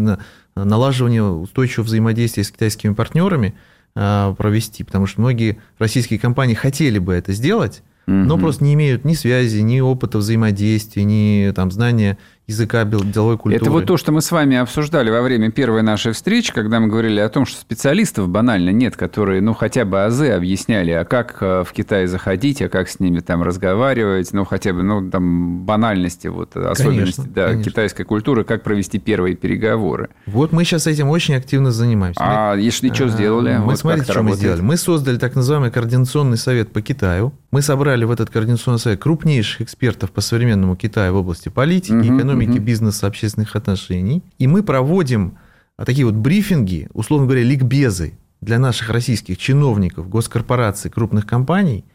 налаживание 0.56 1.24
устойчивого 1.24 1.86
взаимодействия 1.86 2.44
с 2.44 2.52
китайскими 2.52 2.94
партнерами 2.94 3.56
э, 3.96 4.36
провести, 4.38 4.84
потому 4.84 5.06
что 5.06 5.22
многие 5.22 5.60
российские 5.78 6.20
компании 6.20 6.56
хотели 6.56 7.00
бы 7.00 7.14
это 7.14 7.34
сделать, 7.34 7.84
но 8.08 8.40
просто 8.40 8.64
не 8.64 8.74
имеют 8.74 9.06
ни 9.06 9.14
связи, 9.14 9.60
ни 9.60 9.80
опыта 9.82 10.18
взаимодействия, 10.18 11.04
ни 11.04 11.52
там, 11.52 11.70
знания 11.70 12.18
языка, 12.50 12.84
деловой 12.84 13.38
культуры. 13.38 13.64
Это 13.64 13.72
вот 13.72 13.86
то, 13.86 13.98
что 13.98 14.12
мы 14.12 14.22
с 14.22 14.32
вами 14.32 14.58
обсуждали 14.58 15.10
во 15.10 15.22
время 15.22 15.52
первой 15.52 15.84
нашей 15.84 16.12
встречи, 16.12 16.52
когда 16.52 16.80
мы 16.80 16.88
говорили 16.88 17.20
о 17.20 17.30
том, 17.30 17.46
что 17.46 17.60
специалистов 17.62 18.28
банально 18.28 18.72
нет, 18.72 18.96
которые, 18.96 19.42
ну, 19.42 19.54
хотя 19.54 19.86
бы 19.86 20.04
азы 20.04 20.30
объясняли, 20.32 20.92
а 20.92 21.06
как 21.06 21.38
э, 21.42 21.64
в 21.66 21.72
Китай 21.72 22.08
заходить, 22.08 22.62
а 22.62 22.70
как 22.70 22.90
с 22.90 23.00
ними 23.00 23.20
там 23.20 23.44
разговаривать, 23.44 24.34
ну, 24.34 24.46
хотя 24.46 24.74
бы, 24.74 24.84
ну, 24.84 25.10
там, 25.10 25.60
банальности, 25.60 26.28
вот, 26.28 26.56
особенности 26.58 27.18
конечно, 27.18 27.34
да, 27.34 27.48
конечно. 27.50 27.72
китайской 27.72 28.04
культуры, 28.04 28.44
как 28.44 28.64
провести 28.64 29.00
первые 29.00 29.36
переговоры. 29.36 30.10
Вот 30.26 30.52
мы 30.52 30.64
сейчас 30.64 30.88
этим 30.88 31.10
очень 31.10 31.36
активно 31.36 31.72
занимаемся. 31.72 32.20
А 32.24 32.56
мы, 32.56 32.62
если 32.62 32.92
что 32.94 33.08
сделали? 33.08 33.58
Мы, 33.58 33.66
вот 33.66 33.80
смотрите, 33.80 34.06
что 34.06 34.16
работает? 34.16 34.38
мы 34.38 34.40
сделали. 34.40 34.62
Мы 34.62 34.78
создали 34.78 35.18
так 35.18 35.36
называемый 35.36 35.72
координационный 35.72 36.38
совет 36.38 36.72
по 36.72 36.82
Китаю. 36.82 37.34
Мы 37.52 37.62
собрали 37.62 38.06
в 38.06 38.12
этот 38.12 38.30
координационный 38.30 38.80
совет 38.80 39.00
крупнейших 39.00 39.62
экспертов 39.62 40.12
по 40.12 40.22
современному 40.22 40.76
Китаю 40.76 41.14
в 41.14 41.18
области 41.18 41.50
политики, 41.50 41.94
угу, 41.94 42.18
экономики, 42.18 42.39
угу. 42.48 42.60
бизнеса, 42.60 43.08
общественных 43.08 43.56
отношений. 43.56 44.24
И 44.38 44.48
мы 44.48 44.64
проводим 44.64 45.38
а, 45.78 45.86
такие 45.86 46.06
вот 46.06 46.16
брифинги, 46.16 46.90
условно 46.94 47.26
говоря, 47.26 47.44
ликбезы 47.44 48.14
для 48.42 48.60
наших 48.60 48.90
российских 48.90 49.38
чиновников, 49.38 50.10
госкорпораций, 50.10 50.90
крупных 50.90 51.26
компаний 51.26 51.86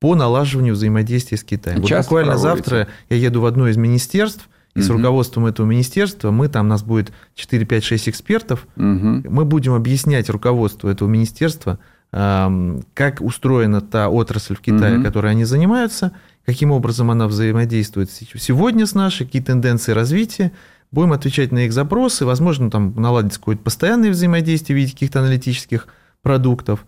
по 0.00 0.14
налаживанию 0.14 0.74
взаимодействия 0.74 1.38
с 1.38 1.44
Китаем. 1.44 1.80
вот 1.80 1.90
буквально 1.90 2.32
проводите? 2.32 2.56
завтра 2.56 2.88
я 3.08 3.16
еду 3.16 3.40
в 3.40 3.46
одно 3.46 3.68
из 3.68 3.76
министерств, 3.76 4.48
и 4.74 4.78
угу. 4.78 4.86
с 4.86 4.90
руководством 4.90 5.46
этого 5.46 5.66
министерства 5.66 6.30
мы 6.30 6.48
там, 6.48 6.66
у 6.66 6.68
нас 6.68 6.82
будет 6.82 7.12
4, 7.34 7.64
5, 7.66 7.84
6 7.84 8.08
экспертов, 8.08 8.66
угу. 8.76 8.84
мы 8.84 9.44
будем 9.44 9.74
объяснять 9.74 10.30
руководству 10.30 10.88
этого 10.88 11.08
министерства, 11.08 11.78
как 12.10 13.20
устроена 13.20 13.80
та 13.80 14.10
отрасль 14.10 14.54
в 14.54 14.60
Китае, 14.60 14.96
угу. 14.96 15.04
которой 15.04 15.32
они 15.32 15.44
занимаются, 15.44 16.12
каким 16.44 16.72
образом 16.72 17.10
она 17.10 17.26
взаимодействует 17.28 18.10
сегодня 18.10 18.86
с 18.86 18.94
нашей, 18.94 19.26
какие 19.26 19.42
тенденции 19.42 19.92
развития. 19.92 20.52
Будем 20.90 21.12
отвечать 21.12 21.52
на 21.52 21.60
их 21.60 21.72
запросы, 21.72 22.26
возможно, 22.26 22.70
там 22.70 22.94
наладить 22.96 23.38
какое-то 23.38 23.62
постоянное 23.62 24.10
взаимодействие 24.10 24.76
в 24.76 24.78
виде 24.78 24.92
каких-то 24.92 25.20
аналитических 25.20 25.86
продуктов. 26.22 26.84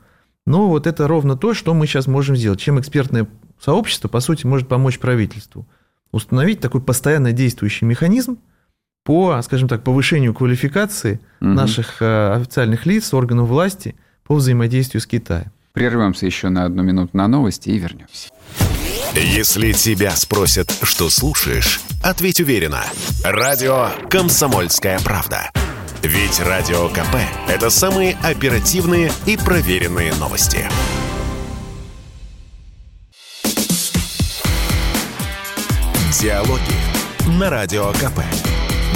Но 0.47 0.69
вот 0.69 0.87
это 0.87 1.09
ровно 1.09 1.37
то, 1.37 1.55
что 1.55 1.73
мы 1.73 1.87
сейчас 1.87 2.07
можем 2.07 2.37
сделать. 2.37 2.61
Чем 2.61 2.79
экспертное 2.79 3.27
сообщество, 3.59 4.09
по 4.09 4.21
сути, 4.21 4.45
может 4.45 4.69
помочь 4.69 4.99
правительству. 4.99 5.67
Установить 6.13 6.61
такой 6.61 6.83
постоянно 6.83 7.33
действующий 7.33 7.87
механизм 7.87 8.39
по, 9.05 9.41
скажем 9.43 9.69
так, 9.69 9.83
повышению 9.83 10.35
квалификации 10.35 11.21
угу. 11.41 11.51
наших 11.51 12.01
э, 12.03 12.33
официальных 12.35 12.87
лиц, 12.87 13.13
органов 13.15 13.49
власти 13.49 13.95
по 14.25 14.35
взаимодействию 14.35 15.01
с 15.01 15.07
Китаем. 15.07 15.51
Прервемся 15.73 16.27
еще 16.27 16.51
на 16.51 16.65
одну 16.65 16.83
минуту 16.83 17.17
на 17.17 17.27
новости 17.27 17.71
и 17.71 17.79
вернемся. 17.79 18.29
Если 19.17 19.71
тебя 19.71 20.11
спросят, 20.17 20.77
что 20.83 21.09
слушаешь, 21.09 21.81
ответь 22.03 22.41
уверенно. 22.41 22.83
Радио 23.23 23.91
«Комсомольская 24.11 24.99
правда». 24.99 25.53
Ведь 26.03 26.41
Радио 26.41 26.89
КП– 26.89 27.17
это 27.49 27.71
самые 27.71 28.17
оперативные 28.25 29.13
и 29.25 29.37
проверенные 29.37 30.13
новости. 30.15 30.67
Диалоги 36.21 37.39
на 37.39 37.51
Радио 37.51 37.93
КП. 37.93 38.21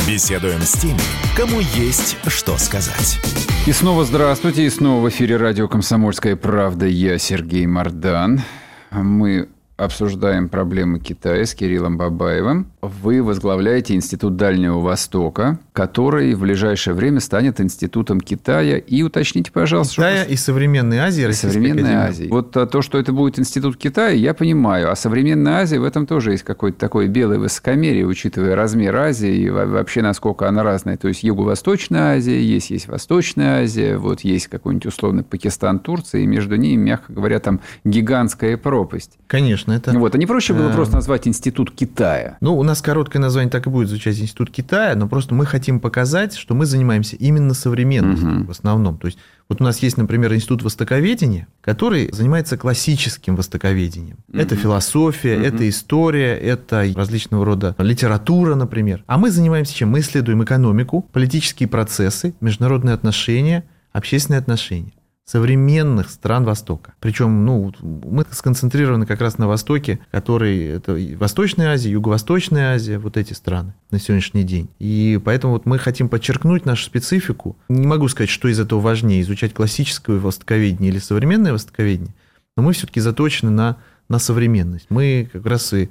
Беседуем 0.09 0.63
с 0.63 0.73
теми, 0.73 0.99
кому 1.37 1.61
есть 1.61 2.17
что 2.27 2.59
сказать. 2.59 3.21
И 3.67 3.73
снова 3.73 4.05
здравствуйте, 4.05 4.65
и 4.65 4.71
снова 4.71 5.05
в 5.05 5.09
эфире 5.11 5.37
радио 5.37 5.69
«Комсомольская 5.69 6.35
правда». 6.35 6.87
Я 6.87 7.19
Сергей 7.19 7.67
Мордан. 7.67 8.43
Мы 8.91 9.49
обсуждаем 9.79 10.49
проблемы 10.49 10.99
Китая 10.99 11.47
с 11.47 11.55
Кириллом 11.55 11.97
Бабаевым. 11.97 12.67
Вы 12.83 13.23
возглавляете 13.23 13.95
Институт 13.95 14.37
Дальнего 14.37 14.81
Востока, 14.81 15.61
который 15.73 16.35
в 16.35 16.41
ближайшее 16.41 16.95
время 16.95 17.21
станет 17.21 17.61
Институтом 17.61 18.21
Китая. 18.21 18.79
И 18.79 19.03
уточните, 19.03 19.53
пожалуйста... 19.53 19.95
Китая 19.95 20.25
что... 20.25 20.33
и 20.33 20.37
современной 20.37 20.99
Азии. 20.99 21.29
И 21.29 21.33
современной 21.33 21.95
Азии. 21.95 22.27
Вот 22.29 22.57
а, 22.57 22.67
то, 22.67 22.83
что 22.83 22.99
это 22.99 23.13
будет 23.13 23.39
Институт 23.39 23.77
Китая, 23.77 24.11
я 24.11 24.35
понимаю. 24.35 24.91
А 24.91 24.97
современная 24.97 25.61
Азия, 25.61 25.79
в 25.79 25.85
этом 25.85 26.07
тоже 26.07 26.33
есть 26.33 26.43
какое-то 26.43 26.79
такое 26.79 27.07
белое 27.07 27.39
высокомерие, 27.39 28.05
учитывая 28.05 28.57
размер 28.57 28.97
Азии 28.97 29.33
и 29.33 29.49
вообще 29.49 30.03
насколько 30.03 30.49
она 30.49 30.65
разная. 30.65 30.97
То 30.97 31.07
есть 31.07 31.23
Юго-Восточная 31.23 32.17
Азия, 32.17 32.43
есть, 32.43 32.71
есть 32.71 32.89
Восточная 32.89 33.63
Азия, 33.63 33.97
вот 33.97 34.23
есть 34.23 34.49
какой-нибудь 34.49 34.87
условный 34.87 35.23
Пакистан, 35.23 35.79
Турция, 35.79 36.23
и 36.23 36.27
между 36.27 36.57
ними, 36.57 36.83
мягко 36.83 37.13
говоря, 37.13 37.39
там 37.39 37.61
гигантская 37.85 38.57
пропасть. 38.57 39.13
Конечно 39.29 39.68
конечно, 39.69 39.91
это... 39.91 39.99
Вот, 39.99 40.15
а 40.15 40.19
не 40.19 40.27
проще 40.27 40.55
было 40.55 40.71
просто 40.71 40.95
назвать 40.95 41.27
Институт 41.29 41.71
Китая? 41.71 42.37
Ну, 42.41 42.57
у 42.57 42.63
нас 42.63 42.83
короткое 42.83 43.19
название 43.19 43.51
так 43.51 43.67
и 43.67 43.71
будет 43.71 43.89
звучать 43.89 44.19
Институт 44.19 44.51
Китая, 44.51 44.95
но 44.95 45.09
просто 45.09 45.35
мы 45.35 45.47
хотим 45.47 45.81
показать, 45.81 46.35
что 46.35 46.55
мы 46.55 46.67
занимаемся 46.67 47.17
именно 47.17 47.55
современностью 47.55 48.41
угу. 48.41 48.45
в 48.47 48.51
основном. 48.51 48.99
То 48.99 49.07
есть 49.07 49.19
вот 49.49 49.61
у 49.61 49.65
нас 49.65 49.79
есть, 49.79 49.97
например, 49.97 50.35
Институт 50.35 50.63
Востоковедения, 50.63 51.49
который 51.61 52.11
занимается 52.13 52.57
классическим 52.57 53.37
востоковедением. 53.37 54.17
Угу. 54.29 54.39
Это 54.39 54.57
философия, 54.57 55.37
угу. 55.37 55.45
это 55.45 55.69
история, 55.69 56.37
это 56.37 56.87
различного 56.95 57.45
рода 57.45 57.75
литература, 57.79 58.55
например. 58.55 59.05
А 59.07 59.19
мы 59.19 59.31
занимаемся 59.31 59.75
чем? 59.75 59.91
Мы 59.91 60.01
исследуем 60.01 60.43
экономику, 60.45 61.07
политические 61.13 61.69
процессы, 61.69 62.35
международные 62.41 62.95
отношения, 62.95 63.65
общественные 63.93 64.39
отношения 64.39 64.93
современных 65.29 66.11
стран 66.11 66.45
Востока. 66.45 66.95
Причем, 67.01 67.45
ну, 67.45 67.75
мы 67.81 68.25
сконцентрированы 68.31 69.05
как 69.05 69.21
раз 69.21 69.37
на 69.37 69.47
Востоке, 69.47 70.01
который 70.11 70.65
это 70.65 70.99
Восточная 71.19 71.75
Азия, 71.75 71.91
Юго-Восточная 71.91 72.75
Азия, 72.75 72.99
вот 72.99 73.19
эти 73.19 73.35
страны 73.35 73.75
на 73.91 73.99
сегодняшний 73.99 74.43
день. 74.43 74.71
И 74.79 75.21
поэтому 75.23 75.53
вот 75.53 75.67
мы 75.67 75.79
хотим 75.79 76.09
подчеркнуть 76.09 76.65
нашу 76.65 76.85
специфику. 76.85 77.59
Не 77.69 77.87
могу 77.87 78.09
сказать, 78.09 78.31
что 78.31 78.49
из 78.49 78.59
этого 78.59 78.81
важнее, 78.81 79.21
изучать 79.21 79.53
классическое 79.53 80.19
востоковедение 80.19 80.91
или 80.91 80.99
современное 80.99 81.53
востоковедение, 81.53 82.15
но 82.57 82.63
мы 82.63 82.73
все-таки 82.73 83.01
заточены 83.01 83.51
на 83.51 83.77
на 84.09 84.19
современность. 84.19 84.87
Мы 84.89 85.29
как 85.31 85.45
раз 85.45 85.73
и 85.75 85.91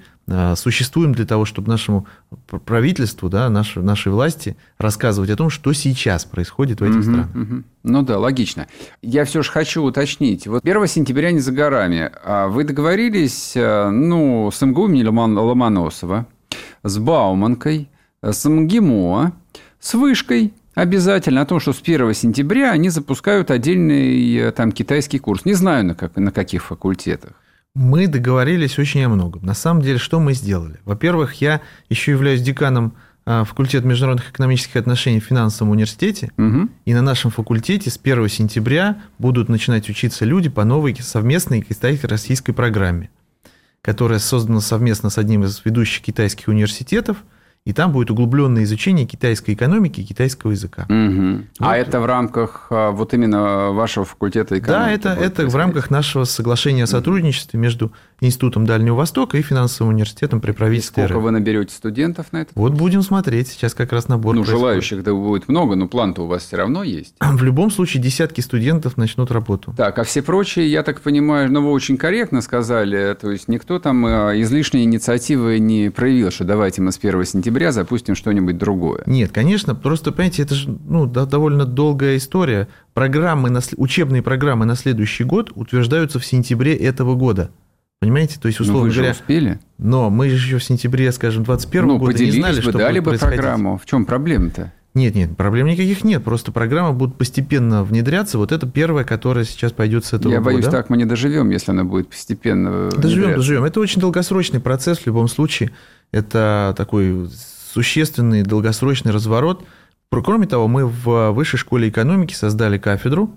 существуем 0.55 1.13
для 1.13 1.25
того, 1.25 1.45
чтобы 1.45 1.69
нашему 1.69 2.05
правительству, 2.65 3.29
да, 3.29 3.49
нашей, 3.49 3.81
нашей 3.81 4.11
власти 4.11 4.57
рассказывать 4.77 5.29
о 5.29 5.37
том, 5.37 5.49
что 5.49 5.71
сейчас 5.71 6.25
происходит 6.25 6.81
в 6.81 6.83
этих 6.83 6.95
угу, 6.95 7.03
странах. 7.03 7.29
Угу. 7.33 7.63
Ну 7.83 8.01
да, 8.01 8.19
логично. 8.19 8.67
Я 9.01 9.23
все 9.23 9.41
же 9.41 9.49
хочу 9.49 9.83
уточнить. 9.83 10.45
Вот 10.47 10.65
1 10.65 10.87
сентября 10.87 11.31
не 11.31 11.39
за 11.39 11.53
горами. 11.53 12.11
А 12.25 12.47
вы 12.47 12.65
договорились 12.65 13.53
а, 13.55 13.89
ну, 13.89 14.51
с 14.51 14.61
МГУ 14.61 14.89
имени 14.89 15.03
Ломоносова, 15.05 16.27
с 16.83 16.97
Бауманкой, 16.97 17.89
с 18.21 18.49
МГИМО, 18.49 19.31
с 19.79 19.93
Вышкой, 19.93 20.53
обязательно 20.75 21.41
о 21.41 21.45
том, 21.45 21.61
что 21.61 21.71
с 21.71 21.81
1 21.81 22.13
сентября 22.13 22.71
они 22.71 22.89
запускают 22.89 23.49
отдельный 23.49 24.51
там 24.51 24.73
китайский 24.73 25.19
курс. 25.19 25.45
Не 25.45 25.53
знаю, 25.53 25.85
на, 25.85 25.95
как, 25.95 26.17
на 26.17 26.31
каких 26.31 26.65
факультетах. 26.65 27.31
Мы 27.77 28.07
договорились 28.07 28.79
очень 28.79 29.03
о 29.03 29.09
многом. 29.09 29.45
На 29.45 29.53
самом 29.53 29.83
деле, 29.83 29.99
что 29.99 30.19
мы 30.19 30.33
сделали? 30.33 30.79
Во-первых, 30.83 31.35
я 31.41 31.61
еще 31.89 32.11
являюсь 32.11 32.41
деканом 32.41 32.95
а, 33.23 33.43
факультета 33.43 33.85
международных 33.85 34.31
экономических 34.31 34.77
отношений 34.77 35.19
в 35.19 35.25
финансовом 35.25 35.73
университете. 35.73 36.31
Угу. 36.39 36.69
И 36.85 36.93
на 36.95 37.03
нашем 37.03 37.29
факультете 37.29 37.91
с 37.91 37.99
1 38.01 38.29
сентября 38.29 39.03
будут 39.19 39.47
начинать 39.47 39.87
учиться 39.91 40.25
люди 40.25 40.49
по 40.49 40.63
новой 40.63 40.95
совместной 40.99 41.61
китайско-российской 41.61 42.53
программе, 42.53 43.11
которая 43.83 44.17
создана 44.17 44.59
совместно 44.59 45.11
с 45.11 45.19
одним 45.19 45.43
из 45.43 45.61
ведущих 45.63 46.01
китайских 46.01 46.47
университетов– 46.47 47.17
и 47.67 47.73
там 47.73 47.91
будет 47.91 48.10
углубленное 48.10 48.63
изучение 48.63 49.06
китайской 49.06 49.53
экономики 49.53 49.99
и 49.99 50.06
китайского 50.06 50.51
языка. 50.51 50.84
Угу. 50.84 51.43
Вот. 51.60 51.67
А 51.67 51.75
это 51.75 51.99
в 51.99 52.06
рамках 52.06 52.67
а, 52.69 52.91
вот 52.91 53.13
именно 53.13 53.71
вашего 53.71 54.06
факультета 54.06 54.58
экономики? 54.58 55.03
Да, 55.03 55.12
это, 55.12 55.21
это 55.21 55.47
в 55.47 55.56
рамках 55.58 55.89
нашего 55.89 56.23
соглашения 56.23 56.86
о 56.86 56.88
сотрудничестве 56.88 57.60
между 57.60 57.91
Институтом 58.21 58.65
Дальнего 58.65 58.95
Востока 58.95 59.38
и 59.38 59.41
финансовым 59.41 59.93
университетом 59.93 60.39
при 60.39 60.53
правительстве. 60.53 61.03
И 61.03 61.08
сколько 61.08 61.19
вы 61.19 61.32
наберете 61.32 61.75
студентов 61.75 62.32
на 62.32 62.43
это? 62.43 62.51
Вот 62.56 62.71
будем 62.71 63.01
смотреть. 63.01 63.49
Сейчас 63.49 63.73
как 63.73 63.91
раз 63.91 64.08
набор. 64.08 64.34
Ну, 64.34 64.43
происходит. 64.43 64.60
желающих 64.62 65.03
да 65.03 65.13
будет 65.13 65.49
много, 65.49 65.75
но 65.75 65.89
план-то 65.89 66.21
у 66.21 66.27
вас 66.27 66.43
все 66.43 66.56
равно 66.56 66.84
есть. 66.84 67.15
В 67.19 67.43
любом 67.43 67.69
случае 67.69 68.01
десятки 68.01 68.39
студентов 68.39 68.95
начнут 68.95 69.30
работу. 69.30 69.73
Так, 69.75 69.99
а 69.99 70.06
все 70.06 70.21
прочие, 70.21 70.71
я 70.71 70.84
так 70.84 71.01
понимаю, 71.01 71.51
ну 71.51 71.62
вы 71.62 71.71
очень 71.71 71.97
корректно 71.97 72.39
сказали, 72.39 73.13
то 73.19 73.30
есть 73.30 73.49
никто 73.49 73.77
там 73.77 74.06
а, 74.06 74.32
излишней 74.39 74.86
инициативы 74.86 75.60
не 75.60 75.89
проявил, 75.89 76.32
что 76.32 76.45
давайте 76.45 76.82
мы 76.82 76.93
с 76.93 76.97
1 76.97 77.25
сентября 77.25 77.57
сентября 77.58 77.72
запустим 77.72 78.15
что-нибудь 78.15 78.58
другое. 78.58 79.02
Нет, 79.06 79.32
конечно, 79.32 79.74
просто, 79.74 80.12
понимаете, 80.12 80.43
это 80.43 80.54
же 80.54 80.78
ну, 80.88 81.08
довольно 81.08 81.65
долгая 81.65 82.17
история. 82.17 82.67
Программы, 82.93 83.52
учебные 83.78 84.22
программы 84.22 84.65
на 84.65 84.76
следующий 84.76 85.24
год 85.24 85.52
утверждаются 85.56 86.20
в 86.20 86.26
сентябре 86.26 86.76
этого 86.76 87.15
года. 87.15 87.50
Понимаете? 88.00 88.39
То 88.39 88.48
есть, 88.48 88.60
условно 88.60 88.84
но 88.84 88.89
вы 88.89 88.93
говоря... 88.93 89.12
Успели. 89.12 89.60
Но 89.80 90.12
мы 90.12 90.30
же 90.30 90.36
еще 90.36 90.60
в 90.60 90.63
сентябре, 90.63 91.12
скажем, 91.12 91.43
21 91.43 91.88
ну, 91.88 91.98
года 91.98 92.24
не 92.24 92.32
знали, 92.32 92.58
бы, 92.58 92.62
что 92.62 92.72
дали 92.74 93.00
будет 93.00 93.20
бы 93.20 93.28
программу. 93.28 93.78
В 93.80 93.88
чем 93.88 94.06
проблема-то? 94.06 94.72
Нет, 94.97 95.13
нет, 95.13 95.38
проблем 95.38 95.67
никаких 95.67 96.03
нет. 96.03 96.23
Просто 96.23 96.51
программы 96.51 96.93
будут 96.93 97.17
постепенно 97.17 97.83
внедряться. 97.83 98.39
Вот 98.39 98.51
это 98.51 98.65
первая, 98.65 99.05
которая 99.05 99.45
сейчас 99.45 99.71
пойдет 99.71 100.05
с 100.05 100.13
этого 100.13 100.31
Я 100.31 100.39
года. 100.39 100.55
боюсь, 100.55 100.65
так 100.65 100.89
мы 100.89 100.97
не 100.97 101.05
доживем, 101.05 101.51
если 101.51 101.69
она 101.71 101.83
будет 101.83 102.10
постепенно 102.10 102.89
Доживем, 102.89 103.36
доживем. 103.36 103.63
Это 103.63 103.79
очень 103.79 104.01
долгосрочный 104.01 104.60
процесс 104.60 104.97
в 104.97 105.05
любом 105.05 105.27
случае. 105.27 105.71
Это 106.12 106.73
такой 106.75 107.29
существенный 107.73 108.41
долгосрочный 108.41 109.12
разворот. 109.12 109.63
Кроме 110.10 110.47
того, 110.47 110.67
мы 110.67 110.88
в 110.88 111.29
Высшей 111.29 111.60
школе 111.60 111.89
экономики 111.89 112.33
создали 112.33 112.79
кафедру. 112.79 113.29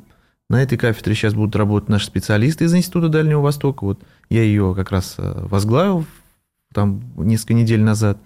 На 0.49 0.63
этой 0.63 0.79
кафедре 0.79 1.15
сейчас 1.15 1.35
будут 1.35 1.55
работать 1.57 1.91
наши 1.91 2.07
специалисты 2.07 2.65
из 2.65 2.75
Института 2.75 3.11
Дальнего 3.11 3.43
Востока. 3.43 3.85
Вот 3.85 4.01
я 4.31 4.43
ее 4.43 4.73
как 4.75 4.91
раз 4.91 5.17
э, 5.19 5.47
возглавил 5.47 6.07
там 6.73 7.03
несколько 7.19 7.53
недель 7.53 7.83
назад. 7.83 8.17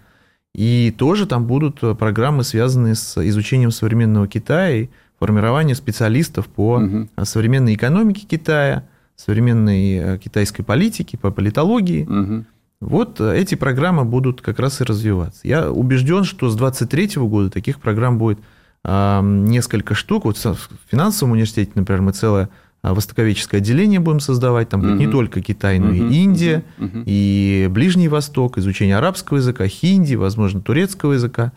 И 0.54 0.94
тоже 0.96 1.26
там 1.26 1.46
будут 1.46 1.80
программы, 1.98 2.44
связанные 2.44 2.94
с 2.94 3.20
изучением 3.28 3.72
современного 3.72 4.28
Китая 4.28 4.70
и 4.70 4.88
формированием 5.18 5.76
специалистов 5.76 6.46
по 6.46 6.76
угу. 6.76 7.08
современной 7.24 7.74
экономике 7.74 8.26
Китая, 8.26 8.84
современной 9.16 9.94
э, 9.94 10.18
китайской 10.18 10.62
политике, 10.62 11.16
по 11.18 11.30
политологии. 11.30 12.04
Угу. 12.04 12.44
Вот 12.80 13.20
э, 13.20 13.36
эти 13.36 13.54
программы 13.54 14.04
будут 14.04 14.42
как 14.42 14.58
раз 14.58 14.80
и 14.80 14.84
развиваться. 14.84 15.40
Я 15.44 15.70
убежден, 15.70 16.24
что 16.24 16.50
с 16.50 16.56
2023 16.56 17.22
года 17.22 17.50
таких 17.50 17.80
программ 17.80 18.18
будет 18.18 18.38
несколько 18.86 19.94
штук. 19.94 20.26
Вот 20.26 20.36
в 20.36 20.58
финансовом 20.90 21.32
университете, 21.32 21.72
например, 21.74 22.02
мы 22.02 22.12
целое 22.12 22.50
востоковедческое 22.92 23.60
отделение 23.60 24.00
будем 24.00 24.20
создавать. 24.20 24.68
Там 24.68 24.82
будет 24.82 24.98
не 24.98 25.06
только 25.06 25.40
Китай, 25.40 25.78
но 25.78 25.92
и 25.92 26.00
Индия, 26.00 26.64
и 26.78 27.68
Ближний 27.70 28.08
Восток, 28.08 28.58
изучение 28.58 28.96
арабского 28.96 29.38
языка, 29.38 29.66
хинди, 29.66 30.16
возможно, 30.16 30.60
турецкого 30.60 31.14
языка. 31.14 31.52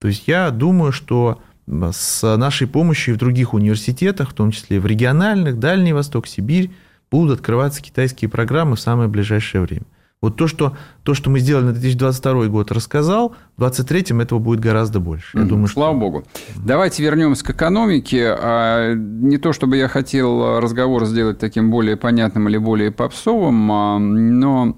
То 0.00 0.08
есть 0.08 0.28
я 0.28 0.50
думаю, 0.50 0.92
что 0.92 1.40
с 1.66 2.36
нашей 2.36 2.66
помощью 2.66 3.14
и 3.14 3.16
в 3.16 3.20
других 3.20 3.54
университетах, 3.54 4.30
в 4.30 4.34
том 4.34 4.50
числе 4.50 4.80
в 4.80 4.86
региональных, 4.86 5.58
Дальний 5.58 5.92
Восток, 5.92 6.26
Сибирь, 6.26 6.70
будут 7.10 7.40
открываться 7.40 7.82
китайские 7.82 8.28
программы 8.28 8.76
в 8.76 8.80
самое 8.80 9.08
ближайшее 9.08 9.62
время. 9.62 9.84
Вот 10.22 10.36
то, 10.36 10.46
что, 10.46 10.76
то, 11.02 11.14
что 11.14 11.30
мы 11.30 11.38
сделали 11.38 11.64
на 11.64 11.72
2022 11.72 12.48
год, 12.48 12.70
рассказал, 12.72 13.30
в 13.56 13.60
2023 13.60 14.20
этого 14.20 14.38
будет 14.38 14.60
гораздо 14.60 15.00
больше. 15.00 15.38
Я 15.38 15.44
думаю, 15.44 15.66
Слава 15.66 15.94
что... 15.94 16.00
богу. 16.00 16.24
Давайте 16.56 17.02
вернемся 17.02 17.42
к 17.42 17.50
экономике. 17.50 18.36
А, 18.38 18.92
не 18.94 19.38
то, 19.38 19.54
чтобы 19.54 19.78
я 19.78 19.88
хотел 19.88 20.60
разговор 20.60 21.06
сделать 21.06 21.38
таким 21.38 21.70
более 21.70 21.96
понятным 21.96 22.50
или 22.50 22.58
более 22.58 22.90
попсовым, 22.90 23.72
а, 23.72 23.98
но 23.98 24.76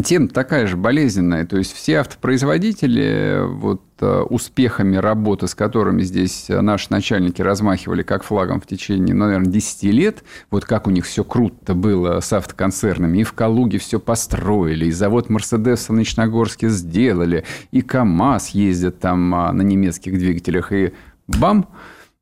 тема 0.00 0.28
такая 0.28 0.66
же 0.66 0.76
болезненная. 0.76 1.44
То 1.44 1.58
есть 1.58 1.72
все 1.72 1.98
автопроизводители 1.98 3.42
вот 3.46 3.82
э, 4.00 4.20
успехами 4.20 4.96
работы, 4.96 5.46
с 5.46 5.54
которыми 5.54 6.02
здесь 6.02 6.46
наши 6.48 6.86
начальники 6.90 7.42
размахивали 7.42 8.02
как 8.02 8.22
флагом 8.24 8.60
в 8.60 8.66
течение, 8.66 9.14
ну, 9.14 9.26
наверное, 9.26 9.52
10 9.52 9.82
лет, 9.84 10.24
вот 10.50 10.64
как 10.64 10.86
у 10.86 10.90
них 10.90 11.04
все 11.04 11.24
круто 11.24 11.74
было 11.74 12.20
с 12.20 12.32
автоконцернами, 12.32 13.18
и 13.18 13.24
в 13.24 13.34
Калуге 13.34 13.78
все 13.78 14.00
построили, 14.00 14.86
и 14.86 14.90
завод 14.90 15.28
Мерседес 15.28 15.88
в 15.88 15.92
Ночногорске 15.92 16.68
сделали, 16.70 17.44
и 17.70 17.82
КАМАЗ 17.82 18.50
ездят 18.50 18.98
там 18.98 19.34
а, 19.34 19.52
на 19.52 19.62
немецких 19.62 20.18
двигателях, 20.18 20.72
и 20.72 20.92
бам, 21.26 21.68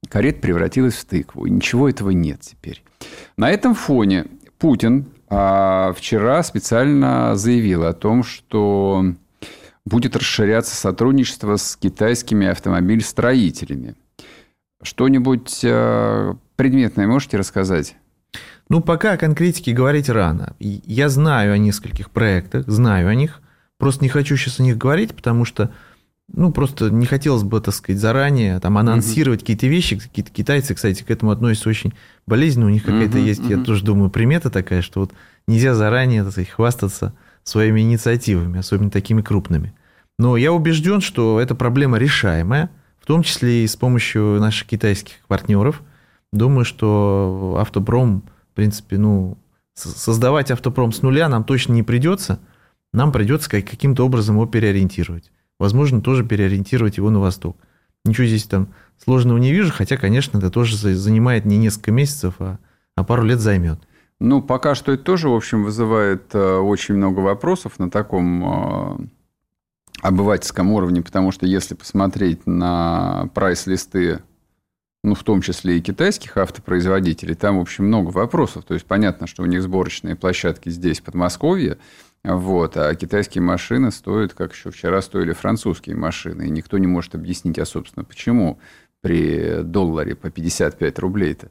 карет 0.09 0.41
превратилась 0.41 0.95
в 0.95 1.05
тыкву. 1.05 1.47
И 1.47 1.51
ничего 1.51 1.89
этого 1.89 2.11
нет 2.11 2.41
теперь. 2.41 2.83
На 3.37 3.51
этом 3.51 3.75
фоне 3.75 4.27
Путин 4.59 5.07
а 5.07 5.20
вчера 5.31 6.43
специально 6.43 7.37
заявил 7.37 7.85
о 7.85 7.93
том, 7.93 8.25
что 8.25 9.15
будет 9.85 10.17
расширяться 10.17 10.75
сотрудничество 10.75 11.57
с 11.57 11.77
китайскими 11.77 12.47
автомобилестроителями. 12.49 13.95
Что-нибудь 14.83 15.61
э, 15.63 16.35
предметное 16.57 17.07
можете 17.07 17.37
рассказать? 17.37 17.97
Ну, 18.69 18.81
пока 18.81 19.13
о 19.13 19.17
конкретике 19.19 19.73
говорить 19.73 20.09
рано. 20.09 20.55
Я 20.59 21.09
знаю 21.09 21.53
о 21.53 21.59
нескольких 21.59 22.11
проектах, 22.11 22.69
знаю 22.69 23.09
о 23.09 23.15
них. 23.15 23.43
Просто 23.79 24.05
не 24.05 24.09
хочу 24.09 24.37
сейчас 24.37 24.61
о 24.61 24.63
них 24.63 24.79
говорить, 24.79 25.15
потому 25.15 25.45
что 25.45 25.73
ну, 26.33 26.53
просто 26.53 26.91
не 26.91 27.07
хотелось 27.07 27.43
бы, 27.43 27.61
так 27.61 27.75
сказать, 27.75 28.01
заранее 28.01 28.61
там 28.61 28.79
анонсировать 28.79 29.41
угу. 29.41 29.45
какие-то 29.45 29.67
вещи. 29.67 29.99
Какие-то 29.99 30.31
китайцы, 30.31 30.75
кстати, 30.75 31.03
к 31.03 31.11
этому 31.11 31.33
относятся 31.33 31.69
очень 31.69 31.93
болезненно. 32.27 32.67
У 32.67 32.71
них 32.71 32.85
какая-то 32.85 33.19
угу, 33.19 33.27
есть, 33.27 33.43
я 33.49 33.59
тоже 33.59 33.85
думаю, 33.85 34.11
примета 34.11 34.51
такая, 34.51 34.83
что 34.83 35.01
вот 35.01 35.13
нельзя 35.47 35.75
заранее, 35.75 36.23
так 36.23 36.33
сказать, 36.33 36.51
хвастаться 36.51 37.15
своими 37.43 37.81
инициативами, 37.81 38.59
особенно 38.59 38.91
такими 38.91 39.23
крупными. 39.23 39.73
Но 40.19 40.37
я 40.37 40.53
убежден, 40.53 41.01
что 41.01 41.41
эта 41.41 41.55
проблема 41.55 41.99
решаемая, 41.99 42.71
в 43.01 43.07
том 43.07 43.23
числе 43.23 43.65
и 43.65 43.67
с 43.67 43.77
помощью 43.77 44.39
наших 44.39 44.69
китайских 44.69 45.15
партнеров. 45.27 45.83
Думаю, 46.33 46.65
что 46.65 47.57
автопром, 47.59 48.23
в 48.53 48.55
принципе, 48.55 48.99
ну, 48.99 49.39
создавать 49.75 50.51
автопром 50.51 50.93
с 50.93 51.03
нуля 51.03 51.29
нам 51.29 51.43
точно 51.45 51.73
не 51.73 51.83
придется. 51.83 52.39
Нам 52.93 53.11
придется 53.13 53.49
каким-то 53.51 54.05
образом 54.05 54.37
его 54.37 54.47
переориентировать 54.47 55.31
возможно, 55.61 56.01
тоже 56.01 56.25
переориентировать 56.25 56.97
его 56.97 57.11
на 57.11 57.21
восток. 57.21 57.57
Ничего 58.05 58.27
здесь 58.27 58.45
там 58.45 58.69
сложного 58.97 59.39
не 59.39 59.53
вижу, 59.53 59.73
хотя, 59.73 59.97
конечно, 59.97 60.39
это 60.39 60.51
тоже 60.51 60.77
занимает 60.77 61.45
не 61.45 61.59
несколько 61.59 61.93
месяцев, 61.93 62.35
а, 62.39 62.59
а 62.97 63.05
пару 63.05 63.23
лет 63.23 63.39
займет. 63.39 63.79
Ну, 64.19 64.43
пока 64.43 64.75
что 64.75 64.93
это 64.93 65.05
тоже, 65.05 65.29
в 65.29 65.35
общем, 65.35 65.65
вызывает 65.65 66.35
э, 66.35 66.57
очень 66.57 66.95
много 66.95 67.21
вопросов 67.21 67.79
на 67.79 67.91
таком 67.91 68.45
э, 68.45 69.07
обывательском 70.03 70.73
уровне, 70.73 71.03
потому 71.03 71.31
что 71.31 71.47
если 71.47 71.75
посмотреть 71.75 72.47
на 72.47 73.29
прайс-листы, 73.35 74.21
ну, 75.03 75.15
в 75.15 75.23
том 75.25 75.41
числе 75.41 75.79
и 75.79 75.83
китайских 75.83 76.37
автопроизводителей, 76.37 77.35
там, 77.35 77.59
в 77.59 77.63
общем, 77.63 77.87
много 77.87 78.11
вопросов. 78.11 78.65
То 78.65 78.75
есть, 78.75 78.87
понятно, 78.87 79.27
что 79.27 79.43
у 79.43 79.47
них 79.47 79.63
сборочные 79.63 80.17
площадки 80.17 80.69
здесь, 80.69 81.01
в 81.01 81.05
Подмосковье, 81.05 81.79
вот. 82.25 82.77
А 82.77 82.95
китайские 82.95 83.43
машины 83.43 83.91
стоят, 83.91 84.35
как 84.35 84.55
еще 84.55 84.71
вчера 84.71 85.01
стоили 85.01 85.33
французские 85.33 85.97
машины. 85.97 86.47
И 86.47 86.51
никто 86.51 86.79
не 86.79 86.87
может 86.87 87.15
объяснить, 87.15 87.59
а, 87.59 87.65
собственно, 87.65 88.05
почему 88.05 88.59
при 89.01 89.63
долларе 89.63 90.15
по 90.15 90.31
55 90.31 90.99
рублей-то. 90.99 91.49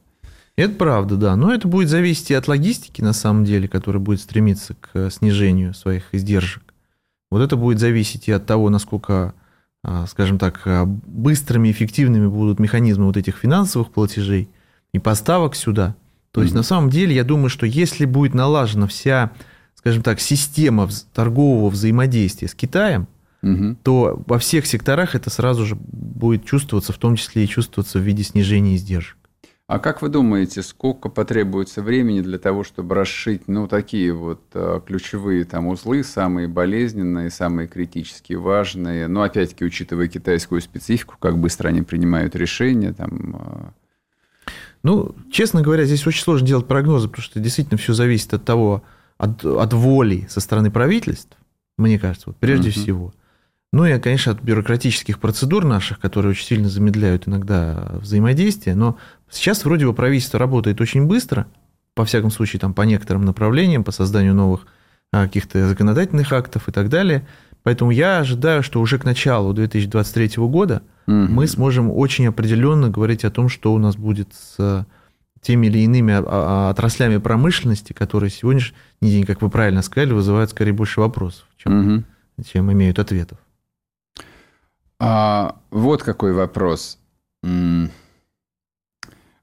Это 0.56 0.74
правда, 0.74 1.16
да. 1.16 1.36
Но 1.36 1.52
это 1.52 1.66
будет 1.66 1.88
зависеть 1.88 2.30
и 2.30 2.34
от 2.34 2.46
логистики, 2.46 3.00
на 3.02 3.12
самом 3.12 3.44
деле, 3.44 3.66
которая 3.66 4.00
будет 4.00 4.20
стремиться 4.20 4.76
к 4.80 5.10
снижению 5.10 5.74
своих 5.74 6.14
издержек. 6.14 6.62
Вот 7.30 7.40
это 7.40 7.56
будет 7.56 7.78
зависеть 7.78 8.28
и 8.28 8.32
от 8.32 8.46
того, 8.46 8.70
насколько, 8.70 9.34
а, 9.82 10.06
скажем 10.06 10.38
так, 10.38 10.62
быстрыми, 10.86 11.70
эффективными 11.70 12.28
будут 12.28 12.60
механизмы 12.60 13.06
вот 13.06 13.16
этих 13.16 13.36
финансовых 13.38 13.90
платежей 13.90 14.48
и 14.92 14.98
поставок 14.98 15.56
сюда. 15.56 15.96
То 16.32 16.42
есть, 16.42 16.52
mm-hmm. 16.52 16.58
на 16.58 16.62
самом 16.62 16.90
деле, 16.90 17.14
я 17.14 17.24
думаю, 17.24 17.48
что 17.48 17.66
если 17.66 18.04
будет 18.04 18.34
налажена 18.34 18.86
вся 18.86 19.32
скажем 19.80 20.02
так, 20.02 20.20
система 20.20 20.88
торгового 21.14 21.70
взаимодействия 21.70 22.48
с 22.48 22.54
Китаем, 22.54 23.06
угу. 23.42 23.76
то 23.82 24.22
во 24.26 24.38
всех 24.38 24.66
секторах 24.66 25.14
это 25.14 25.30
сразу 25.30 25.64
же 25.64 25.74
будет 25.74 26.44
чувствоваться, 26.44 26.92
в 26.92 26.98
том 26.98 27.16
числе 27.16 27.44
и 27.44 27.48
чувствоваться 27.48 27.98
в 27.98 28.02
виде 28.02 28.22
снижения 28.22 28.76
издержек. 28.76 29.16
А 29.68 29.78
как 29.78 30.02
вы 30.02 30.10
думаете, 30.10 30.62
сколько 30.62 31.08
потребуется 31.08 31.80
времени 31.80 32.20
для 32.20 32.38
того, 32.38 32.62
чтобы 32.62 32.94
расшить, 32.94 33.46
ну, 33.46 33.68
такие 33.68 34.12
вот 34.12 34.42
э, 34.52 34.80
ключевые 34.84 35.44
там 35.44 35.68
узлы, 35.68 36.04
самые 36.04 36.46
болезненные, 36.46 37.30
самые 37.30 37.68
критически 37.68 38.34
важные, 38.34 39.06
ну, 39.06 39.22
опять-таки, 39.22 39.64
учитывая 39.64 40.08
китайскую 40.08 40.60
специфику, 40.60 41.14
как 41.18 41.38
быстро 41.38 41.68
они 41.68 41.80
принимают 41.82 42.36
решения, 42.36 42.92
там... 42.92 43.72
Э... 44.46 44.50
Ну, 44.82 45.14
честно 45.30 45.62
говоря, 45.62 45.84
здесь 45.84 46.06
очень 46.06 46.24
сложно 46.24 46.46
делать 46.46 46.66
прогнозы, 46.66 47.08
потому 47.08 47.22
что 47.22 47.40
действительно 47.40 47.78
все 47.78 47.94
зависит 47.94 48.34
от 48.34 48.44
того, 48.44 48.82
от, 49.20 49.44
от 49.44 49.72
воли 49.74 50.26
со 50.30 50.40
стороны 50.40 50.70
правительств, 50.70 51.36
мне 51.76 51.98
кажется, 51.98 52.30
вот 52.30 52.36
прежде 52.38 52.70
uh-huh. 52.70 52.82
всего. 52.82 53.14
Ну 53.72 53.84
и, 53.84 53.98
конечно, 54.00 54.32
от 54.32 54.42
бюрократических 54.42 55.20
процедур 55.20 55.64
наших, 55.64 56.00
которые 56.00 56.30
очень 56.30 56.46
сильно 56.46 56.68
замедляют 56.68 57.28
иногда 57.28 57.90
взаимодействие. 57.92 58.74
Но 58.74 58.96
сейчас 59.30 59.64
вроде 59.64 59.86
бы 59.86 59.94
правительство 59.94 60.40
работает 60.40 60.80
очень 60.80 61.06
быстро, 61.06 61.46
по 61.94 62.04
всяком 62.04 62.30
случае, 62.30 62.58
там, 62.60 62.74
по 62.74 62.82
некоторым 62.82 63.24
направлениям, 63.24 63.84
по 63.84 63.92
созданию 63.92 64.34
новых 64.34 64.66
а, 65.12 65.26
каких-то 65.26 65.68
законодательных 65.68 66.32
актов 66.32 66.68
и 66.68 66.72
так 66.72 66.88
далее. 66.88 67.26
Поэтому 67.62 67.90
я 67.90 68.18
ожидаю, 68.18 68.62
что 68.62 68.80
уже 68.80 68.98
к 68.98 69.04
началу 69.04 69.52
2023 69.52 70.32
года 70.38 70.82
угу. 71.06 71.14
мы 71.14 71.46
сможем 71.46 71.90
очень 71.90 72.26
определенно 72.26 72.88
говорить 72.88 73.24
о 73.24 73.30
том, 73.30 73.48
что 73.48 73.72
у 73.72 73.78
нас 73.78 73.96
будет 73.96 74.32
с 74.34 74.86
теми 75.42 75.68
или 75.68 75.78
иными 75.78 76.12
а, 76.12 76.24
а, 76.26 76.70
отраслями 76.70 77.18
промышленности, 77.18 77.92
которые 77.92 78.30
сегодняшний 78.30 78.76
день, 79.00 79.24
как 79.24 79.42
вы 79.42 79.50
правильно 79.50 79.82
сказали, 79.82 80.12
вызывают 80.12 80.50
скорее 80.50 80.72
больше 80.72 81.00
вопросов, 81.00 81.46
чем, 81.56 81.94
угу. 81.96 82.04
чем 82.44 82.72
имеют 82.72 82.98
ответов. 82.98 83.38
А, 84.98 85.56
вот 85.70 86.02
какой 86.02 86.32
вопрос. 86.32 86.98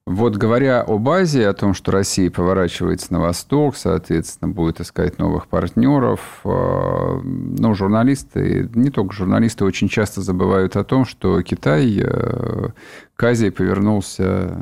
Вот 0.07 0.37
говоря 0.37 0.83
о 0.83 0.97
базе, 0.99 1.49
о 1.49 1.53
том, 1.53 1.73
что 1.73 1.91
Россия 1.91 2.31
поворачивается 2.31 3.11
на 3.11 3.19
восток, 3.19 3.75
соответственно, 3.75 4.49
будет 4.53 4.79
искать 4.79 5.19
новых 5.19 5.47
партнеров, 5.47 6.39
ну, 6.45 7.73
журналисты, 7.73 8.69
не 8.73 8.89
только 8.89 9.13
журналисты, 9.13 9.65
очень 9.65 9.89
часто 9.89 10.21
забывают 10.21 10.77
о 10.77 10.85
том, 10.85 11.03
что 11.03 11.41
Китай 11.41 11.99
э, 12.01 12.69
к 13.17 13.23
Азии 13.23 13.49
повернулся 13.49 14.57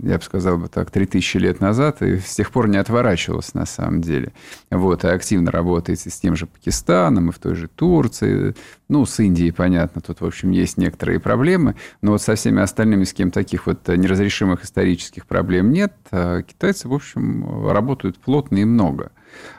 я 0.00 0.18
бы 0.18 0.22
сказал 0.22 0.58
бы 0.58 0.68
так, 0.68 0.90
3000 0.90 1.36
лет 1.38 1.60
назад, 1.60 2.02
и 2.02 2.18
с 2.18 2.34
тех 2.36 2.50
пор 2.50 2.68
не 2.68 2.76
отворачивалась 2.76 3.54
на 3.54 3.66
самом 3.66 4.00
деле. 4.00 4.32
Вот, 4.70 5.04
и 5.04 5.08
активно 5.08 5.50
работает 5.50 6.06
и 6.06 6.10
с 6.10 6.20
тем 6.20 6.36
же 6.36 6.46
Пакистаном, 6.46 7.30
и 7.30 7.32
в 7.32 7.38
той 7.38 7.54
же 7.54 7.68
Турции, 7.68 8.54
ну, 8.88 9.04
с 9.04 9.18
Индией, 9.20 9.52
понятно, 9.52 10.00
тут, 10.00 10.20
в 10.20 10.24
общем, 10.26 10.50
есть 10.50 10.78
некоторые 10.78 11.18
проблемы, 11.18 11.74
но 12.00 12.12
вот 12.12 12.22
со 12.22 12.36
всеми 12.36 12.62
остальными, 12.62 13.04
с 13.04 13.12
кем 13.12 13.30
таких 13.30 13.66
вот 13.66 13.88
неразрешимых 13.88 14.64
исторических 14.64 15.26
проблем 15.26 15.70
нет, 15.70 15.92
а 16.10 16.42
китайцы, 16.42 16.88
в 16.88 16.94
общем, 16.94 17.68
работают 17.68 18.18
плотно 18.18 18.58
и 18.58 18.64
много. 18.64 19.10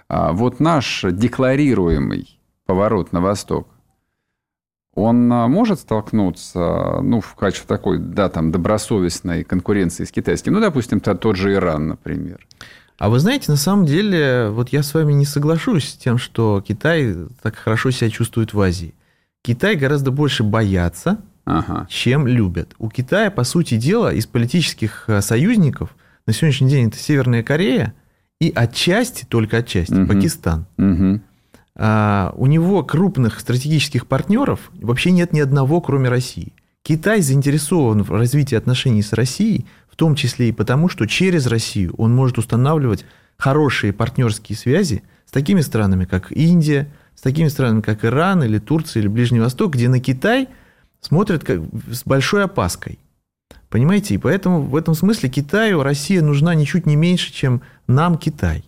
А 0.07 0.31
вот 0.31 0.59
наш 0.59 1.05
декларируемый 1.09 2.39
поворот 2.65 3.11
на 3.11 3.19
восток, 3.19 3.67
он 4.99 5.31
а, 5.31 5.47
может 5.47 5.79
столкнуться, 5.79 6.99
ну, 7.01 7.21
в 7.21 7.35
качестве 7.35 7.67
такой, 7.67 7.99
да, 7.99 8.29
там, 8.29 8.51
добросовестной 8.51 9.43
конкуренции 9.43 10.03
с 10.03 10.11
китайским, 10.11 10.53
ну, 10.53 10.59
допустим, 10.59 10.99
тот 10.99 11.35
же 11.35 11.53
Иран, 11.53 11.87
например. 11.87 12.45
А 12.97 13.09
вы 13.09 13.19
знаете, 13.19 13.45
на 13.49 13.57
самом 13.57 13.85
деле, 13.85 14.49
вот 14.49 14.69
я 14.69 14.83
с 14.83 14.93
вами 14.93 15.13
не 15.13 15.25
соглашусь 15.25 15.89
с 15.89 15.97
тем, 15.97 16.17
что 16.17 16.61
Китай 16.65 17.15
так 17.41 17.55
хорошо 17.55 17.91
себя 17.91 18.09
чувствует 18.09 18.53
в 18.53 18.59
Азии. 18.59 18.93
Китай 19.41 19.75
гораздо 19.77 20.11
больше 20.11 20.43
боятся, 20.43 21.19
ага. 21.45 21.87
чем 21.89 22.27
любят. 22.27 22.75
У 22.77 22.89
Китая, 22.89 23.31
по 23.31 23.45
сути 23.45 23.77
дела, 23.77 24.13
из 24.13 24.25
политических 24.27 25.05
э, 25.07 25.21
союзников 25.21 25.95
на 26.27 26.33
сегодняшний 26.33 26.69
день 26.69 26.87
это 26.89 26.97
Северная 26.97 27.41
Корея 27.41 27.93
и 28.41 28.51
отчасти, 28.53 29.25
только 29.25 29.57
отчасти, 29.57 29.93
угу. 29.93 30.07
Пакистан. 30.07 30.65
Угу. 30.77 31.21
А, 31.75 32.33
у 32.35 32.47
него 32.47 32.83
крупных 32.83 33.39
стратегических 33.39 34.07
партнеров 34.07 34.71
вообще 34.73 35.11
нет 35.11 35.33
ни 35.33 35.39
одного, 35.39 35.81
кроме 35.81 36.09
России. 36.09 36.53
Китай 36.83 37.21
заинтересован 37.21 38.03
в 38.03 38.11
развитии 38.11 38.55
отношений 38.55 39.01
с 39.01 39.13
Россией, 39.13 39.65
в 39.89 39.95
том 39.95 40.15
числе 40.15 40.49
и 40.49 40.51
потому, 40.51 40.89
что 40.89 41.05
через 41.05 41.45
Россию 41.47 41.93
он 41.97 42.15
может 42.15 42.37
устанавливать 42.37 43.05
хорошие 43.37 43.93
партнерские 43.93 44.57
связи 44.57 45.03
с 45.25 45.31
такими 45.31 45.61
странами, 45.61 46.05
как 46.05 46.31
Индия, 46.31 46.91
с 47.15 47.21
такими 47.21 47.47
странами, 47.47 47.81
как 47.81 48.05
Иран 48.05 48.43
или 48.43 48.59
Турция 48.59 49.01
или 49.01 49.07
Ближний 49.07 49.39
Восток, 49.39 49.73
где 49.73 49.89
на 49.89 49.99
Китай 49.99 50.47
смотрят 51.01 51.43
как 51.43 51.61
с 51.91 52.03
большой 52.05 52.45
опаской. 52.45 52.99
Понимаете? 53.69 54.15
И 54.15 54.17
поэтому 54.17 54.61
в 54.61 54.75
этом 54.75 54.95
смысле 54.95 55.29
Китаю 55.29 55.83
Россия 55.83 56.21
нужна 56.21 56.55
ничуть 56.55 56.85
не 56.85 56.95
меньше, 56.95 57.31
чем 57.31 57.61
нам 57.87 58.17
Китай. 58.17 58.63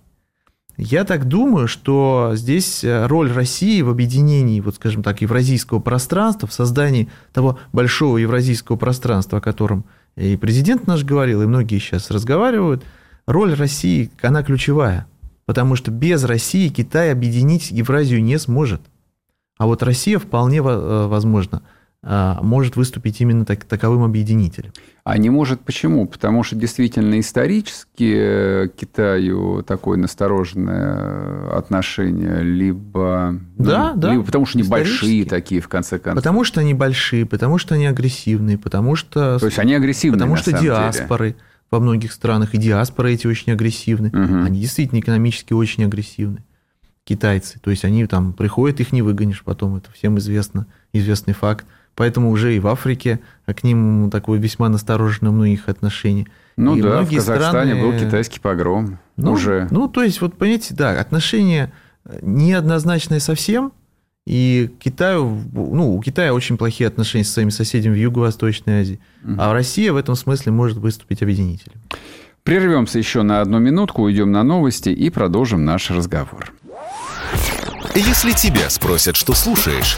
Я 0.83 1.03
так 1.03 1.27
думаю, 1.27 1.67
что 1.67 2.31
здесь 2.33 2.83
э, 2.83 3.05
роль 3.05 3.31
России 3.31 3.83
в 3.83 3.89
объединении, 3.89 4.59
вот 4.61 4.77
скажем 4.77 5.03
так, 5.03 5.21
евразийского 5.21 5.79
пространства, 5.79 6.47
в 6.47 6.53
создании 6.53 7.07
того 7.33 7.59
большого 7.71 8.17
евразийского 8.17 8.77
пространства, 8.77 9.37
о 9.37 9.41
котором 9.41 9.85
и 10.15 10.35
президент 10.37 10.87
наш 10.87 11.03
говорил, 11.03 11.43
и 11.43 11.45
многие 11.45 11.77
сейчас 11.77 12.09
разговаривают, 12.09 12.83
роль 13.27 13.53
России, 13.53 14.09
она 14.23 14.41
ключевая. 14.41 15.05
Потому 15.45 15.75
что 15.75 15.91
без 15.91 16.23
России 16.23 16.69
Китай 16.69 17.11
объединить 17.11 17.69
Евразию 17.69 18.23
не 18.23 18.39
сможет. 18.39 18.81
А 19.59 19.67
вот 19.67 19.83
Россия 19.83 20.17
вполне 20.17 20.57
э, 20.57 21.05
возможно– 21.05 21.61
может 22.03 22.75
выступить 22.77 23.21
именно 23.21 23.45
так, 23.45 23.63
таковым 23.65 24.03
объединителем. 24.03 24.71
А 25.03 25.17
не 25.17 25.29
может 25.29 25.61
почему? 25.61 26.07
Потому 26.07 26.43
что 26.43 26.55
действительно 26.55 27.19
исторически 27.19 28.67
к 28.67 28.71
Китаю 28.75 29.61
такое 29.63 29.97
настороженное 29.97 31.55
отношение, 31.57 32.41
либо... 32.41 33.39
Да, 33.57 33.93
ну, 33.93 34.01
да. 34.01 34.11
Либо 34.13 34.23
потому 34.23 34.45
что 34.47 34.57
они 34.59 34.67
большие 34.67 35.25
такие, 35.25 35.61
в 35.61 35.67
конце 35.67 35.99
концов. 35.99 36.23
Потому 36.23 36.43
что 36.43 36.61
они 36.61 36.73
большие, 36.73 37.25
потому 37.27 37.59
что 37.59 37.75
они 37.75 37.85
агрессивные, 37.85 38.57
потому 38.57 38.95
что... 38.95 39.37
То 39.37 39.45
есть 39.45 39.59
они 39.59 39.75
агрессивные, 39.75 40.19
Потому 40.19 40.35
что 40.37 40.53
диаспоры 40.53 41.31
деле. 41.31 41.39
во 41.69 41.79
многих 41.79 42.13
странах, 42.13 42.55
и 42.55 42.57
диаспоры 42.57 43.13
эти 43.13 43.27
очень 43.27 43.51
агрессивны. 43.51 44.09
Угу. 44.09 44.45
Они 44.45 44.59
действительно 44.59 44.99
экономически 44.99 45.53
очень 45.53 45.85
агрессивны 45.85 46.43
китайцы. 47.03 47.59
То 47.59 47.71
есть 47.71 47.85
они 47.85 48.05
там 48.05 48.33
приходят, 48.33 48.79
их 48.79 48.91
не 48.91 49.01
выгонишь 49.01 49.43
потом, 49.43 49.75
это 49.75 49.91
всем 49.91 50.17
известно, 50.19 50.67
известный 50.93 51.33
факт. 51.33 51.65
Поэтому 51.95 52.29
уже 52.29 52.55
и 52.55 52.59
в 52.59 52.67
Африке 52.67 53.19
к 53.45 53.63
ним 53.63 54.09
такое 54.11 54.39
весьма 54.39 54.69
настороженное 54.69 55.31
многих 55.31 55.67
отношение. 55.69 56.27
Ну 56.57 56.75
и 56.75 56.81
да, 56.81 57.01
в 57.01 57.09
Казахстане 57.13 57.73
страны... 57.73 57.81
был 57.81 57.99
китайский 57.99 58.39
погром 58.39 58.99
ну, 59.17 59.33
уже. 59.33 59.67
Ну, 59.71 59.87
то 59.87 60.03
есть, 60.03 60.21
вот 60.21 60.37
понимаете, 60.37 60.73
да, 60.73 60.99
отношения 60.99 61.71
неоднозначные 62.21 63.19
совсем, 63.19 63.73
и 64.25 64.69
Китаю, 64.79 65.41
ну, 65.51 65.95
у 65.95 66.01
Китая 66.01 66.33
очень 66.33 66.57
плохие 66.57 66.87
отношения 66.87 67.23
со 67.23 67.33
своими 67.33 67.49
соседями 67.49 67.93
в 67.93 67.97
Юго-Восточной 67.97 68.81
Азии, 68.81 68.99
угу. 69.23 69.35
а 69.37 69.53
Россия 69.53 69.91
в 69.91 69.97
этом 69.97 70.15
смысле 70.15 70.51
может 70.51 70.77
выступить 70.77 71.21
объединителем. 71.21 71.81
Прервемся 72.43 72.97
еще 72.97 73.21
на 73.21 73.41
одну 73.41 73.59
минутку, 73.59 74.03
уйдем 74.03 74.31
на 74.31 74.43
новости 74.43 74.89
и 74.89 75.09
продолжим 75.09 75.63
наш 75.65 75.91
разговор. 75.91 76.53
Если 77.93 78.31
тебя 78.31 78.69
спросят, 78.69 79.15
что 79.15 79.33
слушаешь, 79.33 79.97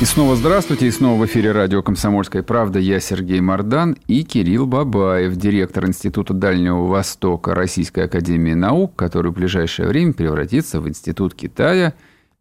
И 0.00 0.04
снова 0.04 0.36
здравствуйте, 0.36 0.86
и 0.86 0.92
снова 0.92 1.20
в 1.20 1.26
эфире 1.26 1.50
радио 1.50 1.82
«Комсомольская 1.82 2.44
правда». 2.44 2.78
Я 2.78 3.00
Сергей 3.00 3.40
Мордан 3.40 3.96
и 4.06 4.22
Кирилл 4.22 4.64
Бабаев, 4.64 5.34
директор 5.34 5.88
Института 5.88 6.34
Дальнего 6.34 6.86
Востока 6.86 7.52
Российской 7.52 8.04
Академии 8.04 8.54
Наук, 8.54 8.94
который 8.94 9.32
в 9.32 9.34
ближайшее 9.34 9.88
время 9.88 10.12
превратится 10.12 10.80
в 10.80 10.88
Институт 10.88 11.34
Китая 11.34 11.94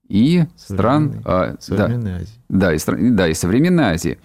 и 0.08 0.46
стран... 0.56 1.24
А, 1.26 1.56
современной 1.60 2.28
да, 2.48 2.68
Азии. 2.74 2.86
Да 2.88 2.96
и, 2.96 3.10
да, 3.10 3.28
и 3.28 3.34
Современной 3.34 3.84
Азии. 3.86 4.20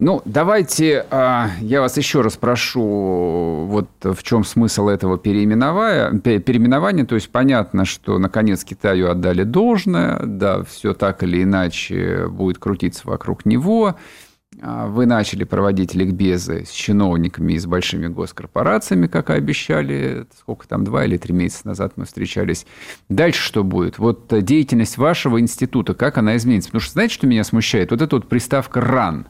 Ну, 0.00 0.22
давайте 0.24 1.04
а, 1.10 1.50
я 1.60 1.80
вас 1.80 1.96
еще 1.96 2.20
раз 2.20 2.36
прошу, 2.36 3.66
вот 3.66 3.88
в 4.02 4.22
чем 4.22 4.44
смысл 4.44 4.88
этого 4.88 5.18
переименования. 5.18 6.12
переименования. 6.20 7.04
То 7.04 7.16
есть 7.16 7.30
понятно, 7.30 7.84
что 7.84 8.18
наконец 8.18 8.62
Китаю 8.62 9.10
отдали 9.10 9.42
должное, 9.42 10.20
да, 10.24 10.62
все 10.62 10.94
так 10.94 11.24
или 11.24 11.42
иначе 11.42 12.28
будет 12.28 12.58
крутиться 12.58 13.08
вокруг 13.08 13.44
него. 13.44 13.96
А, 14.62 14.86
вы 14.86 15.04
начали 15.06 15.42
проводить 15.42 15.96
ликбезы 15.96 16.64
с 16.64 16.70
чиновниками 16.70 17.54
и 17.54 17.58
с 17.58 17.66
большими 17.66 18.06
госкорпорациями, 18.06 19.08
как 19.08 19.30
и 19.30 19.32
обещали. 19.32 20.26
Сколько 20.38 20.68
там, 20.68 20.84
два 20.84 21.06
или 21.06 21.16
три 21.16 21.34
месяца 21.34 21.66
назад 21.66 21.94
мы 21.96 22.04
встречались. 22.04 22.66
Дальше 23.08 23.42
что 23.42 23.64
будет? 23.64 23.98
Вот 23.98 24.28
деятельность 24.44 24.96
вашего 24.96 25.40
института, 25.40 25.94
как 25.94 26.18
она 26.18 26.36
изменится? 26.36 26.68
Потому 26.68 26.82
что 26.82 26.92
знаете, 26.92 27.14
что 27.14 27.26
меня 27.26 27.42
смущает? 27.42 27.90
Вот 27.90 28.00
эта 28.00 28.14
вот 28.14 28.28
приставка 28.28 28.80
«ран» 28.80 29.26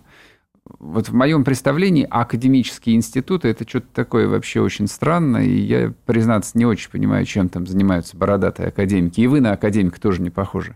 вот 0.78 1.09
в 1.09 1.14
моем 1.14 1.44
представлении 1.44 2.07
академические 2.09 2.96
институты 2.96 3.48
это 3.48 3.68
что-то 3.68 3.87
такое 3.92 4.28
вообще 4.28 4.61
очень 4.61 4.87
странное, 4.87 5.44
и 5.44 5.59
я, 5.59 5.92
признаться, 6.07 6.57
не 6.59 6.66
очень 6.66 6.90
понимаю, 6.90 7.24
чем 7.24 7.48
там 7.48 7.66
занимаются 7.66 8.16
бородатые 8.16 8.68
академики. 8.68 9.20
И 9.20 9.26
вы 9.26 9.40
на 9.40 9.52
академика 9.52 10.00
тоже 10.00 10.22
не 10.22 10.31
похожи. 10.31 10.74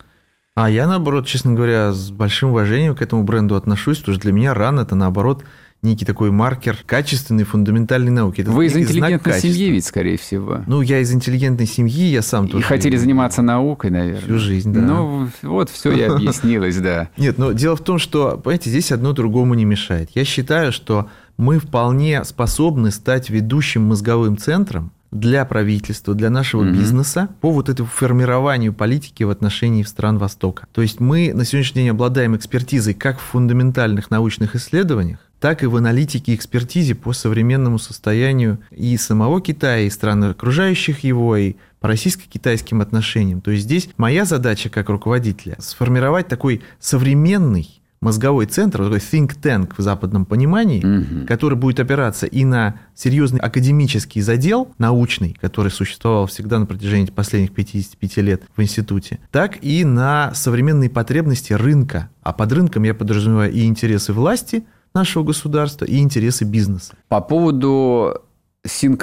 А 0.55 0.69
я, 0.69 0.87
наоборот, 0.87 1.27
честно 1.27 1.55
говоря, 1.55 1.93
с 1.93 2.11
большим 2.11 2.51
уважением 2.51 2.95
к 2.95 3.01
этому 3.01 3.25
бренду 3.25 3.55
отношусь, 3.55 3.99
потому 3.99 4.15
что 4.17 4.23
для 4.23 4.33
меня 4.33 4.53
ран 4.53 4.79
это, 4.79 4.95
наоборот, 4.95 5.45
некий 5.83 6.05
такой 6.05 6.31
маркер 6.31 6.79
качественной 6.87 7.45
фундаментальной 7.45 8.13
науки. 8.13 8.43
Это 8.43 8.53
Вы 8.53 8.67
из 8.67 8.77
интеллигентной 8.77 9.41
семьи 9.41 9.71
ведь, 9.71 9.85
скорее 9.85 10.17
всего. 10.17 10.63
Ну, 10.67 10.81
я 10.81 11.01
из 11.01 11.13
интеллигентной 11.13 11.67
семьи, 11.67 12.05
я 12.05 12.23
сам 12.23 12.47
тоже. 12.49 12.63
И 12.63 12.67
хотели 12.67 12.97
заниматься 12.97 13.43
наукой, 13.43 13.91
наверное. 13.91 14.23
Всю 14.23 14.39
жизнь, 14.39 14.73
да. 14.73 14.81
Ну, 14.81 15.29
вот 15.43 15.71
все 15.71 15.93
и 15.93 16.03
объяснилось, 16.03 16.77
да. 16.77 17.09
Нет, 17.17 17.37
но 17.37 17.53
дело 17.53 17.77
в 17.77 17.81
том, 17.81 17.99
что, 17.99 18.39
понимаете, 18.39 18.71
здесь 18.71 18.93
одно 18.93 19.13
другому 19.13 19.55
не 19.55 19.65
мешает. 19.65 20.11
Я 20.15 20.25
считаю, 20.25 20.73
что 20.73 21.09
мы 21.37 21.59
вполне 21.59 22.23
способны 22.25 22.93
стать 22.93 23.29
ведущим 23.29 23.83
мозговым 23.83 24.37
центром 24.37 24.93
для 25.11 25.45
правительства, 25.45 26.15
для 26.15 26.31
нашего 26.31 26.63
mm-hmm. 26.63 26.73
бизнеса 26.73 27.29
по 27.41 27.51
вот 27.51 27.69
этому 27.69 27.89
формированию 27.89 28.73
политики 28.73 29.25
в 29.25 29.31
отношении 29.31 29.83
стран 29.83 30.19
Востока. 30.19 30.67
То 30.73 30.81
есть 30.81 31.01
мы 31.01 31.33
на 31.35 31.45
сегодняшний 31.45 31.83
день 31.83 31.91
обладаем 31.91 32.35
экспертизой 32.35 32.95
как 32.95 33.19
в 33.19 33.23
фундаментальных 33.23 34.11
научных 34.11 34.57
исследованиях, 34.57 35.19
так 35.43 35.65
и 35.65 35.67
в 35.67 35.75
аналитике 35.75 36.33
и 36.33 36.35
экспертизе 36.37 36.95
по 36.95 37.13
современному 37.13 37.81
состоянию 37.81 38.61
и 38.71 38.97
самого 38.97 39.41
Китая, 39.41 39.81
и 39.81 39.91
стран 39.91 40.23
окружающих 40.23 41.01
его, 41.01 41.37
и 41.37 41.55
по 41.81 41.89
российско-китайским 41.89 42.81
отношениям. 42.81 43.41
То 43.41 43.51
есть 43.51 43.65
здесь 43.65 43.89
моя 43.97 44.25
задача 44.25 44.71
как 44.71 44.89
руководителя 44.89 45.57
сформировать 45.59 46.29
такой 46.29 46.63
современный 46.79 47.83
мозговой 48.01 48.47
центр, 48.47 48.85
такой 48.85 48.99
think 48.99 49.33
tank 49.43 49.75
в 49.77 49.83
западном 49.83 50.27
понимании, 50.27 50.85
угу. 50.85 51.27
который 51.27 51.59
будет 51.59 51.81
опираться 51.81 52.27
и 52.27 52.45
на 52.45 52.77
серьезный 52.95 53.41
академический 53.41 54.21
задел 54.21 54.73
научный, 54.79 55.37
который 55.41 55.73
существовал 55.73 56.27
всегда 56.27 56.61
на 56.61 56.67
протяжении 56.67 57.07
последних 57.07 57.53
55 57.53 58.17
лет 58.19 58.43
в 58.57 58.63
институте, 58.63 59.19
так 59.33 59.59
и 59.65 59.85
на 59.85 60.33
современные 60.35 60.89
потребности 60.89 61.53
рынка. 61.53 62.11
А 62.23 62.33
под 62.33 62.53
рынком 62.53 62.85
я 62.85 62.95
подразумеваю 62.95 63.53
и 63.53 63.65
интересы 63.65 64.13
власти 64.13 64.65
нашего 64.95 65.25
государства, 65.25 65.85
и 65.85 65.99
интересы 65.99 66.45
бизнеса. 66.45 66.95
По 67.09 67.21
поводу 67.21 68.23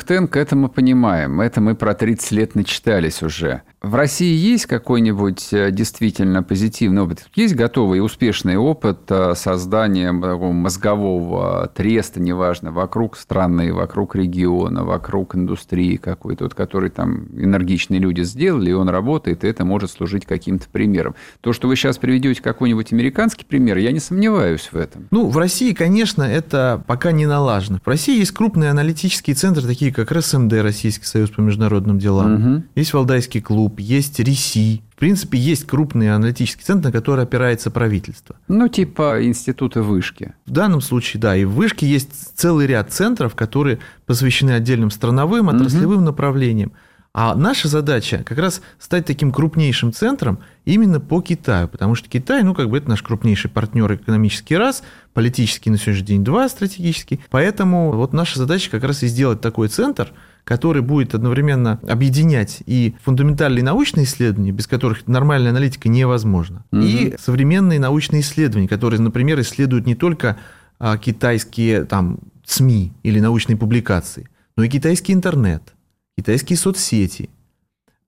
Tank, 0.07 0.37
это 0.37 0.55
мы 0.55 0.69
понимаем, 0.69 1.41
это 1.41 1.59
мы 1.61 1.75
про 1.75 1.93
30 1.93 2.31
лет 2.31 2.55
начитались 2.55 3.21
уже. 3.21 3.63
В 3.81 3.95
России 3.95 4.35
есть 4.35 4.65
какой-нибудь 4.65 5.53
э, 5.53 5.71
действительно 5.71 6.43
позитивный 6.43 7.01
опыт? 7.03 7.29
Есть 7.33 7.55
готовый 7.55 8.03
успешный 8.03 8.57
опыт 8.57 8.99
э, 9.07 9.35
создания 9.37 10.11
такого 10.11 10.51
мозгового 10.51 11.71
треста, 11.73 12.19
неважно, 12.19 12.73
вокруг 12.73 13.15
страны, 13.15 13.73
вокруг 13.73 14.17
региона, 14.17 14.83
вокруг 14.83 15.35
индустрии 15.35 15.95
какой-то, 15.95 16.43
вот, 16.43 16.55
который 16.55 16.89
там 16.89 17.27
энергичные 17.37 18.01
люди 18.01 18.21
сделали, 18.23 18.71
и 18.71 18.73
он 18.73 18.89
работает, 18.89 19.45
и 19.45 19.47
это 19.47 19.63
может 19.63 19.91
служить 19.91 20.25
каким-то 20.25 20.67
примером. 20.69 21.15
То, 21.39 21.53
что 21.53 21.69
вы 21.69 21.77
сейчас 21.77 21.97
приведете 21.97 22.41
какой-нибудь 22.41 22.91
американский 22.91 23.45
пример, 23.45 23.77
я 23.77 23.93
не 23.93 23.99
сомневаюсь 23.99 24.69
в 24.73 24.75
этом. 24.75 25.07
Ну, 25.09 25.29
в 25.29 25.37
России, 25.37 25.71
конечно, 25.71 26.23
это 26.23 26.83
пока 26.85 27.13
не 27.13 27.25
налажено. 27.25 27.79
В 27.81 27.87
России 27.87 28.19
есть 28.19 28.31
крупные 28.31 28.71
аналитические 28.71 29.37
центры, 29.37 29.65
такие 29.65 29.93
как 29.93 30.11
РСМД, 30.11 30.51
Российский 30.55 31.05
союз 31.05 31.29
по 31.29 31.39
международным 31.39 31.97
делам, 31.97 32.33
угу. 32.33 32.63
есть 32.75 32.93
Валдайский 32.93 33.39
клуб, 33.39 33.68
Group, 33.69 33.81
есть 33.81 34.19
РИСИ. 34.19 34.81
В 34.91 34.95
принципе, 34.95 35.37
есть 35.37 35.65
крупный 35.65 36.13
аналитический 36.13 36.63
центр, 36.63 36.87
на 36.87 36.91
который 36.91 37.23
опирается 37.23 37.71
правительство. 37.71 38.35
Ну, 38.47 38.67
типа 38.67 39.25
института 39.25 39.81
вышки. 39.81 40.33
В 40.45 40.51
данном 40.51 40.81
случае, 40.81 41.21
да. 41.21 41.35
И 41.35 41.45
в 41.45 41.51
вышке 41.51 41.87
есть 41.87 42.37
целый 42.37 42.67
ряд 42.67 42.91
центров, 42.91 43.35
которые 43.35 43.79
посвящены 44.05 44.51
отдельным 44.51 44.91
страновым, 44.91 45.49
отраслевым 45.49 45.97
угу. 45.97 46.05
направлениям. 46.05 46.71
А 47.11 47.33
наша 47.33 47.67
задача 47.67 48.23
как 48.23 48.37
раз 48.37 48.61
стать 48.77 49.05
таким 49.05 49.31
крупнейшим 49.31 49.91
центром 49.91 50.39
именно 50.65 50.99
по 50.99 51.21
Китаю, 51.21 51.67
потому 51.67 51.95
что 51.95 52.07
Китай, 52.07 52.43
ну, 52.43 52.53
как 52.53 52.69
бы 52.69 52.77
это 52.77 52.87
наш 52.87 53.01
крупнейший 53.01 53.49
партнер 53.49 53.91
экономический 53.95 54.55
раз, 54.55 54.83
политический 55.13 55.71
на 55.71 55.79
сегодняшний 55.79 56.05
день 56.05 56.23
два 56.23 56.47
стратегический. 56.47 57.19
Поэтому 57.31 57.93
вот 57.93 58.13
наша 58.13 58.37
задача 58.37 58.69
как 58.69 58.83
раз 58.83 59.01
и 59.01 59.07
сделать 59.07 59.41
такой 59.41 59.69
центр– 59.69 60.11
который 60.43 60.81
будет 60.81 61.13
одновременно 61.13 61.79
объединять 61.87 62.63
и 62.65 62.95
фундаментальные 63.03 63.63
научные 63.63 64.05
исследования, 64.05 64.51
без 64.51 64.67
которых 64.67 65.07
нормальная 65.07 65.51
аналитика 65.51 65.89
невозможна, 65.89 66.65
угу. 66.71 66.81
и 66.81 67.15
современные 67.19 67.79
научные 67.79 68.21
исследования, 68.21 68.67
которые, 68.67 68.99
например, 68.99 69.39
исследуют 69.41 69.85
не 69.85 69.95
только 69.95 70.37
а, 70.79 70.97
китайские 70.97 71.85
там, 71.85 72.19
СМИ 72.45 72.93
или 73.03 73.19
научные 73.19 73.57
публикации, 73.57 74.29
но 74.55 74.63
и 74.63 74.69
китайский 74.69 75.13
интернет, 75.13 75.73
китайские 76.17 76.57
соцсети, 76.57 77.29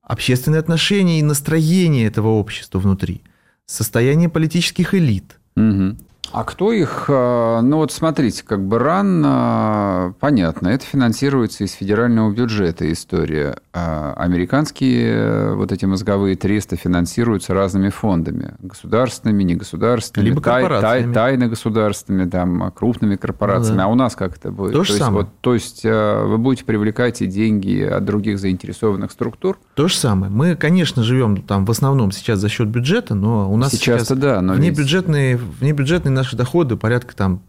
общественные 0.01 0.59
отношения 0.59 1.19
и 1.19 1.23
настроение 1.23 2.07
этого 2.07 2.29
общества 2.29 2.79
внутри, 2.79 3.21
состояние 3.65 4.29
политических 4.29 4.93
элит. 4.93 5.39
Угу. 5.55 5.97
А 6.33 6.43
кто 6.43 6.71
их... 6.71 7.05
Э, 7.09 7.59
ну 7.61 7.77
вот 7.77 7.91
смотрите, 7.91 8.43
как 8.45 8.65
бы 8.65 8.79
РАН, 8.79 9.23
э, 9.25 10.13
понятно, 10.19 10.69
это 10.69 10.85
финансируется 10.85 11.63
из 11.63 11.73
федерального 11.73 12.31
бюджета 12.31 12.91
история. 12.91 13.57
А 13.73 14.13
американские 14.15 15.13
э, 15.13 15.53
вот 15.55 15.71
эти 15.71 15.85
мозговые 15.85 16.35
тресты 16.35 16.77
финансируются 16.77 17.53
разными 17.53 17.89
фондами. 17.89 18.53
Государственными, 18.59 19.43
негосударственными. 19.43 20.29
Либо 20.29 20.41
корпорациями. 20.41 21.13
Тай, 21.13 21.13
тайно 21.13 21.47
государственными, 21.47 22.29
там, 22.29 22.71
крупными 22.71 23.17
корпорациями. 23.17 23.73
Ну, 23.73 23.77
да. 23.77 23.85
А 23.85 23.87
у 23.87 23.95
нас 23.95 24.15
как 24.15 24.37
это 24.37 24.51
будет? 24.51 24.73
То 24.73 24.83
же 24.83 24.93
то 24.93 24.99
самое. 24.99 25.23
Есть, 25.23 25.31
вот, 25.33 25.41
то 25.41 25.53
есть 25.53 25.83
вы 25.83 26.37
будете 26.37 26.63
привлекать 26.65 27.21
и 27.21 27.25
деньги 27.25 27.81
от 27.81 28.05
других 28.05 28.39
заинтересованных 28.39 29.11
структур? 29.11 29.57
То 29.75 29.87
же 29.87 29.95
самое. 29.95 30.31
Мы, 30.31 30.55
конечно, 30.55 31.03
живем 31.03 31.41
там 31.41 31.65
в 31.65 31.71
основном 31.71 32.11
сейчас 32.11 32.39
за 32.39 32.47
счет 32.47 32.69
бюджета, 32.69 33.15
но 33.15 33.51
у 33.51 33.57
нас 33.57 33.71
сейчас, 33.71 34.07
сейчас 34.07 34.17
да, 34.17 34.41
но 34.41 34.53
внебюджетные, 34.53 35.33
ведь... 35.33 35.59
внебюджетные 35.59 36.20
наши 36.21 36.37
доходы 36.37 36.77
порядка 36.77 37.15
там 37.15 37.41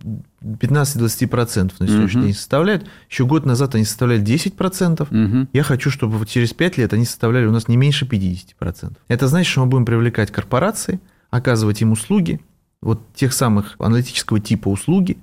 15-20% 0.42 1.72
на 1.78 1.86
сегодняшний 1.86 2.20
угу. 2.20 2.26
день 2.26 2.34
составляют. 2.34 2.86
Еще 3.10 3.26
год 3.26 3.44
назад 3.44 3.74
они 3.74 3.84
составляли 3.84 4.22
10%. 4.22 5.02
Угу. 5.02 5.48
Я 5.52 5.62
хочу, 5.62 5.90
чтобы 5.90 6.18
вот 6.18 6.28
через 6.28 6.52
5 6.52 6.78
лет 6.78 6.92
они 6.92 7.04
составляли 7.04 7.46
у 7.46 7.52
нас 7.52 7.68
не 7.68 7.76
меньше 7.76 8.06
50%. 8.06 8.96
Это 9.08 9.28
значит, 9.28 9.50
что 9.50 9.60
мы 9.60 9.66
будем 9.66 9.84
привлекать 9.84 10.30
корпорации, 10.30 11.00
оказывать 11.30 11.82
им 11.82 11.92
услуги, 11.92 12.40
вот 12.80 13.00
тех 13.14 13.32
самых 13.32 13.76
аналитического 13.78 14.40
типа 14.40 14.68
услуги, 14.68 15.18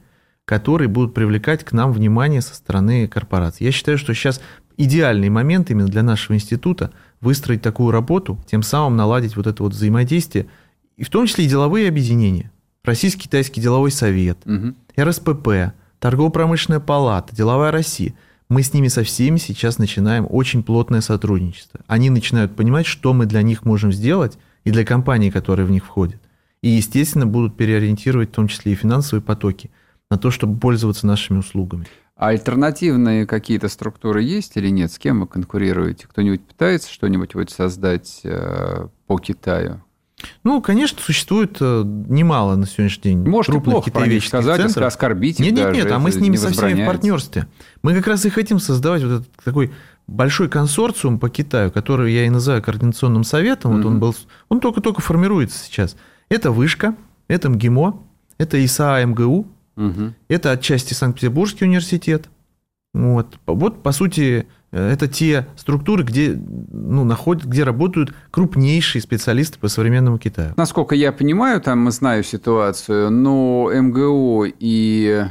которые 0.45 0.87
будут 0.87 1.13
привлекать 1.13 1.63
к 1.63 1.71
нам 1.71 1.91
внимание 1.91 2.41
со 2.41 2.55
стороны 2.55 3.07
корпораций. 3.07 3.65
Я 3.65 3.71
считаю, 3.71 3.97
что 3.97 4.13
сейчас 4.13 4.41
идеальный 4.77 5.29
момент 5.29 5.71
именно 5.71 5.87
для 5.87 6.03
нашего 6.03 6.35
института 6.35 6.91
выстроить 7.19 7.61
такую 7.61 7.91
работу, 7.91 8.39
тем 8.49 8.63
самым 8.63 8.95
наладить 8.95 9.35
вот 9.35 9.47
это 9.47 9.63
вот 9.63 9.73
взаимодействие, 9.73 10.47
и 10.97 11.03
в 11.03 11.09
том 11.09 11.25
числе 11.27 11.45
и 11.45 11.47
деловые 11.47 11.87
объединения. 11.87 12.51
Российско-китайский 12.83 13.61
деловой 13.61 13.91
совет, 13.91 14.37
угу. 14.45 14.73
РСПП, 14.99 15.73
Торгово-промышленная 15.99 16.79
палата, 16.79 17.35
Деловая 17.35 17.71
Россия. 17.71 18.13
Мы 18.47 18.63
с 18.63 18.73
ними 18.73 18.87
со 18.87 19.03
всеми 19.03 19.37
сейчас 19.37 19.77
начинаем 19.77 20.25
очень 20.29 20.63
плотное 20.63 21.01
сотрудничество. 21.01 21.81
Они 21.87 22.09
начинают 22.09 22.55
понимать, 22.55 22.85
что 22.85 23.13
мы 23.13 23.25
для 23.25 23.41
них 23.41 23.65
можем 23.65 23.91
сделать 23.91 24.37
и 24.63 24.71
для 24.71 24.85
компаний, 24.85 25.29
которые 25.29 25.65
в 25.65 25.71
них 25.71 25.85
входят. 25.85 26.21
И, 26.61 26.69
естественно, 26.69 27.25
будут 27.25 27.57
переориентировать 27.57 28.29
в 28.29 28.33
том 28.33 28.47
числе 28.47 28.73
и 28.73 28.75
финансовые 28.75 29.21
потоки 29.21 29.71
на 30.09 30.17
то, 30.17 30.31
чтобы 30.31 30.57
пользоваться 30.57 31.05
нашими 31.05 31.37
услугами. 31.37 31.85
А 32.15 32.29
альтернативные 32.29 33.25
какие-то 33.25 33.69
структуры 33.69 34.23
есть 34.23 34.57
или 34.57 34.69
нет? 34.69 34.91
С 34.91 34.99
кем 34.99 35.21
вы 35.21 35.27
конкурируете? 35.27 36.07
Кто-нибудь 36.07 36.41
пытается 36.41 36.91
что-нибудь 36.91 37.35
вот 37.35 37.49
создать 37.49 38.21
э, 38.23 38.87
по 39.07 39.17
Китаю? 39.19 39.81
Ну, 40.43 40.61
конечно, 40.61 40.99
существует 41.01 41.57
э, 41.59 41.83
немало 41.85 42.55
на 42.55 42.65
сегодняшний 42.65 43.03
день 43.03 43.19
Можете 43.19 43.53
крупных 43.53 43.73
плохо 43.73 43.91
китаеведческих 43.91 44.29
сказать, 44.29 44.61
центров. 44.61 44.87
оскорбить 44.87 45.39
Нет, 45.39 45.53
нет, 45.53 45.73
нет, 45.73 45.91
а 45.91 45.99
мы 45.99 46.11
с 46.11 46.15
ними 46.15 46.35
со 46.35 46.51
всеми 46.51 46.83
в 46.83 46.85
партнерстве. 46.85 47.47
Мы 47.81 47.93
как 47.95 48.07
раз 48.07 48.25
и 48.25 48.29
хотим 48.29 48.59
создавать 48.59 49.03
вот 49.03 49.21
этот 49.21 49.31
такой 49.43 49.71
большой 50.07 50.49
консорциум 50.49 51.19
по 51.19 51.29
Китаю, 51.29 51.71
который 51.71 52.13
я 52.13 52.25
и 52.25 52.29
называю 52.29 52.61
координационным 52.63 53.23
советом. 53.23 53.71
Mm-hmm. 53.71 53.77
Вот 53.77 53.85
он 53.85 53.99
был, 53.99 54.15
он 54.49 54.59
только-только 54.59 55.01
формируется 55.01 55.63
сейчас. 55.63 55.95
Это 56.29 56.51
Вышка, 56.51 56.95
это 57.27 57.49
МГИМО, 57.49 58.01
это 58.37 58.63
ИСА 58.63 59.03
МГУ, 59.05 59.47
mm-hmm. 59.77 60.13
это 60.27 60.51
отчасти 60.51 60.93
Санкт-Петербургский 60.93 61.65
университет. 61.65 62.29
Вот, 62.93 63.37
вот 63.45 63.83
по 63.83 63.91
сути 63.91 64.47
это 64.71 65.07
те 65.07 65.47
структуры, 65.55 66.03
где, 66.03 66.39
ну, 66.71 67.03
находят, 67.03 67.45
где 67.45 67.63
работают 67.63 68.13
крупнейшие 68.31 69.01
специалисты 69.01 69.59
по 69.59 69.67
современному 69.67 70.17
Китаю. 70.17 70.53
Насколько 70.57 70.95
я 70.95 71.11
понимаю, 71.11 71.61
там 71.61 71.89
знаю 71.91 72.23
ситуацию, 72.23 73.09
но 73.09 73.71
МГУ 73.73 74.45
и 74.59 75.25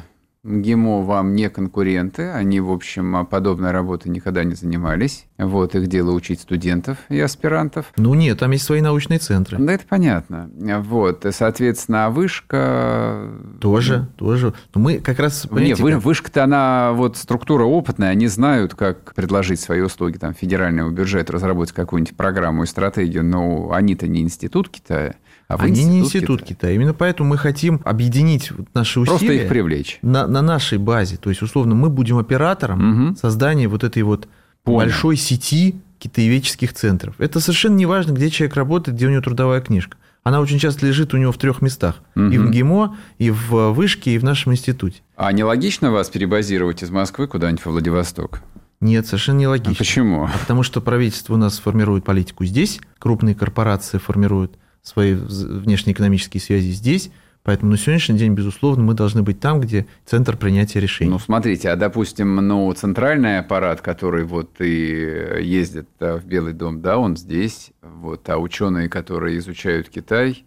ГИМО 0.44 1.02
вам 1.02 1.34
не 1.34 1.50
конкуренты, 1.50 2.30
они, 2.30 2.60
в 2.60 2.70
общем, 2.70 3.26
подобной 3.26 3.72
работой 3.72 4.08
никогда 4.08 4.44
не 4.44 4.54
занимались. 4.54 5.26
Вот, 5.36 5.74
их 5.74 5.88
дело 5.88 6.12
учить 6.12 6.40
студентов 6.40 6.98
и 7.08 7.18
аспирантов. 7.18 7.92
Ну 7.96 8.14
нет, 8.14 8.38
там 8.38 8.52
есть 8.52 8.64
свои 8.64 8.80
научные 8.80 9.18
центры. 9.18 9.58
Да, 9.58 9.72
это 9.72 9.84
понятно. 9.88 10.50
Вот, 10.82 11.26
соответственно, 11.30 12.10
вышка... 12.10 13.30
Тоже, 13.60 14.08
тоже. 14.16 14.54
Но 14.74 14.80
мы 14.80 14.98
как 14.98 15.18
раз... 15.18 15.48
Нет, 15.50 15.78
как... 15.78 16.02
вышка-то 16.02 16.44
она, 16.44 16.92
вот, 16.92 17.16
структура 17.16 17.64
опытная, 17.64 18.10
они 18.10 18.28
знают, 18.28 18.74
как 18.74 19.14
предложить 19.14 19.60
свои 19.60 19.80
услуги 19.80 20.18
там 20.18 20.34
федерального 20.34 20.90
бюджета, 20.90 21.32
разработать 21.32 21.74
какую-нибудь 21.74 22.16
программу 22.16 22.62
и 22.62 22.66
стратегию, 22.66 23.24
но 23.24 23.72
они-то 23.72 24.06
не 24.06 24.20
институт 24.20 24.68
Китая. 24.68 25.14
А 25.48 25.54
Они 25.54 25.80
институт 25.80 25.90
не 25.90 26.00
институт 26.00 26.40
Китая. 26.40 26.54
Китая. 26.54 26.74
Именно 26.74 26.94
поэтому 26.94 27.30
мы 27.30 27.38
хотим 27.38 27.80
объединить 27.84 28.52
наши 28.74 29.00
усилия. 29.00 29.16
Просто 29.18 29.32
их 29.32 29.48
привлечь. 29.48 29.98
На, 30.02 30.26
на 30.26 30.42
нашей 30.42 30.76
базе. 30.76 31.16
То 31.16 31.30
есть, 31.30 31.40
условно, 31.40 31.74
мы 31.74 31.88
будем 31.88 32.18
оператором 32.18 33.08
угу. 33.08 33.16
создания 33.16 33.66
вот 33.66 33.82
этой 33.82 34.02
вот 34.02 34.28
Понял. 34.62 34.78
большой 34.78 35.16
сети 35.16 35.80
китаеведческих 35.98 36.74
центров. 36.74 37.14
Это 37.18 37.40
совершенно 37.40 37.76
не 37.76 37.86
важно, 37.86 38.12
где 38.12 38.28
человек 38.28 38.56
работает, 38.56 38.96
где 38.96 39.06
у 39.06 39.10
него 39.10 39.22
трудовая 39.22 39.62
книжка. 39.62 39.96
Она 40.22 40.40
очень 40.40 40.58
часто 40.58 40.86
лежит 40.86 41.14
у 41.14 41.16
него 41.16 41.32
в 41.32 41.38
трех 41.38 41.62
местах. 41.62 42.02
Угу. 42.14 42.24
И 42.26 42.36
в 42.36 42.50
ГИМО, 42.50 42.96
и 43.16 43.30
в 43.30 43.70
Вышке, 43.70 44.10
и 44.14 44.18
в 44.18 44.24
нашем 44.24 44.52
институте. 44.52 45.00
А 45.16 45.32
не 45.32 45.44
логично 45.44 45.90
вас 45.90 46.10
перебазировать 46.10 46.82
из 46.82 46.90
Москвы 46.90 47.26
куда-нибудь 47.26 47.64
во 47.64 47.72
Владивосток? 47.72 48.42
Нет, 48.80 49.06
совершенно 49.06 49.38
не 49.38 49.46
логично. 49.46 49.72
А 49.72 49.76
почему? 49.76 50.24
А 50.24 50.38
потому 50.38 50.62
что 50.62 50.82
правительство 50.82 51.32
у 51.32 51.36
нас 51.38 51.58
формирует 51.58 52.04
политику 52.04 52.44
здесь, 52.44 52.80
крупные 52.98 53.34
корпорации 53.34 53.96
формируют 53.96 54.58
свои 54.82 55.14
внешнеэкономические 55.14 56.40
связи 56.40 56.70
здесь. 56.70 57.10
Поэтому 57.44 57.70
на 57.70 57.78
сегодняшний 57.78 58.18
день, 58.18 58.34
безусловно, 58.34 58.82
мы 58.82 58.92
должны 58.94 59.22
быть 59.22 59.40
там, 59.40 59.60
где 59.60 59.86
центр 60.04 60.36
принятия 60.36 60.80
решений. 60.80 61.10
Ну, 61.10 61.18
смотрите, 61.18 61.70
а, 61.70 61.76
допустим, 61.76 62.36
ну, 62.36 62.70
центральный 62.74 63.38
аппарат, 63.38 63.80
который 63.80 64.24
вот 64.24 64.60
и 64.60 65.40
ездит 65.40 65.88
в 65.98 66.26
Белый 66.26 66.52
дом, 66.52 66.82
да, 66.82 66.98
он 66.98 67.16
здесь, 67.16 67.70
вот, 67.80 68.28
а 68.28 68.36
ученые, 68.36 68.90
которые 68.90 69.38
изучают 69.38 69.88
Китай, 69.88 70.44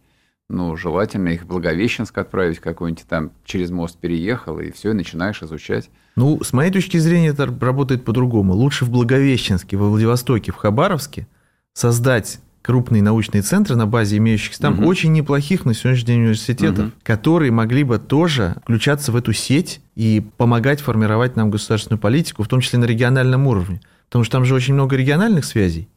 Ну, 0.52 0.76
желательно 0.76 1.30
их 1.30 1.44
в 1.44 1.48
Благовещенск 1.48 2.18
отправить 2.18 2.60
какой-нибудь 2.60 3.06
там, 3.08 3.32
через 3.46 3.72
мост 3.72 3.98
переехал, 3.98 4.60
и 4.60 4.70
все, 4.72 4.92
и 4.92 4.94
начинаешь 4.94 5.42
изучать. 5.42 5.90
Ну, 6.18 6.44
с 6.44 6.52
моей 6.52 6.72
точки 6.72 6.98
зрения, 6.98 7.30
это 7.30 7.46
работает 7.46 8.04
по-другому. 8.04 8.54
Лучше 8.54 8.84
в 8.84 8.90
Благовещенске, 8.90 9.78
во 9.78 9.88
Владивостоке, 9.88 10.52
в 10.52 10.58
Хабаровске 10.58 11.26
создать 11.72 12.40
крупные 12.62 13.01
научные 13.01 13.41
центры 13.41 13.76
на 13.76 13.88
базе 13.88 14.18
имеющихся 14.18 14.62
там 14.62 14.80
угу. 14.80 14.88
очень 14.88 15.12
неплохих 15.12 15.66
на 15.66 15.74
сегодняшний 15.74 16.07
день 16.07 16.20
университетов, 16.22 16.86
угу. 16.88 16.93
которые 17.03 17.51
могли 17.51 17.84
бы 17.84 17.99
тоже 17.99 18.55
включаться 18.64 19.12
в 19.12 19.16
эту 19.16 19.34
сеть 19.34 19.82
и 19.95 20.26
помогать 20.38 20.82
формировать 20.82 21.36
нам 21.36 21.49
государственную 21.49 21.99
политику, 21.99 22.43
в 22.43 22.47
том 22.47 22.62
числе 22.62 22.80
на 22.80 22.86
региональном 22.86 23.47
уровне. 23.47 23.82
Потому 24.07 24.24
что 24.24 24.34
там 24.34 24.45
же 24.45 24.53
очень 24.53 24.74
много 24.74 24.95
региональных 24.95 25.45
связей. 25.45 25.88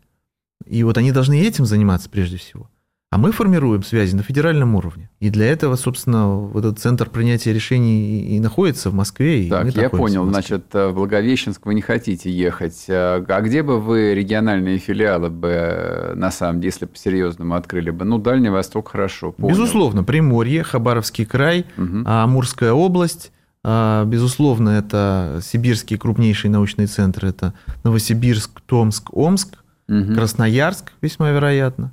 И 0.66 0.82
вот 0.82 0.96
они 0.96 1.12
должны 1.12 1.40
этим 1.40 1.66
заниматься 1.66 2.08
прежде 2.08 2.38
всего. 2.38 2.70
А 3.14 3.16
мы 3.16 3.30
формируем 3.30 3.84
связи 3.84 4.16
на 4.16 4.24
федеральном 4.24 4.74
уровне. 4.74 5.08
И 5.20 5.30
для 5.30 5.46
этого, 5.46 5.76
собственно, 5.76 6.34
вот 6.34 6.64
этот 6.64 6.80
центр 6.80 7.08
принятия 7.08 7.52
решений 7.52 8.22
и 8.36 8.40
находится 8.40 8.90
в 8.90 8.94
Москве. 8.94 9.48
Так, 9.48 9.72
я 9.76 9.88
понял. 9.88 10.26
Значит, 10.26 10.64
в 10.72 10.90
Благовещенск 10.90 11.64
вы 11.64 11.74
не 11.74 11.80
хотите 11.80 12.28
ехать. 12.28 12.86
А, 12.88 13.24
а 13.24 13.40
где 13.40 13.62
бы 13.62 13.80
вы 13.80 14.14
региональные 14.14 14.78
филиалы 14.78 15.30
бы, 15.30 16.10
на 16.16 16.32
самом 16.32 16.60
деле, 16.60 16.72
если 16.72 16.86
по-серьезному 16.86 17.54
открыли 17.54 17.90
бы? 17.90 18.04
Ну, 18.04 18.18
Дальний 18.18 18.48
Восток 18.48 18.88
хорошо. 18.88 19.30
Понял. 19.30 19.50
Безусловно, 19.50 20.02
Приморье, 20.02 20.64
Хабаровский 20.64 21.24
край, 21.24 21.66
угу. 21.76 22.02
Амурская 22.04 22.72
область. 22.72 23.30
А, 23.62 24.04
безусловно, 24.06 24.70
это 24.70 25.38
сибирские 25.40 26.00
крупнейшие 26.00 26.50
научные 26.50 26.88
центры. 26.88 27.28
Это 27.28 27.54
Новосибирск, 27.84 28.60
Томск, 28.62 29.16
Омск, 29.16 29.54
угу. 29.88 30.14
Красноярск, 30.16 30.90
весьма 31.00 31.30
вероятно. 31.30 31.92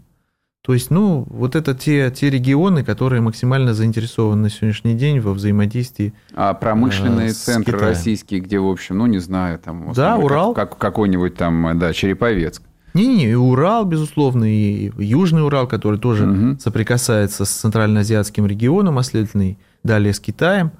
То 0.63 0.73
есть, 0.73 0.91
ну, 0.91 1.25
вот 1.29 1.55
это 1.55 1.73
те, 1.73 2.11
те 2.11 2.29
регионы, 2.29 2.83
которые 2.83 3.21
максимально 3.21 3.73
заинтересованы 3.73 4.43
на 4.43 4.49
сегодняшний 4.49 4.93
день 4.93 5.19
во 5.19 5.33
взаимодействии. 5.33 6.13
А 6.35 6.53
промышленные 6.53 7.29
э, 7.29 7.33
центры 7.33 7.77
Китаем. 7.77 7.89
российские, 7.89 8.41
где, 8.41 8.59
в 8.59 8.67
общем, 8.67 8.99
ну, 8.99 9.07
не 9.07 9.17
знаю, 9.17 9.57
там... 9.57 9.91
Да, 9.93 10.17
Урал. 10.17 10.53
Как, 10.53 10.71
как 10.71 10.77
какой-нибудь 10.77 11.35
там, 11.35 11.79
да, 11.79 11.93
Череповецк. 11.93 12.61
Не-не, 12.93 13.31
и 13.31 13.33
Урал, 13.33 13.85
безусловно, 13.85 14.43
и 14.43 14.91
Южный 14.97 15.43
Урал, 15.43 15.67
который 15.67 15.97
тоже 15.97 16.29
угу. 16.29 16.59
соприкасается 16.59 17.45
с 17.45 17.49
центральноазиатским 17.49 18.45
регионом, 18.45 18.99
а 18.99 19.03
следовательно, 19.03 19.55
далее 19.83 20.13
с 20.13 20.19
Китаем, 20.19 20.73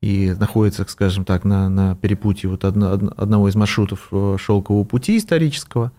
и 0.00 0.34
находится, 0.38 0.84
скажем 0.88 1.24
так, 1.24 1.44
на, 1.44 1.68
на 1.68 1.94
перепутье 1.94 2.48
вот 2.48 2.64
одно, 2.64 2.92
одного 3.16 3.48
из 3.48 3.54
маршрутов 3.54 4.08
э, 4.10 4.36
шелкового 4.38 4.84
пути 4.84 5.16
исторического. 5.16 5.92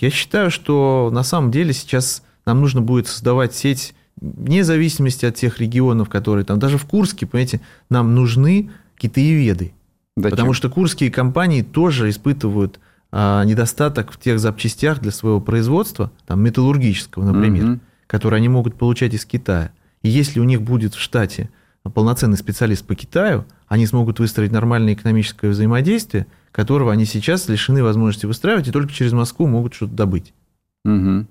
Я 0.00 0.10
считаю, 0.10 0.50
что 0.50 1.10
на 1.12 1.24
самом 1.24 1.50
деле 1.50 1.72
сейчас 1.72 2.22
нам 2.46 2.60
нужно 2.60 2.80
будет 2.82 3.06
создавать 3.06 3.54
сеть 3.54 3.94
вне 4.20 4.64
зависимости 4.64 5.26
от 5.26 5.34
тех 5.34 5.60
регионов, 5.60 6.08
которые 6.08 6.44
там, 6.44 6.58
даже 6.58 6.78
в 6.78 6.86
Курске, 6.86 7.26
понимаете, 7.26 7.60
нам 7.90 8.14
нужны 8.14 8.70
китаеведы. 8.96 9.72
Зачем? 10.16 10.30
Потому 10.30 10.52
что 10.52 10.70
курские 10.70 11.10
компании 11.10 11.62
тоже 11.62 12.08
испытывают 12.08 12.78
а, 13.10 13.44
недостаток 13.44 14.12
в 14.12 14.18
тех 14.18 14.38
запчастях 14.38 15.00
для 15.00 15.10
своего 15.10 15.40
производства, 15.40 16.12
там, 16.26 16.42
металлургического, 16.42 17.24
например, 17.24 17.64
угу. 17.64 17.80
которые 18.06 18.38
они 18.38 18.48
могут 18.48 18.76
получать 18.76 19.14
из 19.14 19.24
Китая. 19.24 19.72
И 20.02 20.08
если 20.08 20.38
у 20.38 20.44
них 20.44 20.62
будет 20.62 20.94
в 20.94 21.00
штате 21.00 21.50
полноценный 21.92 22.38
специалист 22.38 22.86
по 22.86 22.94
Китаю, 22.94 23.44
они 23.66 23.86
смогут 23.86 24.18
выстроить 24.18 24.52
нормальное 24.52 24.94
экономическое 24.94 25.48
взаимодействие, 25.48 26.26
которого 26.52 26.92
они 26.92 27.04
сейчас 27.04 27.48
лишены 27.48 27.82
возможности 27.82 28.26
выстраивать 28.26 28.68
и 28.68 28.72
только 28.72 28.92
через 28.92 29.12
Москву 29.12 29.46
могут 29.46 29.74
что-то 29.74 29.92
добыть. 29.92 30.32
Угу. 30.84 31.26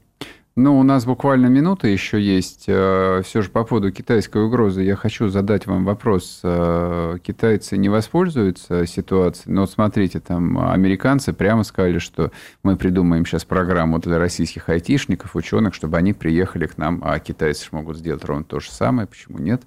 Ну, 0.55 0.79
у 0.79 0.83
нас 0.83 1.05
буквально 1.05 1.47
минута 1.47 1.87
еще 1.87 2.21
есть. 2.21 2.65
Э, 2.67 3.23
Все 3.25 3.41
же 3.41 3.49
по 3.49 3.63
поводу 3.63 3.91
китайской 3.91 4.45
угрозы 4.45 4.83
я 4.83 4.95
хочу 4.95 5.27
задать 5.27 5.65
вам 5.65 5.83
вопрос. 5.83 6.41
Э, 6.43 7.17
китайцы 7.23 7.75
не 7.75 7.89
воспользуются 7.89 8.85
ситуацией? 8.85 9.51
Но 9.51 9.61
ну, 9.61 9.67
смотрите, 9.67 10.19
там 10.19 10.59
американцы 10.59 11.33
прямо 11.33 11.63
сказали, 11.63 11.97
что 11.97 12.31
мы 12.61 12.75
придумаем 12.75 13.25
сейчас 13.25 13.45
программу 13.45 13.97
для 13.97 14.19
российских 14.19 14.69
айтишников, 14.69 15.35
ученых, 15.35 15.73
чтобы 15.73 15.97
они 15.97 16.13
приехали 16.13 16.67
к 16.67 16.77
нам, 16.77 17.01
а 17.03 17.17
китайцы 17.17 17.63
же 17.63 17.69
могут 17.71 17.97
сделать 17.97 18.23
ровно 18.23 18.43
то 18.43 18.59
же 18.59 18.69
самое. 18.69 19.07
Почему 19.07 19.39
нет? 19.39 19.63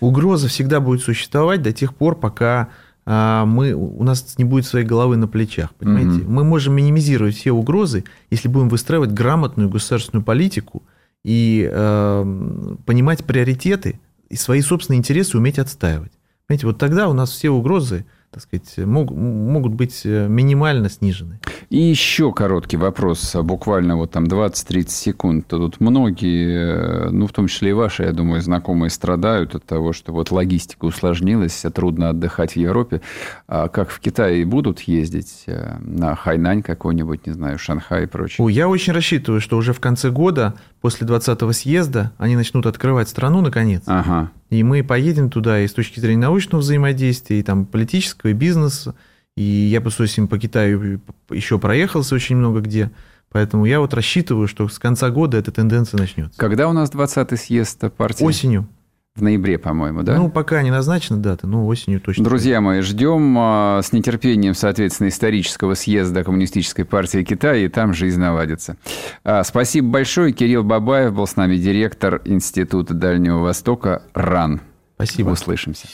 Угроза 0.00 0.48
всегда 0.48 0.80
будет 0.80 1.02
существовать 1.02 1.60
до 1.60 1.74
тех 1.74 1.94
пор, 1.94 2.18
пока 2.18 2.70
мы, 3.04 3.72
у 3.72 4.04
нас 4.04 4.38
не 4.38 4.44
будет 4.44 4.64
своей 4.64 4.86
головы 4.86 5.16
на 5.16 5.26
плечах, 5.26 5.74
понимаете? 5.74 6.22
Угу. 6.22 6.30
Мы 6.30 6.44
можем 6.44 6.74
минимизировать 6.74 7.34
все 7.34 7.52
угрозы, 7.52 8.04
если 8.30 8.48
будем 8.48 8.68
выстраивать 8.68 9.10
грамотную 9.10 9.68
государственную 9.68 10.24
политику 10.24 10.84
и 11.24 11.68
э, 11.70 12.76
понимать 12.86 13.24
приоритеты 13.24 14.00
и 14.28 14.36
свои 14.36 14.60
собственные 14.60 14.98
интересы 14.98 15.36
уметь 15.36 15.58
отстаивать. 15.58 16.12
Понимаете, 16.46 16.66
вот 16.66 16.78
тогда 16.78 17.08
у 17.08 17.12
нас 17.12 17.30
все 17.30 17.50
угрозы 17.50 18.06
так 18.32 18.42
сказать, 18.42 18.78
мог, 18.78 19.10
могут 19.10 19.74
быть 19.74 20.02
э, 20.04 20.26
минимально 20.26 20.88
снижены. 20.88 21.38
И 21.68 21.78
еще 21.78 22.32
короткий 22.32 22.78
вопрос, 22.78 23.36
буквально 23.36 23.96
вот 23.96 24.10
там 24.10 24.24
20-30 24.24 24.88
секунд. 24.88 25.46
Тут 25.48 25.80
многие, 25.80 27.08
э, 27.08 27.10
ну, 27.10 27.26
в 27.26 27.32
том 27.32 27.46
числе 27.46 27.70
и 27.70 27.72
ваши, 27.74 28.04
я 28.04 28.12
думаю, 28.12 28.40
знакомые 28.40 28.88
страдают 28.88 29.54
от 29.54 29.64
того, 29.64 29.92
что 29.92 30.12
вот 30.12 30.30
логистика 30.30 30.86
усложнилась, 30.86 31.62
трудно 31.74 32.08
отдыхать 32.08 32.52
в 32.52 32.56
Европе. 32.56 33.02
А 33.48 33.68
как 33.68 33.90
в 33.90 34.00
Китае 34.00 34.46
будут 34.46 34.80
ездить 34.80 35.44
э, 35.46 35.76
на 35.80 36.14
Хайнань 36.14 36.62
какой-нибудь, 36.62 37.26
не 37.26 37.34
знаю, 37.34 37.58
Шанхай 37.58 38.04
и 38.04 38.06
прочее? 38.06 38.46
Я 38.50 38.68
очень 38.68 38.94
рассчитываю, 38.94 39.42
что 39.42 39.58
уже 39.58 39.74
в 39.74 39.80
конце 39.80 40.10
года, 40.10 40.54
после 40.82 41.06
20-го 41.06 41.52
съезда, 41.52 42.12
они 42.18 42.36
начнут 42.36 42.66
открывать 42.66 43.08
страну 43.08 43.40
наконец. 43.40 43.84
Ага. 43.86 44.30
И 44.50 44.62
мы 44.62 44.82
поедем 44.82 45.30
туда 45.30 45.60
и 45.60 45.68
с 45.68 45.72
точки 45.72 46.00
зрения 46.00 46.22
научного 46.22 46.60
взаимодействия, 46.60 47.40
и 47.40 47.42
там 47.42 47.64
политического, 47.64 48.30
и 48.30 48.34
бизнеса. 48.34 48.94
И 49.36 49.42
я, 49.42 49.80
по 49.80 49.88
сути, 49.88 50.26
по 50.26 50.38
Китаю 50.38 51.00
еще 51.30 51.58
проехался 51.58 52.14
очень 52.14 52.36
много 52.36 52.60
где. 52.60 52.90
Поэтому 53.30 53.64
я 53.64 53.80
вот 53.80 53.94
рассчитываю, 53.94 54.46
что 54.46 54.68
с 54.68 54.78
конца 54.78 55.08
года 55.08 55.38
эта 55.38 55.50
тенденция 55.52 55.98
начнется. 55.98 56.38
Когда 56.38 56.68
у 56.68 56.72
нас 56.72 56.90
20-й 56.90 57.38
съезд 57.38 57.80
партии? 57.96 58.24
Осенью. 58.24 58.68
В 59.14 59.22
ноябре, 59.22 59.58
по-моему, 59.58 60.02
да? 60.02 60.16
Ну, 60.16 60.30
пока 60.30 60.62
не 60.62 60.70
назначена 60.70 61.18
дата, 61.18 61.46
но 61.46 61.66
осенью 61.66 62.00
точно. 62.00 62.24
Друзья 62.24 62.62
мои, 62.62 62.80
ждем 62.80 63.36
а, 63.38 63.80
с 63.82 63.92
нетерпением, 63.92 64.54
соответственно, 64.54 65.08
исторического 65.08 65.74
съезда 65.74 66.24
Коммунистической 66.24 66.86
партии 66.86 67.22
Китая, 67.22 67.56
и 67.66 67.68
там 67.68 67.92
жизнь 67.92 68.18
наладится. 68.18 68.78
А, 69.22 69.44
спасибо 69.44 69.88
большое. 69.88 70.32
Кирилл 70.32 70.64
Бабаев 70.64 71.12
был 71.12 71.26
с 71.26 71.36
нами, 71.36 71.56
директор 71.56 72.22
Института 72.24 72.94
Дальнего 72.94 73.40
Востока 73.40 74.02
РАН. 74.14 74.62
Спасибо. 74.94 75.30
Услышимся. 75.30 75.88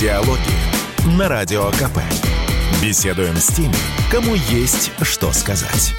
Диалоги 0.00 1.18
на 1.18 1.28
Радио 1.28 1.70
КП. 1.72 1.98
Беседуем 2.82 3.36
с 3.36 3.48
теми, 3.48 3.74
кому 4.10 4.34
есть 4.34 4.92
что 5.02 5.30
сказать. 5.32 5.94